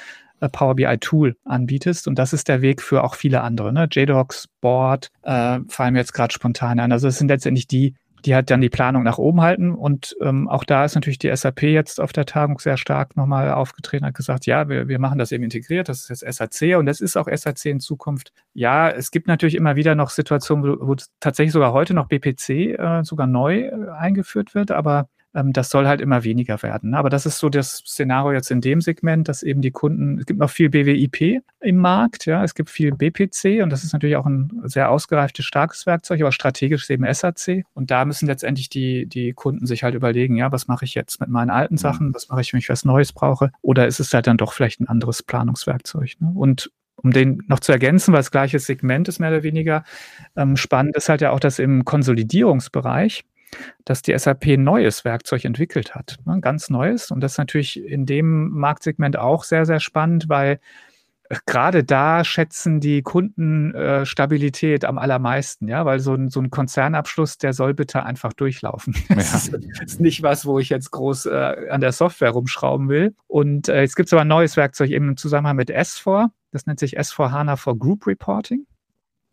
äh, 0.40 0.48
Power 0.48 0.74
BI 0.74 0.98
Tool 0.98 1.36
anbietest. 1.44 2.08
Und 2.08 2.18
das 2.18 2.32
ist 2.32 2.48
der 2.48 2.62
Weg 2.62 2.82
für 2.82 3.04
auch 3.04 3.14
viele 3.14 3.42
andere. 3.42 3.72
Ne? 3.72 3.88
JDocs, 3.90 4.48
Board 4.60 5.10
äh, 5.22 5.60
fallen 5.68 5.94
mir 5.94 6.00
jetzt 6.00 6.14
gerade 6.14 6.32
spontan 6.32 6.78
an. 6.78 6.92
Also 6.92 7.08
es 7.08 7.18
sind 7.18 7.28
letztendlich 7.28 7.66
die, 7.66 7.94
die 8.24 8.34
halt 8.34 8.50
dann 8.50 8.60
die 8.60 8.70
Planung 8.70 9.02
nach 9.02 9.18
oben 9.18 9.42
halten. 9.42 9.74
Und 9.74 10.16
ähm, 10.20 10.48
auch 10.48 10.64
da 10.64 10.84
ist 10.84 10.94
natürlich 10.94 11.18
die 11.18 11.34
SAP 11.34 11.62
jetzt 11.62 12.00
auf 12.00 12.12
der 12.12 12.24
Tagung 12.24 12.58
sehr 12.58 12.76
stark 12.76 13.16
nochmal 13.16 13.52
aufgetreten, 13.52 14.06
hat 14.06 14.14
gesagt, 14.14 14.46
ja, 14.46 14.68
wir, 14.68 14.88
wir 14.88 14.98
machen 14.98 15.18
das 15.18 15.32
eben 15.32 15.44
integriert, 15.44 15.88
das 15.88 16.08
ist 16.08 16.22
jetzt 16.22 16.36
SAC 16.36 16.76
und 16.78 16.86
das 16.86 17.00
ist 17.00 17.16
auch 17.16 17.28
SAC 17.28 17.66
in 17.66 17.80
Zukunft. 17.80 18.32
Ja, 18.54 18.90
es 18.90 19.10
gibt 19.10 19.26
natürlich 19.26 19.54
immer 19.54 19.76
wieder 19.76 19.94
noch 19.94 20.10
Situationen, 20.10 20.64
wo, 20.64 20.88
wo 20.88 20.96
tatsächlich 21.20 21.52
sogar 21.52 21.72
heute 21.72 21.94
noch 21.94 22.08
BPC 22.08 22.50
äh, 22.78 23.02
sogar 23.04 23.26
neu 23.26 23.62
äh, 23.62 23.90
eingeführt 23.98 24.54
wird, 24.54 24.70
aber 24.70 25.08
das 25.34 25.70
soll 25.70 25.86
halt 25.88 26.00
immer 26.00 26.22
weniger 26.22 26.62
werden. 26.62 26.90
Ne? 26.90 26.98
Aber 26.98 27.10
das 27.10 27.26
ist 27.26 27.38
so 27.38 27.48
das 27.48 27.78
Szenario 27.78 28.32
jetzt 28.32 28.50
in 28.50 28.60
dem 28.60 28.80
Segment, 28.80 29.28
dass 29.28 29.42
eben 29.42 29.62
die 29.62 29.72
Kunden, 29.72 30.18
es 30.18 30.26
gibt 30.26 30.38
noch 30.38 30.50
viel 30.50 30.70
BWIP 30.70 31.42
im 31.60 31.76
Markt, 31.76 32.26
ja, 32.26 32.44
es 32.44 32.54
gibt 32.54 32.70
viel 32.70 32.92
BPC 32.92 33.62
und 33.62 33.70
das 33.70 33.82
ist 33.82 33.92
natürlich 33.92 34.16
auch 34.16 34.26
ein 34.26 34.60
sehr 34.64 34.90
ausgereiftes, 34.90 35.44
starkes 35.44 35.86
Werkzeug, 35.86 36.20
aber 36.20 36.30
strategisch 36.30 36.88
eben 36.88 37.12
SAC. 37.12 37.64
Und 37.74 37.90
da 37.90 38.04
müssen 38.04 38.26
letztendlich 38.26 38.68
die, 38.68 39.06
die 39.06 39.32
Kunden 39.32 39.66
sich 39.66 39.82
halt 39.82 39.94
überlegen, 39.94 40.36
ja, 40.36 40.52
was 40.52 40.68
mache 40.68 40.84
ich 40.84 40.94
jetzt 40.94 41.20
mit 41.20 41.28
meinen 41.28 41.50
alten 41.50 41.74
mhm. 41.74 41.78
Sachen, 41.78 42.14
was 42.14 42.28
mache 42.28 42.40
ich, 42.40 42.52
wenn 42.52 42.60
ich 42.60 42.68
was 42.68 42.84
Neues 42.84 43.12
brauche? 43.12 43.50
Oder 43.60 43.88
ist 43.88 43.98
es 43.98 44.14
halt 44.14 44.28
dann 44.28 44.36
doch 44.36 44.52
vielleicht 44.52 44.80
ein 44.80 44.88
anderes 44.88 45.22
Planungswerkzeug? 45.22 46.12
Ne? 46.20 46.30
Und 46.32 46.70
um 46.96 47.10
den 47.10 47.42
noch 47.48 47.60
zu 47.60 47.72
ergänzen, 47.72 48.12
weil 48.12 48.20
es 48.20 48.30
gleiches 48.30 48.66
Segment 48.66 49.08
ist, 49.08 49.18
mehr 49.18 49.30
oder 49.30 49.42
weniger, 49.42 49.84
ähm, 50.36 50.56
spannend 50.56 50.96
ist 50.96 51.08
halt 51.08 51.20
ja 51.20 51.32
auch, 51.32 51.40
dass 51.40 51.58
im 51.58 51.84
Konsolidierungsbereich 51.84 53.24
dass 53.84 54.02
die 54.02 54.16
SAP 54.16 54.46
ein 54.46 54.64
neues 54.64 55.04
Werkzeug 55.04 55.44
entwickelt 55.44 55.94
hat, 55.94 56.18
ein 56.26 56.34
ne, 56.36 56.40
ganz 56.40 56.70
neues. 56.70 57.10
Und 57.10 57.20
das 57.20 57.32
ist 57.32 57.38
natürlich 57.38 57.82
in 57.84 58.06
dem 58.06 58.50
Marktsegment 58.50 59.18
auch 59.18 59.44
sehr, 59.44 59.66
sehr 59.66 59.80
spannend, 59.80 60.28
weil 60.28 60.60
äh, 61.28 61.36
gerade 61.46 61.84
da 61.84 62.24
schätzen 62.24 62.80
die 62.80 63.02
Kunden 63.02 63.74
äh, 63.74 64.06
Stabilität 64.06 64.84
am 64.84 64.98
allermeisten, 64.98 65.68
ja, 65.68 65.84
weil 65.84 66.00
so 66.00 66.14
ein, 66.14 66.28
so 66.28 66.40
ein 66.40 66.50
Konzernabschluss, 66.50 67.38
der 67.38 67.52
soll 67.52 67.74
bitte 67.74 68.04
einfach 68.04 68.32
durchlaufen. 68.32 68.94
Ja. 69.08 69.16
das 69.16 69.50
ist 69.84 70.00
nicht 70.00 70.22
was, 70.22 70.44
wo 70.46 70.58
ich 70.58 70.68
jetzt 70.68 70.90
groß 70.90 71.26
äh, 71.26 71.68
an 71.70 71.80
der 71.80 71.92
Software 71.92 72.30
rumschrauben 72.30 72.88
will. 72.88 73.14
Und 73.26 73.68
äh, 73.68 73.82
jetzt 73.82 73.96
gibt 73.96 74.08
es 74.08 74.12
aber 74.12 74.22
ein 74.22 74.28
neues 74.28 74.56
Werkzeug 74.56 74.90
eben 74.90 75.10
im 75.10 75.16
Zusammenhang 75.16 75.56
mit 75.56 75.70
S4. 75.70 76.28
Das 76.50 76.66
nennt 76.66 76.78
sich 76.78 76.98
S4 76.98 77.30
HANA 77.30 77.56
for 77.56 77.78
Group 77.78 78.06
Reporting. 78.06 78.66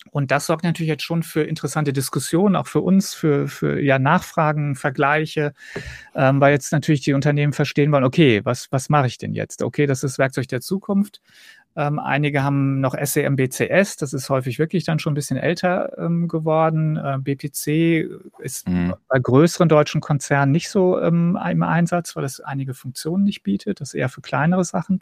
Und 0.10 0.32
das 0.32 0.48
sorgt 0.48 0.64
natürlich 0.64 0.90
jetzt 0.90 1.04
schon 1.04 1.22
für 1.22 1.44
interessante 1.44 1.94
Diskussionen, 1.94 2.56
auch 2.56 2.68
für 2.68 2.82
uns, 2.82 3.14
für, 3.14 3.48
für 3.48 3.80
ja, 3.80 4.00
Nachfragen, 4.00 4.76
Vergleiche, 4.76 5.54
ähm, 6.16 6.42
weil 6.42 6.54
jetzt 6.54 6.72
natürlich 6.72 7.02
die 7.02 7.14
Unternehmen 7.14 7.54
verstehen 7.54 7.92
wollen, 7.92 8.04
okay, 8.04 8.42
was, 8.44 8.72
was 8.72 8.90
mache 8.90 9.08
ich 9.08 9.18
denn 9.20 9.34
jetzt? 9.34 9.62
Okay, 9.62 9.86
das 9.86 10.04
ist 10.04 10.18
Werkzeug 10.18 10.48
der 10.48 10.62
Zukunft. 10.62 11.22
Ähm, 11.76 12.00
einige 12.00 12.44
haben 12.44 12.82
noch 12.82 12.96
SEMBCS, 12.96 13.96
das 13.96 14.14
ist 14.14 14.30
häufig 14.30 14.60
wirklich 14.60 14.84
dann 14.84 15.00
schon 15.00 15.14
ein 15.14 15.16
bisschen 15.16 15.38
älter 15.38 15.98
ähm, 15.98 16.28
geworden. 16.28 16.98
Äh, 16.98 17.18
BPC 17.20 18.10
ist 18.40 18.68
mhm. 18.68 18.94
bei 19.08 19.20
größeren 19.20 19.70
deutschen 19.70 20.02
Konzernen 20.02 20.52
nicht 20.52 20.70
so 20.70 21.00
ähm, 21.00 21.40
im 21.50 21.64
Einsatz, 21.64 22.16
weil 22.16 22.26
es 22.26 22.42
einige 22.42 22.74
Funktionen 22.74 23.24
nicht 23.24 23.44
bietet. 23.44 23.80
Das 23.80 23.90
ist 23.90 23.94
eher 23.94 24.10
für 24.10 24.22
kleinere 24.22 24.66
Sachen. 24.66 25.00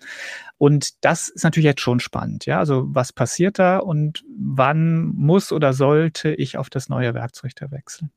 Und 0.58 1.04
das 1.04 1.30
ist 1.30 1.44
natürlich 1.44 1.66
jetzt 1.66 1.82
schon 1.82 2.00
spannend. 2.00 2.46
Ja, 2.46 2.60
also 2.60 2.86
was 2.90 3.14
passiert 3.14 3.58
da 3.58 3.78
und 3.80 4.24
wann 4.38 5.06
muss 5.06 5.52
oder 5.52 5.74
sollte 5.74 6.34
ich 6.34 6.58
auf 6.58 6.70
das 6.70 6.88
neue 6.88 7.16
Werkzeug 7.16 7.56
da 7.56 7.72
wechseln? 7.72 8.12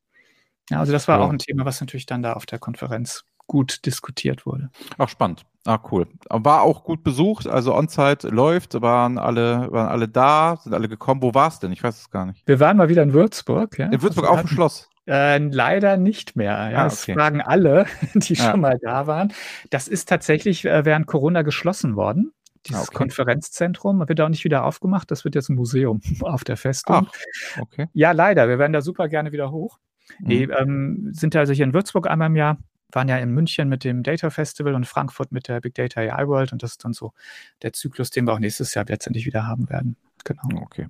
Ja, 0.71 0.81
also 0.81 0.93
das 0.93 1.09
war 1.09 1.19
ja. 1.19 1.25
auch 1.25 1.31
ein 1.31 1.39
Thema, 1.39 1.65
was 1.65 1.81
natürlich 1.81 2.07
dann 2.07 2.23
da 2.23 2.35
auf 2.35 2.47
der 2.47 2.59
Konferenz 2.59 3.25
gut 3.47 3.85
diskutiert 3.87 4.47
wurde. 4.47 4.71
Auch 4.99 5.09
spannend. 5.09 5.45
Ah, 5.65 5.79
cool. 5.91 6.09
War 6.29 6.63
auch 6.63 6.83
gut 6.83 7.05
besucht, 7.05 7.47
also 7.47 7.75
On-Site 7.75 8.29
läuft, 8.29 8.81
waren 8.83 9.19
alle, 9.19 9.71
waren 9.71 9.89
alle 9.89 10.09
da, 10.09 10.57
sind 10.61 10.75
alle 10.75 10.89
gekommen. 10.89 11.23
Wo 11.23 11.35
war 11.35 11.49
es 11.49 11.61
denn? 11.61 11.71
Ich 11.71 11.83
weiß 11.83 12.01
es 12.01 12.11
gar 12.11 12.27
nicht. 12.27 12.43
Wir 12.47 12.59
waren 12.59 12.77
mal 12.77 12.89
wieder 12.89 13.03
in 13.03 13.13
Würzburg. 13.13 13.79
Ja? 13.79 13.87
In 13.87 14.03
Würzburg 14.03 14.25
also 14.25 14.35
auf 14.35 14.41
dem 14.41 14.49
Schloss. 14.49 14.89
Äh, 15.07 15.39
leider 15.39 15.97
nicht 15.97 16.37
mehr. 16.37 16.71
Ja, 16.71 16.81
ah, 16.81 16.85
das 16.85 17.05
fragen 17.05 17.41
alle, 17.41 17.87
die 18.15 18.37
schon 18.37 18.61
mal 18.61 18.79
da 18.81 19.07
waren. 19.07 19.33
Das 19.71 19.89
ist 19.89 20.09
tatsächlich 20.09 20.65
äh, 20.65 20.85
während 20.85 21.07
Corona 21.07 21.43
geschlossen 21.43 21.95
worden. 21.97 22.33
Dieses 22.67 22.89
okay. 22.89 22.99
Konferenzzentrum 22.99 24.09
wird 24.09 24.21
auch 24.21 24.29
nicht 24.29 24.45
wieder 24.45 24.65
aufgemacht. 24.65 25.11
Das 25.11 25.25
wird 25.25 25.35
jetzt 25.35 25.49
ein 25.49 25.57
Museum 25.57 26.01
auf 26.21 26.45
der 26.45 26.57
Festung. 26.57 27.09
Ach, 27.09 27.61
okay. 27.61 27.87
Ja, 27.93 28.13
leider. 28.13 28.49
Wir 28.49 28.59
werden 28.59 28.73
da 28.73 28.81
super 28.81 29.09
gerne 29.09 29.33
wieder 29.33 29.51
hoch. 29.51 29.79
Mhm. 30.21 30.29
Die 30.29 30.43
ähm, 30.45 31.11
sind 31.13 31.35
also 31.35 31.53
hier 31.53 31.65
in 31.65 31.75
Würzburg 31.75 32.09
einmal 32.09 32.29
im 32.29 32.37
Jahr 32.37 32.59
waren 32.95 33.09
ja 33.09 33.19
in 33.19 33.31
München 33.31 33.69
mit 33.69 33.85
dem 33.85 34.03
Data 34.03 34.31
Festival 34.31 34.75
und 34.75 34.87
Frankfurt 34.87 35.33
mit 35.33 35.49
der 35.49 35.61
Big 35.61 35.75
Data 35.75 36.01
AI 36.01 36.27
World 36.29 36.53
und 36.53 36.63
das 36.63 36.73
ist 36.73 36.85
dann 36.85 36.93
so 36.93 37.13
der 37.63 37.73
Zyklus, 37.73 38.11
den 38.11 38.27
wir 38.27 38.33
auch 38.33 38.39
nächstes 38.39 38.75
Jahr 38.75 38.85
letztendlich 38.87 39.27
wieder 39.27 39.47
haben 39.47 39.69
werden. 39.69 39.97
Genau. 40.25 40.63
Okay. 40.63 40.89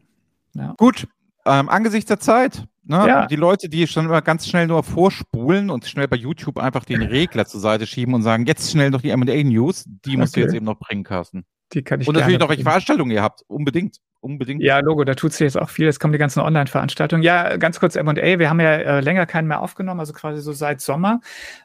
Ja. 0.54 0.74
Gut. 0.76 1.06
Ähm, 1.44 1.68
angesichts 1.68 2.06
der 2.06 2.20
Zeit, 2.20 2.64
ne, 2.84 3.04
ja. 3.08 3.26
die 3.26 3.34
Leute, 3.34 3.68
die 3.68 3.88
schon 3.88 4.04
immer 4.04 4.22
ganz 4.22 4.46
schnell 4.46 4.68
nur 4.68 4.84
vorspulen 4.84 5.70
und 5.70 5.86
schnell 5.86 6.06
bei 6.06 6.14
YouTube 6.14 6.56
einfach 6.58 6.84
den 6.84 7.02
Regler 7.02 7.46
zur 7.46 7.58
Seite 7.58 7.84
schieben 7.84 8.14
und 8.14 8.22
sagen, 8.22 8.46
jetzt 8.46 8.70
schnell 8.70 8.90
noch 8.90 9.02
die 9.02 9.10
M&A 9.10 9.42
News, 9.42 9.84
die 9.86 10.16
musst 10.16 10.34
okay. 10.34 10.42
du 10.42 10.46
jetzt 10.46 10.54
eben 10.54 10.66
noch 10.66 10.78
bringen, 10.78 11.02
Carsten. 11.02 11.44
Die 11.72 11.82
kann 11.82 12.00
ich 12.00 12.08
Und 12.08 12.14
natürlich 12.14 12.38
noch 12.38 12.48
welche 12.48 12.62
Veranstaltungen 12.62 13.11
ihr 13.11 13.22
habt, 13.22 13.42
unbedingt 13.48 13.98
unbedingt. 14.22 14.62
Ja, 14.62 14.78
Logo, 14.78 15.04
da 15.04 15.14
tut 15.14 15.32
sich 15.32 15.40
jetzt 15.40 15.58
auch 15.58 15.68
viel. 15.68 15.87
Jetzt 15.87 15.98
kommen 15.98 16.12
die 16.12 16.18
ganzen 16.18 16.40
Online-Veranstaltungen. 16.40 17.22
Ja, 17.22 17.56
ganz 17.56 17.80
kurz 17.80 17.96
M&A. 17.96 18.14
Wir 18.14 18.48
haben 18.48 18.61
ja 18.61 18.74
äh, 18.74 19.00
länger 19.00 19.26
keinen 19.26 19.48
mehr 19.48 19.61
aufgenommen, 19.61 20.00
also 20.00 20.12
quasi 20.12 20.40
so 20.40 20.52
seit 20.52 20.80
Sommer. 20.80 21.20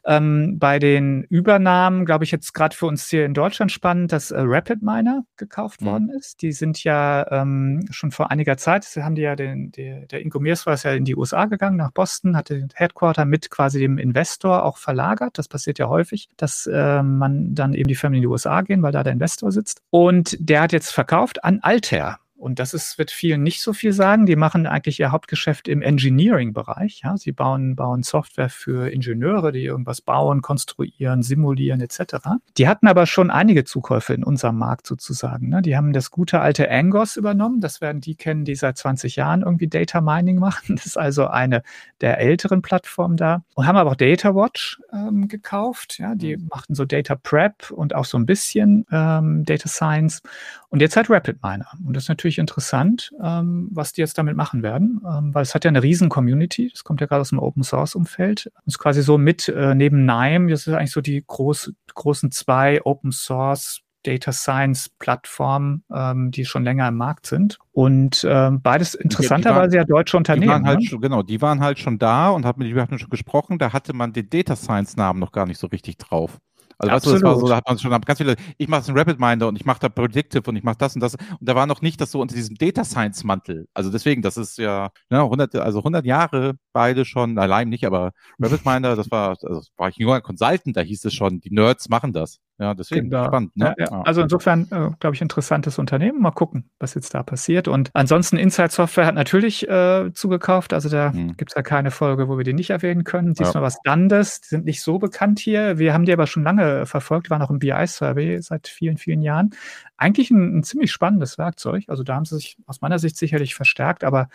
Ähm, 0.05 0.57
bei 0.57 0.79
den 0.79 1.23
Übernahmen, 1.23 2.05
glaube 2.05 2.23
ich, 2.23 2.31
jetzt 2.31 2.53
gerade 2.53 2.75
für 2.75 2.87
uns 2.87 3.07
hier 3.09 3.25
in 3.25 3.35
Deutschland 3.35 3.71
spannend, 3.71 4.11
dass 4.11 4.31
äh, 4.31 4.39
Rapid 4.39 4.81
Miner 4.81 5.23
gekauft 5.37 5.81
mhm. 5.81 5.85
worden 5.85 6.09
ist. 6.09 6.41
Die 6.41 6.51
sind 6.51 6.83
ja 6.83 7.27
ähm, 7.31 7.85
schon 7.91 8.11
vor 8.11 8.31
einiger 8.31 8.57
Zeit, 8.57 8.85
haben 8.97 9.15
die 9.15 9.21
ja 9.21 9.35
den, 9.35 9.71
die, 9.71 10.07
der 10.07 10.21
Ingo 10.21 10.39
Meers 10.39 10.65
war 10.65 10.73
es 10.73 10.83
ja 10.83 10.93
in 10.93 11.05
die 11.05 11.15
USA 11.15 11.45
gegangen, 11.45 11.77
nach 11.77 11.91
Boston, 11.91 12.35
hatte 12.35 12.55
den 12.55 12.69
Headquarter 12.73 13.25
mit 13.25 13.51
quasi 13.51 13.79
dem 13.79 13.99
Investor 13.99 14.63
auch 14.63 14.77
verlagert. 14.77 15.37
Das 15.37 15.47
passiert 15.47 15.77
ja 15.77 15.89
häufig, 15.89 16.27
dass 16.37 16.65
äh, 16.65 17.03
man 17.03 17.53
dann 17.53 17.75
eben 17.75 17.87
die 17.87 17.95
Firmen 17.95 18.15
in 18.15 18.21
die 18.21 18.27
USA 18.27 18.61
gehen, 18.61 18.81
weil 18.81 18.91
da 18.91 19.03
der 19.03 19.13
Investor 19.13 19.51
sitzt. 19.51 19.83
Und 19.97 20.37
der 20.39 20.61
hat 20.61 20.73
jetzt 20.73 20.91
verkauft 20.91 21.43
an 21.43 21.57
Altair. 21.63 22.19
Und 22.37 22.59
das 22.59 22.75
ist, 22.75 22.99
wird 22.99 23.09
vielen 23.09 23.41
nicht 23.41 23.61
so 23.61 23.73
viel 23.73 23.93
sagen. 23.93 24.27
Die 24.27 24.35
machen 24.35 24.67
eigentlich 24.67 24.99
ihr 24.99 25.11
Hauptgeschäft 25.11 25.67
im 25.67 25.81
Engineering-Bereich. 25.81 27.01
Ja? 27.03 27.17
Sie 27.17 27.31
bauen, 27.31 27.75
bauen 27.75 28.03
Software 28.03 28.49
für 28.49 28.91
Ingenieure, 28.91 29.51
die 29.51 29.63
irgendwas 29.63 30.01
bauen, 30.01 30.41
konstruieren, 30.43 31.23
simulieren 31.23 31.81
etc. 31.81 32.17
Die 32.57 32.67
hatten 32.67 32.87
aber 32.87 33.07
schon 33.07 33.31
einige 33.31 33.63
Zukäufe 33.63 34.13
in 34.13 34.23
unserem 34.23 34.57
Markt 34.57 34.85
sozusagen. 34.85 35.49
Ne? 35.49 35.63
Die 35.63 35.75
haben 35.75 35.93
das 35.93 36.11
gute 36.11 36.39
alte 36.39 36.69
Angos 36.69 37.17
übernommen. 37.17 37.59
Das 37.59 37.81
werden 37.81 38.01
die 38.01 38.15
kennen, 38.15 38.45
die 38.45 38.55
seit 38.55 38.77
20 38.77 39.15
Jahren 39.15 39.41
irgendwie 39.41 39.67
Data 39.67 39.99
Mining 39.99 40.37
machen. 40.37 40.75
Das 40.75 40.85
ist 40.85 40.97
also 40.97 41.27
eine 41.27 41.63
der 42.01 42.19
älteren 42.19 42.61
Plattformen 42.61 43.17
da. 43.17 43.43
Und 43.55 43.65
haben 43.65 43.77
aber 43.77 43.91
auch 43.91 43.95
Data 43.95 44.35
Watch 44.35 44.79
ähm, 44.93 45.27
gekauft. 45.27 45.97
Ja? 45.97 46.13
Die 46.13 46.37
mhm. 46.37 46.47
machten 46.51 46.75
so 46.75 46.85
Data 46.85 47.15
Prep 47.15 47.71
und 47.71 47.95
auch 47.95 48.05
so 48.05 48.17
ein 48.19 48.27
bisschen 48.27 48.85
ähm, 48.91 49.43
Data 49.43 49.67
Science. 49.67 50.21
Und 50.69 50.81
jetzt 50.81 50.95
halt 50.95 51.09
Rapid 51.09 51.41
Miner. 51.41 51.67
Und 51.85 51.95
das 51.95 52.03
ist 52.03 52.09
natürlich 52.09 52.26
interessant, 52.35 53.11
ähm, 53.23 53.69
was 53.71 53.93
die 53.93 54.01
jetzt 54.01 54.17
damit 54.17 54.35
machen 54.35 54.63
werden, 54.63 55.01
ähm, 55.07 55.33
weil 55.33 55.43
es 55.43 55.55
hat 55.55 55.63
ja 55.63 55.69
eine 55.69 55.83
riesen 55.83 56.09
Community. 56.09 56.69
Das 56.69 56.83
kommt 56.83 56.99
ja 56.99 57.07
gerade 57.07 57.21
aus 57.21 57.29
dem 57.29 57.39
Open 57.39 57.63
Source 57.63 57.95
Umfeld. 57.95 58.51
Das 58.53 58.75
ist 58.75 58.79
quasi 58.79 59.01
so 59.01 59.17
mit 59.17 59.47
äh, 59.47 59.73
neben 59.73 60.05
NIME, 60.05 60.49
das 60.49 60.67
ist 60.67 60.73
eigentlich 60.73 60.91
so 60.91 61.01
die 61.01 61.23
groß, 61.25 61.71
großen 61.93 62.31
zwei 62.31 62.81
Open 62.83 63.11
Source 63.11 63.81
Data 64.03 64.31
Science 64.31 64.89
Plattformen, 64.99 65.83
ähm, 65.93 66.31
die 66.31 66.45
schon 66.45 66.63
länger 66.63 66.87
im 66.87 66.95
Markt 66.95 67.25
sind. 67.25 67.59
Und 67.73 68.25
ähm, 68.27 68.61
beides 68.61 68.93
interessanterweise 68.93 69.75
ja, 69.75 69.81
ja 69.81 69.85
deutsche 69.85 70.17
Unternehmen. 70.17 70.43
Die 70.43 70.49
waren 70.49 70.65
halt 70.65 70.79
ne? 70.79 70.85
schon, 70.85 71.01
genau, 71.01 71.23
die 71.23 71.41
waren 71.41 71.59
halt 71.59 71.79
schon 71.79 71.99
da 71.99 72.29
und 72.29 72.45
hat 72.45 72.57
mit, 72.57 72.73
wir 72.73 72.81
hatten 72.81 72.99
schon 72.99 73.09
gesprochen, 73.09 73.59
da 73.59 73.73
hatte 73.73 73.93
man 73.93 74.13
den 74.13 74.29
Data 74.29 74.55
Science 74.55 74.95
Namen 74.95 75.19
noch 75.19 75.31
gar 75.31 75.45
nicht 75.45 75.59
so 75.59 75.67
richtig 75.67 75.97
drauf. 75.97 76.39
Also 76.79 76.93
weißt 76.93 77.05
du, 77.07 77.11
das 77.11 77.23
war 77.23 77.39
so, 77.39 77.47
da 77.47 77.57
hat 77.57 77.67
man 77.67 77.79
schon 77.79 77.89
ganz 77.91 78.17
viele, 78.19 78.35
ich 78.57 78.67
mache 78.67 78.87
einen 78.87 78.97
Rapid 78.97 79.19
Minder 79.19 79.47
und 79.47 79.55
ich 79.55 79.65
mache 79.65 79.79
da 79.79 79.89
Predictive 79.89 80.43
und 80.47 80.55
ich 80.55 80.63
mache 80.63 80.77
das 80.77 80.93
und 80.95 81.01
das. 81.01 81.15
Und 81.15 81.37
da 81.41 81.55
war 81.55 81.65
noch 81.65 81.81
nicht 81.81 81.99
das 81.99 82.11
so 82.11 82.21
unter 82.21 82.35
diesem 82.35 82.55
Data 82.55 82.83
Science 82.83 83.23
Mantel. 83.23 83.67
Also 83.73 83.91
deswegen, 83.91 84.21
das 84.21 84.37
ist 84.37 84.57
ja, 84.59 84.91
ja 85.09 85.23
100, 85.23 85.55
also 85.55 85.79
100 85.79 86.05
Jahre 86.05 86.53
beide 86.73 87.05
schon, 87.05 87.37
allein 87.39 87.69
nicht, 87.69 87.85
aber 87.85 88.11
Rapid 88.39 88.65
Minder, 88.65 88.95
das 88.95 89.09
war, 89.09 89.29
also 89.41 89.61
war 89.75 89.89
ich 89.89 89.97
ein 89.99 90.21
Consultant, 90.21 90.77
da 90.77 90.81
hieß 90.81 91.05
es 91.05 91.13
schon, 91.13 91.39
die 91.39 91.51
Nerds 91.51 91.89
machen 91.89 92.13
das. 92.13 92.39
Ja, 92.59 92.73
deswegen 92.73 93.09
genau. 93.09 93.25
spannend. 93.25 93.55
Ne? 93.55 93.75
Ja, 93.77 93.85
ja. 93.91 94.01
Also 94.01 94.21
insofern, 94.21 94.63
äh, 94.71 94.89
glaube 94.99 95.13
ich, 95.13 95.21
interessantes 95.21 95.77
Unternehmen. 95.77 96.19
Mal 96.19 96.31
gucken, 96.31 96.69
was 96.79 96.95
jetzt 96.95 97.13
da 97.13 97.21
passiert. 97.21 97.67
Und 97.67 97.91
ansonsten 97.93 98.37
Inside 98.37 98.71
Software 98.71 99.05
hat 99.05 99.13
natürlich 99.13 99.67
äh, 99.69 100.11
zugekauft. 100.13 100.73
Also 100.73 100.89
da 100.89 101.13
hm. 101.13 101.37
gibt 101.37 101.51
es 101.51 101.55
ja 101.55 101.61
keine 101.61 101.91
Folge, 101.91 102.27
wo 102.27 102.37
wir 102.37 102.43
die 102.43 102.53
nicht 102.53 102.71
erwähnen 102.71 103.03
können. 103.03 103.35
Diesmal 103.35 103.55
ja. 103.55 103.61
was 103.61 103.77
Landes. 103.83 104.41
Die 104.41 104.47
sind 104.49 104.65
nicht 104.65 104.81
so 104.81 104.97
bekannt 104.97 105.39
hier. 105.39 105.77
Wir 105.77 105.93
haben 105.93 106.05
die 106.05 106.13
aber 106.13 106.25
schon 106.25 106.43
lange 106.43 106.87
verfolgt, 106.87 107.29
waren 107.29 107.43
auch 107.43 107.51
im 107.51 107.59
BI-Survey 107.59 108.41
seit 108.41 108.67
vielen, 108.67 108.97
vielen 108.97 109.21
Jahren. 109.21 109.51
Eigentlich 109.95 110.31
ein, 110.31 110.57
ein 110.57 110.63
ziemlich 110.63 110.91
spannendes 110.91 111.37
Werkzeug. 111.37 111.83
Also 111.87 112.01
da 112.01 112.15
haben 112.15 112.25
sie 112.25 112.37
sich 112.37 112.57
aus 112.65 112.81
meiner 112.81 112.97
Sicht 112.97 113.17
sicherlich 113.17 113.53
verstärkt, 113.53 114.03
aber 114.03 114.29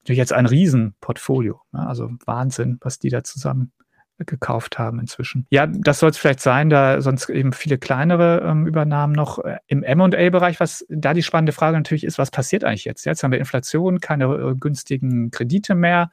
natürlich 0.00 0.18
jetzt 0.18 0.32
ein 0.32 0.46
Riesenportfolio. 0.46 1.60
Ne? 1.72 1.86
Also 1.86 2.10
Wahnsinn, 2.24 2.78
was 2.80 2.98
die 2.98 3.10
da 3.10 3.22
zusammen 3.22 3.72
gekauft 4.18 4.78
haben 4.78 4.98
inzwischen. 4.98 5.46
Ja, 5.50 5.66
das 5.66 5.98
soll 5.98 6.10
es 6.10 6.16
vielleicht 6.16 6.40
sein, 6.40 6.70
da 6.70 7.00
sonst 7.02 7.28
eben 7.28 7.52
viele 7.52 7.76
kleinere 7.76 8.42
ähm, 8.44 8.66
Übernahmen 8.66 9.12
noch 9.12 9.38
äh, 9.44 9.58
im 9.66 9.82
M&A-Bereich, 9.82 10.58
was 10.58 10.86
da 10.88 11.12
die 11.12 11.22
spannende 11.22 11.52
Frage 11.52 11.76
natürlich 11.76 12.04
ist, 12.04 12.18
was 12.18 12.30
passiert 12.30 12.64
eigentlich 12.64 12.84
jetzt? 12.84 13.04
Jetzt 13.04 13.22
haben 13.22 13.32
wir 13.32 13.38
Inflation, 13.38 14.00
keine 14.00 14.24
äh, 14.24 14.54
günstigen 14.54 15.30
Kredite 15.30 15.74
mehr. 15.74 16.10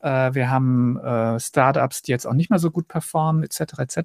Äh, 0.00 0.34
wir 0.34 0.50
haben 0.50 0.98
äh, 0.98 1.38
Startups, 1.38 2.02
die 2.02 2.12
jetzt 2.12 2.26
auch 2.26 2.32
nicht 2.32 2.48
mehr 2.48 2.58
so 2.58 2.70
gut 2.70 2.88
performen, 2.88 3.42
etc., 3.42 3.60
etc. 3.78 3.98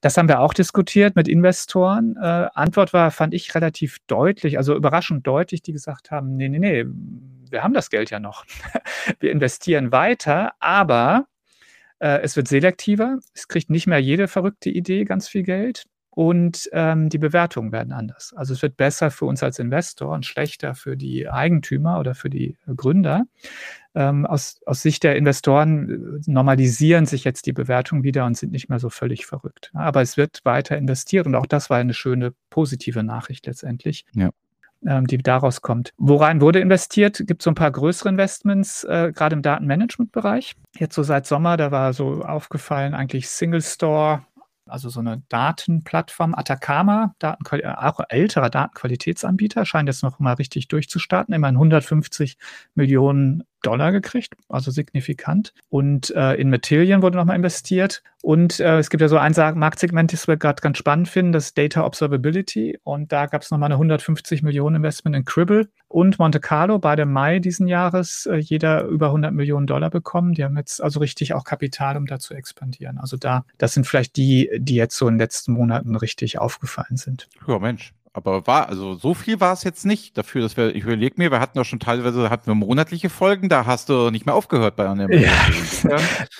Das 0.00 0.16
haben 0.16 0.28
wir 0.28 0.40
auch 0.40 0.54
diskutiert 0.54 1.16
mit 1.16 1.28
Investoren. 1.28 2.18
Antwort 2.18 2.92
war, 2.92 3.10
fand 3.10 3.32
ich 3.32 3.54
relativ 3.54 4.00
deutlich, 4.06 4.58
also 4.58 4.76
überraschend 4.76 5.26
deutlich, 5.26 5.62
die 5.62 5.72
gesagt 5.72 6.10
haben, 6.10 6.36
nee, 6.36 6.50
nee, 6.50 6.58
nee, 6.58 6.84
wir 7.50 7.62
haben 7.62 7.72
das 7.72 7.88
Geld 7.88 8.10
ja 8.10 8.20
noch. 8.20 8.44
wir 9.20 9.32
investieren 9.32 9.92
weiter, 9.92 10.52
aber 10.60 11.26
äh, 12.04 12.20
es 12.22 12.36
wird 12.36 12.48
selektiver. 12.48 13.18
Es 13.32 13.48
kriegt 13.48 13.70
nicht 13.70 13.86
mehr 13.86 13.98
jede 13.98 14.28
verrückte 14.28 14.68
Idee 14.68 15.04
ganz 15.04 15.26
viel 15.26 15.42
Geld. 15.42 15.84
Und 16.10 16.68
ähm, 16.72 17.08
die 17.08 17.18
Bewertungen 17.18 17.72
werden 17.72 17.92
anders. 17.92 18.32
Also 18.36 18.54
es 18.54 18.62
wird 18.62 18.76
besser 18.76 19.10
für 19.10 19.24
uns 19.24 19.42
als 19.42 19.58
Investor 19.58 20.10
und 20.10 20.24
schlechter 20.24 20.76
für 20.76 20.96
die 20.96 21.28
Eigentümer 21.28 21.98
oder 21.98 22.14
für 22.14 22.30
die 22.30 22.56
Gründer. 22.76 23.24
Ähm, 23.96 24.24
aus, 24.24 24.60
aus 24.64 24.82
Sicht 24.82 25.02
der 25.02 25.16
Investoren 25.16 26.20
äh, 26.20 26.30
normalisieren 26.30 27.06
sich 27.06 27.24
jetzt 27.24 27.46
die 27.46 27.52
Bewertungen 27.52 28.04
wieder 28.04 28.26
und 28.26 28.36
sind 28.36 28.52
nicht 28.52 28.68
mehr 28.68 28.78
so 28.78 28.90
völlig 28.90 29.26
verrückt. 29.26 29.72
Aber 29.72 30.02
es 30.02 30.16
wird 30.16 30.40
weiter 30.44 30.76
investiert 30.76 31.26
und 31.26 31.34
auch 31.34 31.46
das 31.46 31.68
war 31.68 31.78
eine 31.78 31.94
schöne 31.94 32.32
positive 32.48 33.02
Nachricht 33.02 33.46
letztendlich. 33.46 34.04
Ja 34.14 34.30
ähm, 34.86 35.06
die 35.06 35.18
daraus 35.18 35.62
kommt. 35.62 35.92
Worein 35.96 36.40
wurde 36.40 36.60
investiert? 36.60 37.22
Gibt 37.26 37.42
so 37.42 37.50
ein 37.50 37.54
paar 37.54 37.70
größere 37.70 38.08
Investments, 38.08 38.84
äh, 38.84 39.12
gerade 39.14 39.34
im 39.34 39.42
Datenmanagement-Bereich. 39.42 40.54
Jetzt 40.76 40.94
so 40.94 41.02
seit 41.02 41.26
Sommer, 41.26 41.56
da 41.56 41.70
war 41.70 41.92
so 41.92 42.22
aufgefallen 42.22 42.94
eigentlich 42.94 43.28
Single 43.28 43.62
Store, 43.62 44.24
also 44.66 44.88
so 44.88 45.00
eine 45.00 45.22
Datenplattform, 45.28 46.34
Atacama, 46.34 47.14
Datenqual 47.18 47.60
äh, 47.60 47.66
auch 47.66 48.00
älterer 48.08 48.50
Datenqualitätsanbieter, 48.50 49.64
scheint 49.66 49.88
jetzt 49.88 50.02
noch 50.02 50.18
mal 50.18 50.34
richtig 50.34 50.68
durchzustarten, 50.68 51.34
immerhin 51.34 51.56
150 51.56 52.36
Millionen 52.74 53.44
Dollar 53.64 53.92
gekriegt, 53.92 54.34
also 54.48 54.70
signifikant. 54.70 55.52
Und 55.68 56.10
äh, 56.14 56.34
in 56.34 56.50
Matillion 56.50 57.02
wurde 57.02 57.16
nochmal 57.16 57.36
investiert. 57.36 58.02
Und 58.22 58.58
äh, 58.58 58.78
es 58.78 58.88
gibt 58.88 59.00
ja 59.02 59.08
so 59.08 59.18
ein 59.18 59.34
Marktsegment, 59.56 60.12
das 60.12 60.26
wir 60.26 60.36
gerade 60.36 60.62
ganz 60.62 60.78
spannend 60.78 61.08
finden, 61.08 61.32
das 61.32 61.52
Data 61.52 61.84
Observability. 61.84 62.78
Und 62.82 63.12
da 63.12 63.26
gab 63.26 63.42
es 63.42 63.50
nochmal 63.50 63.66
eine 63.66 63.74
150 63.74 64.42
Millionen 64.42 64.76
Investment 64.76 65.14
in 65.16 65.24
Cribble 65.24 65.68
und 65.88 66.18
Monte 66.18 66.40
Carlo, 66.40 66.78
beide 66.78 67.04
Mai 67.04 67.38
diesen 67.38 67.68
Jahres, 67.68 68.26
äh, 68.26 68.36
jeder 68.36 68.84
über 68.84 69.06
100 69.06 69.32
Millionen 69.32 69.66
Dollar 69.66 69.90
bekommen. 69.90 70.32
Die 70.32 70.44
haben 70.44 70.56
jetzt 70.56 70.82
also 70.82 71.00
richtig 71.00 71.34
auch 71.34 71.44
Kapital, 71.44 71.96
um 71.96 72.06
da 72.06 72.18
zu 72.18 72.34
expandieren. 72.34 72.98
Also 72.98 73.16
da, 73.16 73.44
das 73.58 73.74
sind 73.74 73.86
vielleicht 73.86 74.16
die, 74.16 74.50
die 74.56 74.76
jetzt 74.76 74.96
so 74.96 75.06
in 75.06 75.14
den 75.14 75.20
letzten 75.20 75.52
Monaten 75.52 75.96
richtig 75.96 76.38
aufgefallen 76.38 76.96
sind. 76.96 77.28
Ja, 77.46 77.58
Mensch 77.58 77.92
aber 78.16 78.46
war, 78.46 78.68
also 78.68 78.94
so 78.94 79.12
viel 79.12 79.40
war 79.40 79.52
es 79.52 79.64
jetzt 79.64 79.84
nicht 79.84 80.16
dafür, 80.16 80.42
dass 80.42 80.56
wir, 80.56 80.72
ich 80.72 80.84
überlege 80.84 81.16
mir, 81.18 81.32
wir 81.32 81.40
hatten 81.40 81.58
doch 81.58 81.64
schon 81.64 81.80
teilweise, 81.80 82.30
hatten 82.30 82.46
wir 82.46 82.54
monatliche 82.54 83.10
Folgen, 83.10 83.48
da 83.48 83.66
hast 83.66 83.88
du 83.88 84.10
nicht 84.10 84.24
mehr 84.24 84.36
aufgehört 84.36 84.76
bei 84.76 84.88
einem. 84.88 85.10
Ja. 85.10 85.32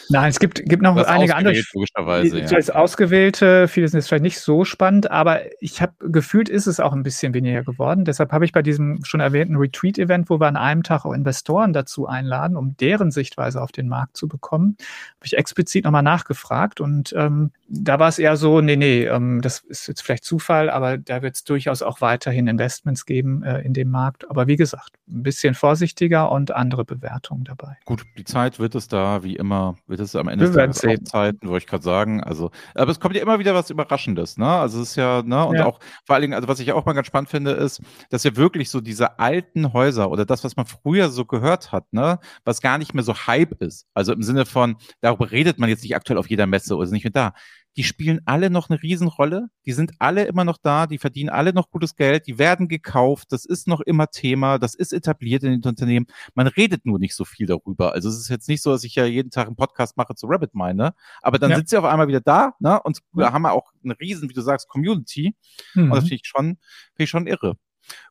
Nein, 0.09 0.31
es 0.31 0.39
gibt, 0.39 0.65
gibt 0.67 0.83
noch 0.83 0.97
einige 0.97 1.35
andere. 1.35 1.61
Logischerweise, 1.75 2.41
ja. 2.41 2.47
Als 2.47 2.71
ausgewählte, 2.71 3.67
viele 3.67 3.89
sind 3.89 3.99
jetzt 3.99 4.07
vielleicht 4.07 4.23
nicht 4.23 4.39
so 4.39 4.65
spannend, 4.65 5.11
aber 5.11 5.41
ich 5.61 5.83
habe 5.83 5.95
gefühlt, 5.99 6.49
ist 6.49 6.69
es 6.69 6.79
auch 6.79 6.93
ein 6.93 7.03
bisschen 7.03 7.35
weniger 7.35 7.65
geworden. 7.65 8.05
Deshalb 8.05 8.31
habe 8.31 8.45
ich 8.45 8.53
bei 8.53 8.63
diesem 8.63 9.05
schon 9.05 9.19
erwähnten 9.19 9.57
Retreat-Event, 9.57 10.31
wo 10.31 10.39
wir 10.39 10.47
an 10.47 10.57
einem 10.57 10.85
Tag 10.85 11.05
auch 11.05 11.13
Investoren 11.13 11.73
dazu 11.73 12.07
einladen, 12.07 12.57
um 12.57 12.77
deren 12.77 13.11
Sichtweise 13.11 13.61
auf 13.61 13.73
den 13.73 13.89
Markt 13.89 14.17
zu 14.17 14.29
bekommen, 14.29 14.77
habe 15.17 15.27
ich 15.27 15.37
explizit 15.37 15.85
nochmal 15.85 16.05
nachgefragt 16.05 16.81
und 16.81 17.13
ähm, 17.17 17.51
da 17.69 17.99
war 17.99 18.09
es 18.09 18.21
eher 18.21 18.37
so, 18.37 18.61
nee, 18.61 18.77
nee, 18.77 19.07
ähm, 19.07 19.41
das 19.43 19.59
ist 19.61 19.89
jetzt 19.89 20.03
vielleicht 20.03 20.25
Zufall, 20.25 20.71
aber 20.71 20.99
da 20.99 21.23
wird 21.23 21.35
es 21.35 21.45
durchaus 21.65 21.83
auch 21.83 22.01
weiterhin 22.01 22.47
Investments 22.47 23.07
geben 23.07 23.43
äh, 23.43 23.61
in 23.63 23.73
dem 23.73 23.91
Markt. 23.91 24.29
Aber 24.31 24.47
wie 24.47 24.57
gesagt, 24.57 24.91
ein 25.09 25.23
bisschen 25.23 25.55
vorsichtiger 25.55 26.31
und 26.31 26.51
andere 26.51 26.85
Bewertungen 26.85 27.45
dabei. 27.45 27.77
Gut, 27.87 28.03
die 28.19 28.25
Zeit 28.25 28.59
wird 28.59 28.75
es 28.75 28.89
da, 28.89 29.23
wie 29.23 29.37
immer, 29.37 29.77
wird 29.87 30.01
es 30.01 30.15
am 30.15 30.29
Ende 30.29 30.47
auch 30.47 30.71
Zeiten, 30.73 31.49
wollte 31.49 31.65
ich 31.65 31.67
gerade 31.67 31.83
sagen. 31.83 32.23
Also, 32.23 32.51
aber 32.75 32.91
es 32.91 33.01
kommt 33.01 33.15
ja 33.17 33.23
immer 33.23 33.39
wieder 33.39 33.55
was 33.55 33.71
Überraschendes, 33.71 34.37
ne? 34.37 34.47
Also 34.47 34.83
es 34.83 34.91
ist 34.91 34.97
ja, 34.97 35.23
ne, 35.23 35.45
und 35.47 35.57
ja. 35.57 35.67
auch 35.67 35.81
vor 36.05 36.15
allen 36.15 36.23
Dingen, 36.23 36.35
also 36.35 36.49
was 36.49 36.61
ich 36.61 36.73
auch 36.73 36.85
mal 36.85 36.93
ganz 36.93 37.07
spannend 37.07 37.31
finde, 37.31 37.53
ist, 37.53 37.81
dass 38.11 38.25
ja 38.25 38.37
wirklich 38.37 38.71
so 38.71 38.81
diese 38.81 39.19
alten 39.19 39.73
Häuser 39.73 40.11
oder 40.11 40.27
das, 40.27 40.45
was 40.45 40.57
man 40.57 40.67
früher 40.67 41.09
so 41.09 41.25
gehört 41.25 41.73
hat, 41.73 41.93
ne, 41.93 42.19
was 42.45 42.61
gar 42.61 42.79
nicht 42.79 42.95
mehr 42.95 43.05
so 43.05 43.15
Hype 43.15 43.63
ist. 43.63 43.87
Also 43.95 44.13
im 44.13 44.23
Sinne 44.23 44.45
von, 44.45 44.77
darüber 45.01 45.31
redet 45.31 45.59
man 45.59 45.69
jetzt 45.69 45.83
nicht 45.83 45.97
aktuell 45.97 46.19
auf 46.19 46.29
jeder 46.29 46.47
Messe 46.47 46.75
oder 46.75 46.85
ist 46.85 46.93
nicht 46.93 47.05
mehr 47.05 47.11
da 47.11 47.33
die 47.77 47.85
spielen 47.85 48.21
alle 48.25 48.51
noch 48.51 48.71
eine 48.71 48.83
Riesenrolle. 48.83 49.49
Die 49.67 49.73
sind 49.73 49.93
alle 49.99 50.25
immer 50.25 50.45
noch 50.45 50.59
da, 50.59 50.87
die 50.87 50.99
verdienen 50.99 51.31
alle 51.31 51.53
noch 51.53 51.71
gutes 51.71 51.97
Geld, 51.97 52.27
die 52.27 52.39
werden 52.39 52.69
gekauft, 52.69 53.33
das 53.33 53.45
ist 53.45 53.67
noch 53.67 53.81
immer 53.81 54.09
Thema, 54.09 54.59
das 54.59 54.75
ist 54.75 54.93
etabliert 54.93 55.43
in 55.43 55.61
den 55.61 55.63
Unternehmen. 55.69 56.07
Man 56.35 56.47
redet 56.47 56.87
nur 56.87 56.99
nicht 56.99 57.15
so 57.15 57.25
viel 57.25 57.47
darüber. 57.47 57.93
Also 57.93 58.09
es 58.09 58.17
ist 58.17 58.29
jetzt 58.29 58.49
nicht 58.49 58.63
so, 58.63 58.71
dass 58.71 58.85
ich 58.85 58.95
ja 58.95 59.05
jeden 59.05 59.31
Tag 59.31 59.47
einen 59.47 59.57
Podcast 59.57 59.97
mache 59.97 60.15
zu 60.15 60.27
Rabbit 60.27 60.55
Mine, 60.55 60.95
aber 61.23 61.39
dann 61.39 61.51
ja. 61.51 61.57
sind 61.57 61.69
sie 61.69 61.77
auf 61.77 61.85
einmal 61.85 62.09
wieder 62.09 62.21
da, 62.21 62.55
ne? 62.61 62.81
Und 62.83 63.01
wir 63.13 63.33
haben 63.33 63.45
ja 63.45 63.51
auch 63.51 63.73
eine 63.83 63.99
riesen, 63.99 64.29
wie 64.29 64.35
du 64.35 64.41
sagst, 64.41 64.69
Community. 64.69 65.35
Mhm. 65.75 65.85
Und 65.85 65.91
das 65.91 66.05
finde 66.05 66.15
ich 66.17 66.23
schon, 66.25 66.45
finde 66.45 67.05
ich 67.05 67.11
schon 67.11 67.27
irre. 67.27 67.57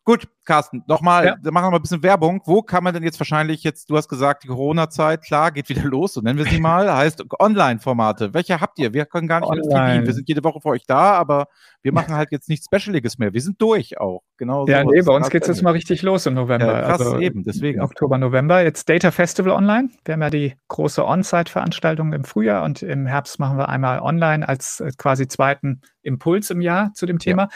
Gut, 0.04 0.28
Carsten, 0.46 0.84
nochmal, 0.88 1.26
ja. 1.26 1.52
machen 1.52 1.66
wir 1.66 1.72
mal 1.72 1.76
ein 1.78 1.82
bisschen 1.82 2.04
Werbung. 2.04 2.42
Wo 2.46 2.62
kann 2.62 2.84
man 2.84 2.94
denn 2.94 3.04
jetzt 3.04 3.20
wahrscheinlich 3.20 3.64
jetzt, 3.64 3.90
du 3.90 3.98
hast 3.98 4.08
gesagt, 4.08 4.44
die 4.44 4.48
Corona-Zeit, 4.48 5.24
klar, 5.24 5.52
geht 5.52 5.70
wieder 5.70 5.84
los, 5.84 6.14
so 6.14 6.22
nennen 6.22 6.38
wir 6.38 6.46
sie 6.46 6.60
mal, 6.60 6.94
heißt 6.94 7.24
Online-Formate. 7.40 8.34
Welche 8.34 8.60
habt 8.60 8.80
ihr? 8.80 8.94
Wir 8.94 9.06
können 9.06 9.28
gar 9.28 9.40
nicht 9.40 9.50
Online. 9.50 10.06
Wir 10.06 10.14
sind 10.14 10.28
jede 10.28 10.44
Woche 10.44 10.60
für 10.62 10.70
euch 10.70 10.86
da, 10.86 11.14
aber 11.14 11.48
wir 11.82 11.92
machen 11.92 12.16
halt 12.16 12.32
jetzt 12.32 12.50
nichts 12.50 12.66
Specialiges 12.66 13.18
mehr. 13.18 13.34
Wir 13.34 13.42
sind 13.42 13.62
durch 13.62 14.00
auch. 14.00 14.24
Genau 14.38 14.66
ja, 14.68 14.84
so, 14.84 14.90
nee, 14.90 15.02
bei 15.02 15.14
uns 15.14 15.30
geht 15.30 15.44
es 15.44 15.48
jetzt 15.48 15.62
mal 15.62 15.72
richtig 15.72 16.02
los 16.02 16.26
im 16.26 16.34
November. 16.34 16.74
Ja, 16.74 16.82
krass, 16.82 17.02
also 17.02 17.20
eben, 17.20 17.44
deswegen. 17.44 17.82
Oktober, 17.82 18.18
November. 18.18 18.64
Jetzt 18.64 18.90
Data 18.90 19.12
Festival 19.12 19.52
online. 19.52 19.90
Wir 20.06 20.14
haben 20.14 20.22
ja 20.22 20.30
die 20.30 20.56
große 20.70 21.06
On-Site-Veranstaltung 21.06 22.14
im 22.14 22.24
Frühjahr 22.24 22.64
und 22.64 22.82
im 22.82 23.06
Herbst 23.06 23.40
machen 23.40 23.58
wir 23.58 23.70
einmal 23.70 24.00
online 24.00 24.48
als 24.48 24.80
äh, 24.80 24.92
quasi 24.98 25.28
zweiten 25.28 25.82
Impuls 26.02 26.50
im 26.50 26.62
Jahr 26.62 26.94
zu 26.94 27.06
dem 27.06 27.20
Thema. 27.20 27.50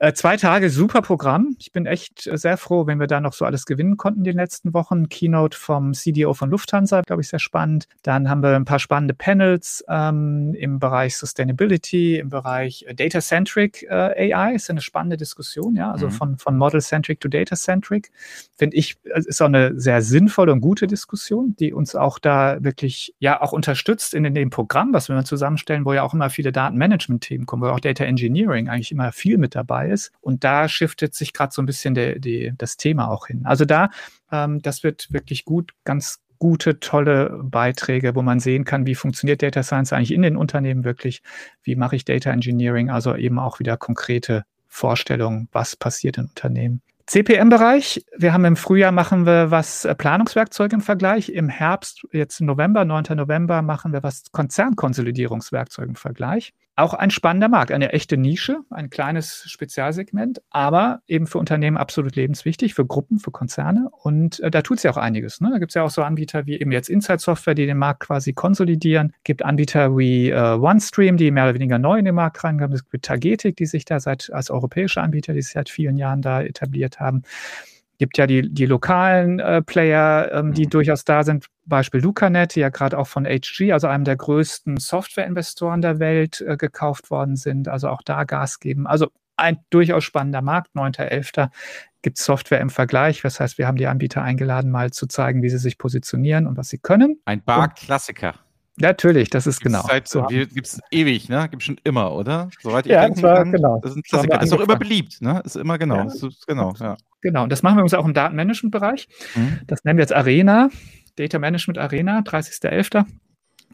Ja. 0.00 0.08
Äh, 0.08 0.12
zwei 0.14 0.36
Tage, 0.36 0.70
super 0.70 1.02
Programm. 1.02 1.56
Ich 1.58 1.72
bin 1.72 1.86
echt 1.86 2.19
sehr 2.22 2.56
froh, 2.56 2.86
wenn 2.86 3.00
wir 3.00 3.06
da 3.06 3.20
noch 3.20 3.32
so 3.32 3.44
alles 3.44 3.66
gewinnen 3.66 3.96
konnten 3.96 4.20
in 4.20 4.24
den 4.24 4.36
letzten 4.36 4.74
Wochen. 4.74 5.08
Keynote 5.08 5.56
vom 5.56 5.94
CDO 5.94 6.34
von 6.34 6.50
Lufthansa, 6.50 7.02
glaube 7.02 7.22
ich, 7.22 7.28
sehr 7.28 7.38
spannend. 7.38 7.86
Dann 8.02 8.28
haben 8.28 8.42
wir 8.42 8.54
ein 8.56 8.64
paar 8.64 8.78
spannende 8.78 9.14
Panels 9.14 9.84
ähm, 9.88 10.54
im 10.54 10.78
Bereich 10.78 11.16
Sustainability, 11.16 12.18
im 12.18 12.28
Bereich 12.28 12.84
Data-Centric 12.94 13.84
äh, 13.84 14.34
AI. 14.34 14.54
Ist 14.54 14.70
eine 14.70 14.80
spannende 14.80 15.16
Diskussion, 15.16 15.76
ja, 15.76 15.90
also 15.90 16.06
mhm. 16.06 16.12
von, 16.12 16.38
von 16.38 16.56
Model-Centric 16.56 17.20
to 17.20 17.28
Data-Centric. 17.28 18.10
Finde 18.56 18.76
ich, 18.76 18.98
ist 19.04 19.40
auch 19.40 19.46
eine 19.46 19.78
sehr 19.78 20.02
sinnvolle 20.02 20.52
und 20.52 20.60
gute 20.60 20.86
Diskussion, 20.86 21.56
die 21.58 21.72
uns 21.72 21.94
auch 21.94 22.18
da 22.18 22.62
wirklich 22.62 23.14
ja 23.18 23.40
auch 23.40 23.52
unterstützt 23.52 24.14
in, 24.14 24.24
in 24.24 24.34
dem 24.34 24.50
Programm, 24.50 24.92
was 24.92 25.08
wir 25.08 25.24
zusammenstellen, 25.24 25.84
wo 25.84 25.92
ja 25.92 26.02
auch 26.02 26.14
immer 26.14 26.30
viele 26.30 26.52
Datenmanagement-Themen 26.52 27.46
kommen, 27.46 27.62
wo 27.62 27.68
auch 27.68 27.80
Data 27.80 28.04
Engineering 28.04 28.68
eigentlich 28.68 28.92
immer 28.92 29.12
viel 29.12 29.38
mit 29.38 29.54
dabei 29.54 29.90
ist. 29.90 30.12
Und 30.20 30.44
da 30.44 30.68
shiftet 30.68 31.14
sich 31.14 31.32
gerade 31.32 31.52
so 31.52 31.62
ein 31.62 31.66
bisschen 31.66 31.94
der, 31.94 32.09
die, 32.18 32.52
das 32.56 32.76
Thema 32.76 33.10
auch 33.10 33.26
hin. 33.26 33.42
Also 33.44 33.64
da, 33.64 33.90
ähm, 34.32 34.60
das 34.62 34.82
wird 34.82 35.12
wirklich 35.12 35.44
gut, 35.44 35.72
ganz 35.84 36.20
gute, 36.38 36.80
tolle 36.80 37.38
Beiträge, 37.44 38.14
wo 38.16 38.22
man 38.22 38.40
sehen 38.40 38.64
kann, 38.64 38.86
wie 38.86 38.94
funktioniert 38.94 39.42
Data 39.42 39.62
Science 39.62 39.92
eigentlich 39.92 40.12
in 40.12 40.22
den 40.22 40.36
Unternehmen 40.36 40.84
wirklich, 40.84 41.22
wie 41.62 41.76
mache 41.76 41.96
ich 41.96 42.04
Data 42.04 42.30
Engineering, 42.30 42.90
also 42.90 43.14
eben 43.14 43.38
auch 43.38 43.60
wieder 43.60 43.76
konkrete 43.76 44.44
Vorstellungen, 44.66 45.48
was 45.52 45.76
passiert 45.76 46.16
in 46.16 46.24
Unternehmen. 46.24 46.80
CPM-Bereich, 47.06 48.04
wir 48.16 48.32
haben 48.32 48.44
im 48.44 48.54
Frühjahr 48.54 48.92
machen 48.92 49.26
wir 49.26 49.50
was 49.50 49.84
äh, 49.84 49.96
Planungswerkzeuge 49.96 50.76
im 50.76 50.80
Vergleich. 50.80 51.28
Im 51.28 51.48
Herbst, 51.48 52.06
jetzt 52.12 52.40
November, 52.40 52.84
9. 52.84 53.16
November, 53.16 53.62
machen 53.62 53.92
wir 53.92 54.04
was 54.04 54.30
Konzernkonsolidierungswerkzeug 54.30 55.88
im 55.88 55.96
Vergleich. 55.96 56.54
Auch 56.80 56.94
ein 56.94 57.10
spannender 57.10 57.50
Markt, 57.50 57.72
eine 57.72 57.92
echte 57.92 58.16
Nische, 58.16 58.60
ein 58.70 58.88
kleines 58.88 59.44
Spezialsegment, 59.46 60.40
aber 60.48 61.02
eben 61.06 61.26
für 61.26 61.36
Unternehmen 61.36 61.76
absolut 61.76 62.16
lebenswichtig, 62.16 62.72
für 62.72 62.86
Gruppen, 62.86 63.18
für 63.18 63.30
Konzerne. 63.30 63.90
Und 63.90 64.40
äh, 64.40 64.50
da 64.50 64.62
tut 64.62 64.78
es 64.78 64.84
ja 64.84 64.90
auch 64.90 64.96
einiges. 64.96 65.42
Ne? 65.42 65.50
Da 65.52 65.58
gibt 65.58 65.72
es 65.72 65.74
ja 65.74 65.82
auch 65.82 65.90
so 65.90 66.02
Anbieter 66.02 66.46
wie 66.46 66.58
eben 66.58 66.72
jetzt 66.72 66.88
Inside 66.88 67.18
Software, 67.18 67.54
die 67.54 67.66
den 67.66 67.76
Markt 67.76 68.00
quasi 68.00 68.32
konsolidieren. 68.32 69.12
Es 69.18 69.24
gibt 69.24 69.44
Anbieter 69.44 69.94
wie 69.98 70.30
äh, 70.30 70.54
OneStream, 70.54 71.18
die 71.18 71.30
mehr 71.30 71.44
oder 71.44 71.54
weniger 71.54 71.78
neu 71.78 71.98
in 71.98 72.06
den 72.06 72.14
Markt 72.14 72.42
reinkommen. 72.42 72.72
Es 72.72 72.88
gibt 72.88 73.04
Tagetik, 73.04 73.56
die 73.56 73.66
sich 73.66 73.84
da 73.84 74.00
seit 74.00 74.30
als 74.32 74.48
europäische 74.48 75.02
Anbieter, 75.02 75.34
die 75.34 75.42
sich 75.42 75.52
seit 75.52 75.68
vielen 75.68 75.98
Jahren 75.98 76.22
da 76.22 76.40
etabliert 76.40 76.98
haben 76.98 77.24
gibt 78.00 78.16
ja 78.16 78.26
die, 78.26 78.50
die 78.50 78.64
lokalen 78.64 79.40
äh, 79.40 79.60
Player, 79.60 80.32
ähm, 80.32 80.54
die 80.54 80.64
mhm. 80.64 80.70
durchaus 80.70 81.04
da 81.04 81.22
sind. 81.22 81.46
Beispiel 81.66 82.00
Lucanet, 82.00 82.54
die 82.54 82.60
ja 82.60 82.70
gerade 82.70 82.96
auch 82.98 83.06
von 83.06 83.26
HG, 83.26 83.72
also 83.72 83.88
einem 83.88 84.04
der 84.04 84.16
größten 84.16 84.78
Software-Investoren 84.78 85.82
der 85.82 85.98
Welt, 85.98 86.40
äh, 86.40 86.56
gekauft 86.56 87.10
worden 87.10 87.36
sind. 87.36 87.68
Also 87.68 87.90
auch 87.90 88.00
da 88.02 88.24
Gas 88.24 88.58
geben. 88.58 88.86
Also 88.86 89.08
ein 89.36 89.58
durchaus 89.68 90.02
spannender 90.02 90.40
Markt. 90.40 90.74
9.11. 90.74 91.50
gibt 92.00 92.18
es 92.18 92.24
Software 92.24 92.60
im 92.60 92.70
Vergleich. 92.70 93.20
Das 93.20 93.38
heißt, 93.38 93.58
wir 93.58 93.66
haben 93.66 93.76
die 93.76 93.86
Anbieter 93.86 94.22
eingeladen, 94.22 94.70
mal 94.70 94.90
zu 94.90 95.06
zeigen, 95.06 95.42
wie 95.42 95.50
sie 95.50 95.58
sich 95.58 95.76
positionieren 95.76 96.46
und 96.46 96.56
was 96.56 96.70
sie 96.70 96.78
können. 96.78 97.20
Ein 97.26 97.44
Bar-Klassiker. 97.44 98.34
Natürlich, 98.80 99.30
das 99.30 99.46
ist 99.46 99.60
genau. 99.60 99.82
Seit, 99.86 100.08
so 100.08 100.24
Gibt 100.24 100.66
es 100.66 100.80
ewig, 100.90 101.28
ne? 101.28 101.48
Gibt 101.50 101.62
es 101.62 101.66
schon 101.66 101.80
immer, 101.84 102.12
oder? 102.12 102.48
Soweit 102.60 102.86
ich 102.86 102.92
ja, 102.92 103.02
denken 103.02 103.22
war, 103.22 103.36
kann. 103.36 103.52
Genau. 103.52 103.78
Das 103.82 103.92
ist 103.92 103.98
ein 103.98 104.02
Klassiker. 104.02 104.42
Ist 104.42 104.52
auch 104.52 104.60
immer 104.60 104.76
beliebt, 104.76 105.20
ne? 105.20 105.42
Ist 105.44 105.56
immer 105.56 105.78
genau. 105.78 105.96
Ja. 105.96 106.04
Ist, 106.04 106.46
genau, 106.46 106.72
ja. 106.78 106.96
Genau. 107.20 107.42
Und 107.42 107.52
das 107.52 107.62
machen 107.62 107.76
wir 107.76 107.82
uns 107.82 107.94
auch 107.94 108.06
im 108.06 108.14
Datenmanagement-Bereich. 108.14 109.08
Mhm. 109.34 109.60
Das 109.66 109.84
nennen 109.84 109.98
wir 109.98 110.02
jetzt 110.02 110.14
Arena, 110.14 110.70
Data 111.16 111.38
Management 111.38 111.78
Arena, 111.78 112.20
30.11 112.20 113.04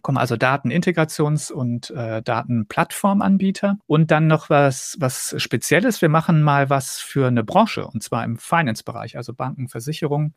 kommen 0.07 0.18
also 0.18 0.36
Datenintegrations- 0.36 1.50
und 1.50 1.90
äh, 1.90 2.22
Datenplattformanbieter. 2.22 3.78
Und 3.88 4.12
dann 4.12 4.28
noch 4.28 4.48
was, 4.48 4.96
was 5.00 5.34
Spezielles. 5.36 6.00
Wir 6.00 6.09
machen 6.09 6.42
mal 6.42 6.70
was 6.70 6.98
für 6.98 7.26
eine 7.26 7.42
Branche, 7.42 7.88
und 7.88 8.04
zwar 8.04 8.22
im 8.22 8.36
Finance-Bereich, 8.36 9.16
also 9.16 9.34
Banken, 9.34 9.66
Versicherungen. 9.66 10.34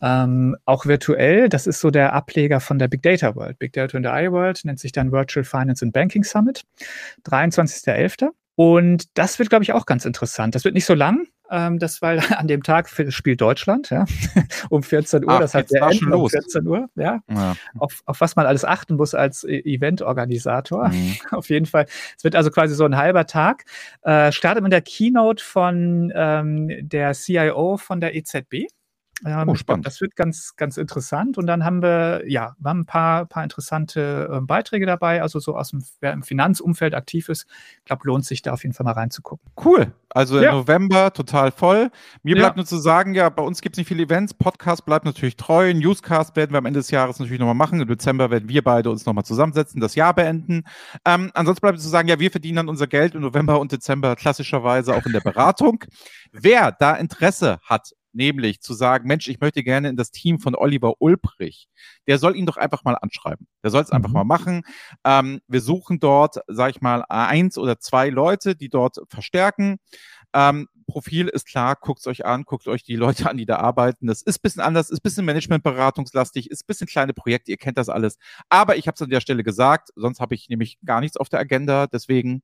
Ähm, 0.00 0.56
auch 0.64 0.86
virtuell, 0.86 1.48
das 1.48 1.66
ist 1.66 1.80
so 1.80 1.90
der 1.90 2.12
Ableger 2.12 2.60
von 2.60 2.78
der 2.78 2.88
Big 2.88 3.02
Data 3.02 3.34
World. 3.34 3.58
Big 3.58 3.72
Data 3.72 3.96
in 3.96 4.04
the 4.04 4.10
I 4.10 4.30
World 4.30 4.64
nennt 4.64 4.78
sich 4.78 4.92
dann 4.92 5.12
Virtual 5.12 5.44
Finance 5.44 5.84
and 5.84 5.92
Banking 5.92 6.24
Summit, 6.24 6.62
23.11. 7.24 8.30
Und 8.54 9.16
das 9.16 9.38
wird, 9.38 9.50
glaube 9.50 9.62
ich, 9.62 9.72
auch 9.72 9.86
ganz 9.86 10.04
interessant. 10.04 10.56
Das 10.56 10.64
wird 10.64 10.74
nicht 10.74 10.84
so 10.84 10.94
lang, 10.94 11.28
ähm, 11.48 11.78
das, 11.78 12.02
weil 12.02 12.18
an 12.36 12.48
dem 12.48 12.64
Tag 12.64 12.88
spielt 13.08 13.40
Deutschland, 13.40 13.90
ja, 13.90 14.04
um 14.70 14.82
14 14.82 15.24
Uhr. 15.24 15.30
Ach, 15.30 15.38
das 15.38 15.54
heißt, 15.54 15.72
wir 15.72 15.82
enden 15.82 16.12
um 16.12 16.28
14 16.28 16.66
Uhr, 16.66 16.88
ja. 16.96 17.20
ja. 17.30 17.54
Auf, 17.78 18.02
auf, 18.04 18.20
was 18.20 18.34
man 18.34 18.46
alles 18.46 18.64
achten 18.64 18.96
muss 18.96 19.14
als 19.14 19.44
e 19.44 19.60
Eventorganisator. 19.60 20.88
Mhm. 20.88 21.16
Auf 21.30 21.48
jeden 21.50 21.66
Fall. 21.66 21.86
Es 22.16 22.24
wird 22.24 22.34
also 22.34 22.50
quasi 22.50 22.74
so 22.74 22.84
ein 22.84 22.96
halber 22.96 23.26
Tag. 23.26 23.64
Äh, 24.02 24.32
startet 24.32 24.64
mit 24.64 24.72
der 24.72 24.82
Keynote 24.82 25.42
von 25.42 26.12
ähm, 26.14 26.68
der 26.80 27.14
CIO 27.14 27.76
von 27.76 28.00
der 28.00 28.16
EZB. 28.16 28.66
Ähm, 29.24 29.48
oh, 29.48 29.54
spannend. 29.54 29.86
Das 29.86 30.00
wird 30.00 30.16
ganz, 30.16 30.54
ganz 30.56 30.76
interessant. 30.76 31.38
Und 31.38 31.46
dann 31.46 31.64
haben 31.64 31.82
wir, 31.82 32.22
ja, 32.26 32.54
wir 32.58 32.70
haben 32.70 32.80
ein 32.80 32.86
paar, 32.86 33.26
paar 33.26 33.42
interessante 33.42 34.30
äh, 34.32 34.40
Beiträge 34.40 34.86
dabei. 34.86 35.22
Also 35.22 35.40
so 35.40 35.56
aus 35.56 35.70
dem, 35.70 35.84
wer 36.00 36.12
im 36.12 36.22
Finanzumfeld 36.22 36.94
aktiv 36.94 37.28
ist, 37.28 37.46
ich 37.78 37.84
glaube, 37.84 38.02
lohnt 38.06 38.24
sich 38.24 38.42
da 38.42 38.52
auf 38.52 38.62
jeden 38.62 38.74
Fall 38.74 38.84
mal 38.84 38.92
reinzugucken. 38.92 39.50
Cool. 39.62 39.92
Also 40.10 40.40
ja. 40.40 40.52
November 40.52 41.12
total 41.12 41.50
voll. 41.50 41.90
Mir 42.22 42.36
bleibt 42.36 42.56
ja. 42.56 42.60
nur 42.60 42.66
zu 42.66 42.78
sagen, 42.78 43.14
ja, 43.14 43.28
bei 43.28 43.42
uns 43.42 43.60
gibt 43.60 43.74
es 43.74 43.78
nicht 43.78 43.88
viele 43.88 44.04
Events. 44.04 44.34
Podcast 44.34 44.86
bleibt 44.86 45.04
natürlich 45.04 45.36
treu. 45.36 45.72
Newscast 45.74 46.36
werden 46.36 46.52
wir 46.52 46.58
am 46.58 46.66
Ende 46.66 46.80
des 46.80 46.90
Jahres 46.90 47.18
natürlich 47.18 47.40
nochmal 47.40 47.54
machen. 47.54 47.80
Im 47.80 47.88
Dezember 47.88 48.30
werden 48.30 48.48
wir 48.48 48.62
beide 48.62 48.90
uns 48.90 49.04
nochmal 49.04 49.24
zusammensetzen, 49.24 49.80
das 49.80 49.94
Jahr 49.94 50.14
beenden. 50.14 50.64
Ähm, 51.04 51.30
ansonsten 51.34 51.60
bleibt 51.60 51.80
zu 51.80 51.88
sagen, 51.88 52.08
ja, 52.08 52.18
wir 52.18 52.30
verdienen 52.30 52.56
dann 52.56 52.68
unser 52.68 52.86
Geld 52.86 53.14
im 53.14 53.22
November 53.22 53.60
und 53.60 53.72
Dezember 53.72 54.16
klassischerweise 54.16 54.94
auch 54.94 55.04
in 55.04 55.12
der 55.12 55.20
Beratung. 55.20 55.84
Wer 56.32 56.72
da 56.72 56.94
Interesse 56.94 57.58
hat 57.62 57.92
nämlich 58.18 58.60
zu 58.60 58.74
sagen, 58.74 59.06
Mensch, 59.06 59.28
ich 59.28 59.40
möchte 59.40 59.62
gerne 59.62 59.88
in 59.88 59.96
das 59.96 60.10
Team 60.10 60.40
von 60.40 60.54
Oliver 60.54 60.94
Ulbrich, 60.98 61.68
der 62.06 62.18
soll 62.18 62.36
ihn 62.36 62.44
doch 62.44 62.58
einfach 62.58 62.84
mal 62.84 62.96
anschreiben. 62.96 63.46
Der 63.62 63.70
soll 63.70 63.82
es 63.82 63.90
einfach 63.90 64.10
mhm. 64.10 64.14
mal 64.14 64.24
machen. 64.24 64.62
Ähm, 65.04 65.40
wir 65.46 65.60
suchen 65.62 66.00
dort, 66.00 66.38
sag 66.48 66.70
ich 66.70 66.80
mal, 66.82 67.04
eins 67.08 67.56
oder 67.56 67.78
zwei 67.78 68.10
Leute, 68.10 68.56
die 68.56 68.68
dort 68.68 68.98
verstärken. 69.08 69.78
Ähm, 70.34 70.68
Profil 70.88 71.28
ist 71.28 71.46
klar, 71.46 71.76
guckt 71.80 72.00
es 72.00 72.06
euch 72.06 72.24
an, 72.24 72.44
guckt 72.44 72.66
euch 72.66 72.82
die 72.82 72.96
Leute 72.96 73.28
an, 73.30 73.36
die 73.36 73.46
da 73.46 73.56
arbeiten. 73.56 74.06
Das 74.06 74.22
ist 74.22 74.38
ein 74.38 74.42
bisschen 74.42 74.62
anders, 74.62 74.90
ist 74.90 75.00
ein 75.00 75.02
bisschen 75.02 75.24
Managementberatungslastig, 75.26 76.50
ist 76.50 76.62
ein 76.62 76.66
bisschen 76.66 76.86
kleine 76.86 77.12
Projekte, 77.12 77.50
ihr 77.50 77.58
kennt 77.58 77.78
das 77.78 77.88
alles. 77.88 78.16
Aber 78.48 78.76
ich 78.76 78.88
habe 78.88 78.94
es 78.94 79.02
an 79.02 79.10
der 79.10 79.20
Stelle 79.20 79.44
gesagt, 79.44 79.90
sonst 79.94 80.18
habe 80.18 80.34
ich 80.34 80.48
nämlich 80.48 80.78
gar 80.84 81.00
nichts 81.00 81.16
auf 81.16 81.28
der 81.28 81.40
Agenda. 81.40 81.86
Deswegen, 81.86 82.42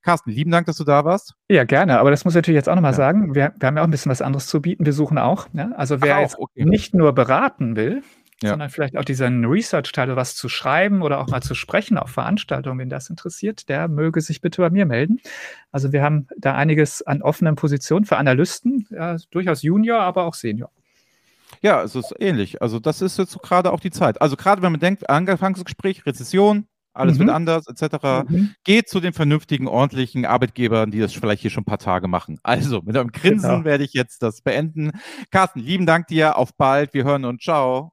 Carsten, 0.00 0.30
lieben 0.30 0.50
Dank, 0.50 0.66
dass 0.66 0.78
du 0.78 0.84
da 0.84 1.04
warst. 1.04 1.34
Ja, 1.48 1.64
gerne. 1.64 2.00
Aber 2.00 2.10
das 2.10 2.24
muss 2.24 2.32
ich 2.32 2.36
natürlich 2.36 2.56
jetzt 2.56 2.68
auch 2.68 2.74
nochmal 2.74 2.92
ja. 2.92 2.96
sagen. 2.96 3.34
Wir, 3.34 3.52
wir, 3.58 3.66
haben 3.66 3.76
ja 3.76 3.82
auch 3.82 3.86
ein 3.86 3.90
bisschen 3.90 4.10
was 4.10 4.22
anderes 4.22 4.46
zu 4.46 4.62
bieten. 4.62 4.86
Wir 4.86 4.94
suchen 4.94 5.18
auch. 5.18 5.48
Ja? 5.52 5.70
Also 5.76 6.00
wer 6.00 6.18
auch, 6.18 6.34
okay. 6.38 6.64
nicht 6.64 6.94
nur 6.94 7.12
beraten 7.12 7.76
will, 7.76 8.02
ja. 8.42 8.50
sondern 8.50 8.70
vielleicht 8.70 8.96
auch 8.96 9.04
diesen 9.04 9.44
Research-Teil, 9.44 10.14
was 10.16 10.34
zu 10.34 10.48
schreiben 10.48 11.02
oder 11.02 11.20
auch 11.20 11.28
mal 11.28 11.42
zu 11.42 11.54
sprechen 11.54 11.98
auf 11.98 12.10
Veranstaltungen, 12.10 12.78
wenn 12.78 12.90
das 12.90 13.10
interessiert, 13.10 13.68
der 13.68 13.88
möge 13.88 14.20
sich 14.20 14.40
bitte 14.40 14.62
bei 14.62 14.70
mir 14.70 14.86
melden. 14.86 15.20
Also 15.70 15.92
wir 15.92 16.02
haben 16.02 16.26
da 16.36 16.54
einiges 16.54 17.02
an 17.02 17.22
offenen 17.22 17.56
Positionen 17.56 18.04
für 18.04 18.16
Analysten, 18.16 18.86
ja, 18.90 19.16
durchaus 19.30 19.62
Junior, 19.62 20.00
aber 20.00 20.24
auch 20.24 20.34
Senior. 20.34 20.70
Ja, 21.60 21.82
es 21.82 21.94
ist 21.94 22.14
ähnlich. 22.18 22.62
Also 22.62 22.78
das 22.80 23.02
ist 23.02 23.18
jetzt 23.18 23.40
gerade 23.42 23.72
auch 23.72 23.80
die 23.80 23.90
Zeit. 23.90 24.20
Also 24.20 24.36
gerade 24.36 24.62
wenn 24.62 24.72
man 24.72 24.80
denkt, 24.80 25.08
Anfangsgespräch, 25.08 26.06
Rezession, 26.06 26.66
alles 26.94 27.14
mhm. 27.14 27.20
wird 27.20 27.30
anders, 27.30 27.66
etc. 27.68 28.28
Mhm. 28.28 28.54
Geht 28.64 28.88
zu 28.88 29.00
den 29.00 29.12
vernünftigen, 29.12 29.66
ordentlichen 29.66 30.26
Arbeitgebern, 30.26 30.90
die 30.90 31.00
das 31.00 31.12
vielleicht 31.12 31.42
hier 31.42 31.50
schon 31.50 31.62
ein 31.62 31.66
paar 31.66 31.78
Tage 31.78 32.08
machen. 32.08 32.38
Also, 32.42 32.82
mit 32.82 32.96
einem 32.96 33.12
Grinsen 33.12 33.48
genau. 33.48 33.64
werde 33.64 33.84
ich 33.84 33.94
jetzt 33.94 34.22
das 34.22 34.42
beenden. 34.42 34.92
Carsten, 35.30 35.60
lieben 35.60 35.86
Dank 35.86 36.06
dir, 36.08 36.36
auf 36.36 36.54
bald, 36.54 36.92
wir 36.92 37.04
hören 37.04 37.24
uns, 37.24 37.42
ciao. 37.42 37.92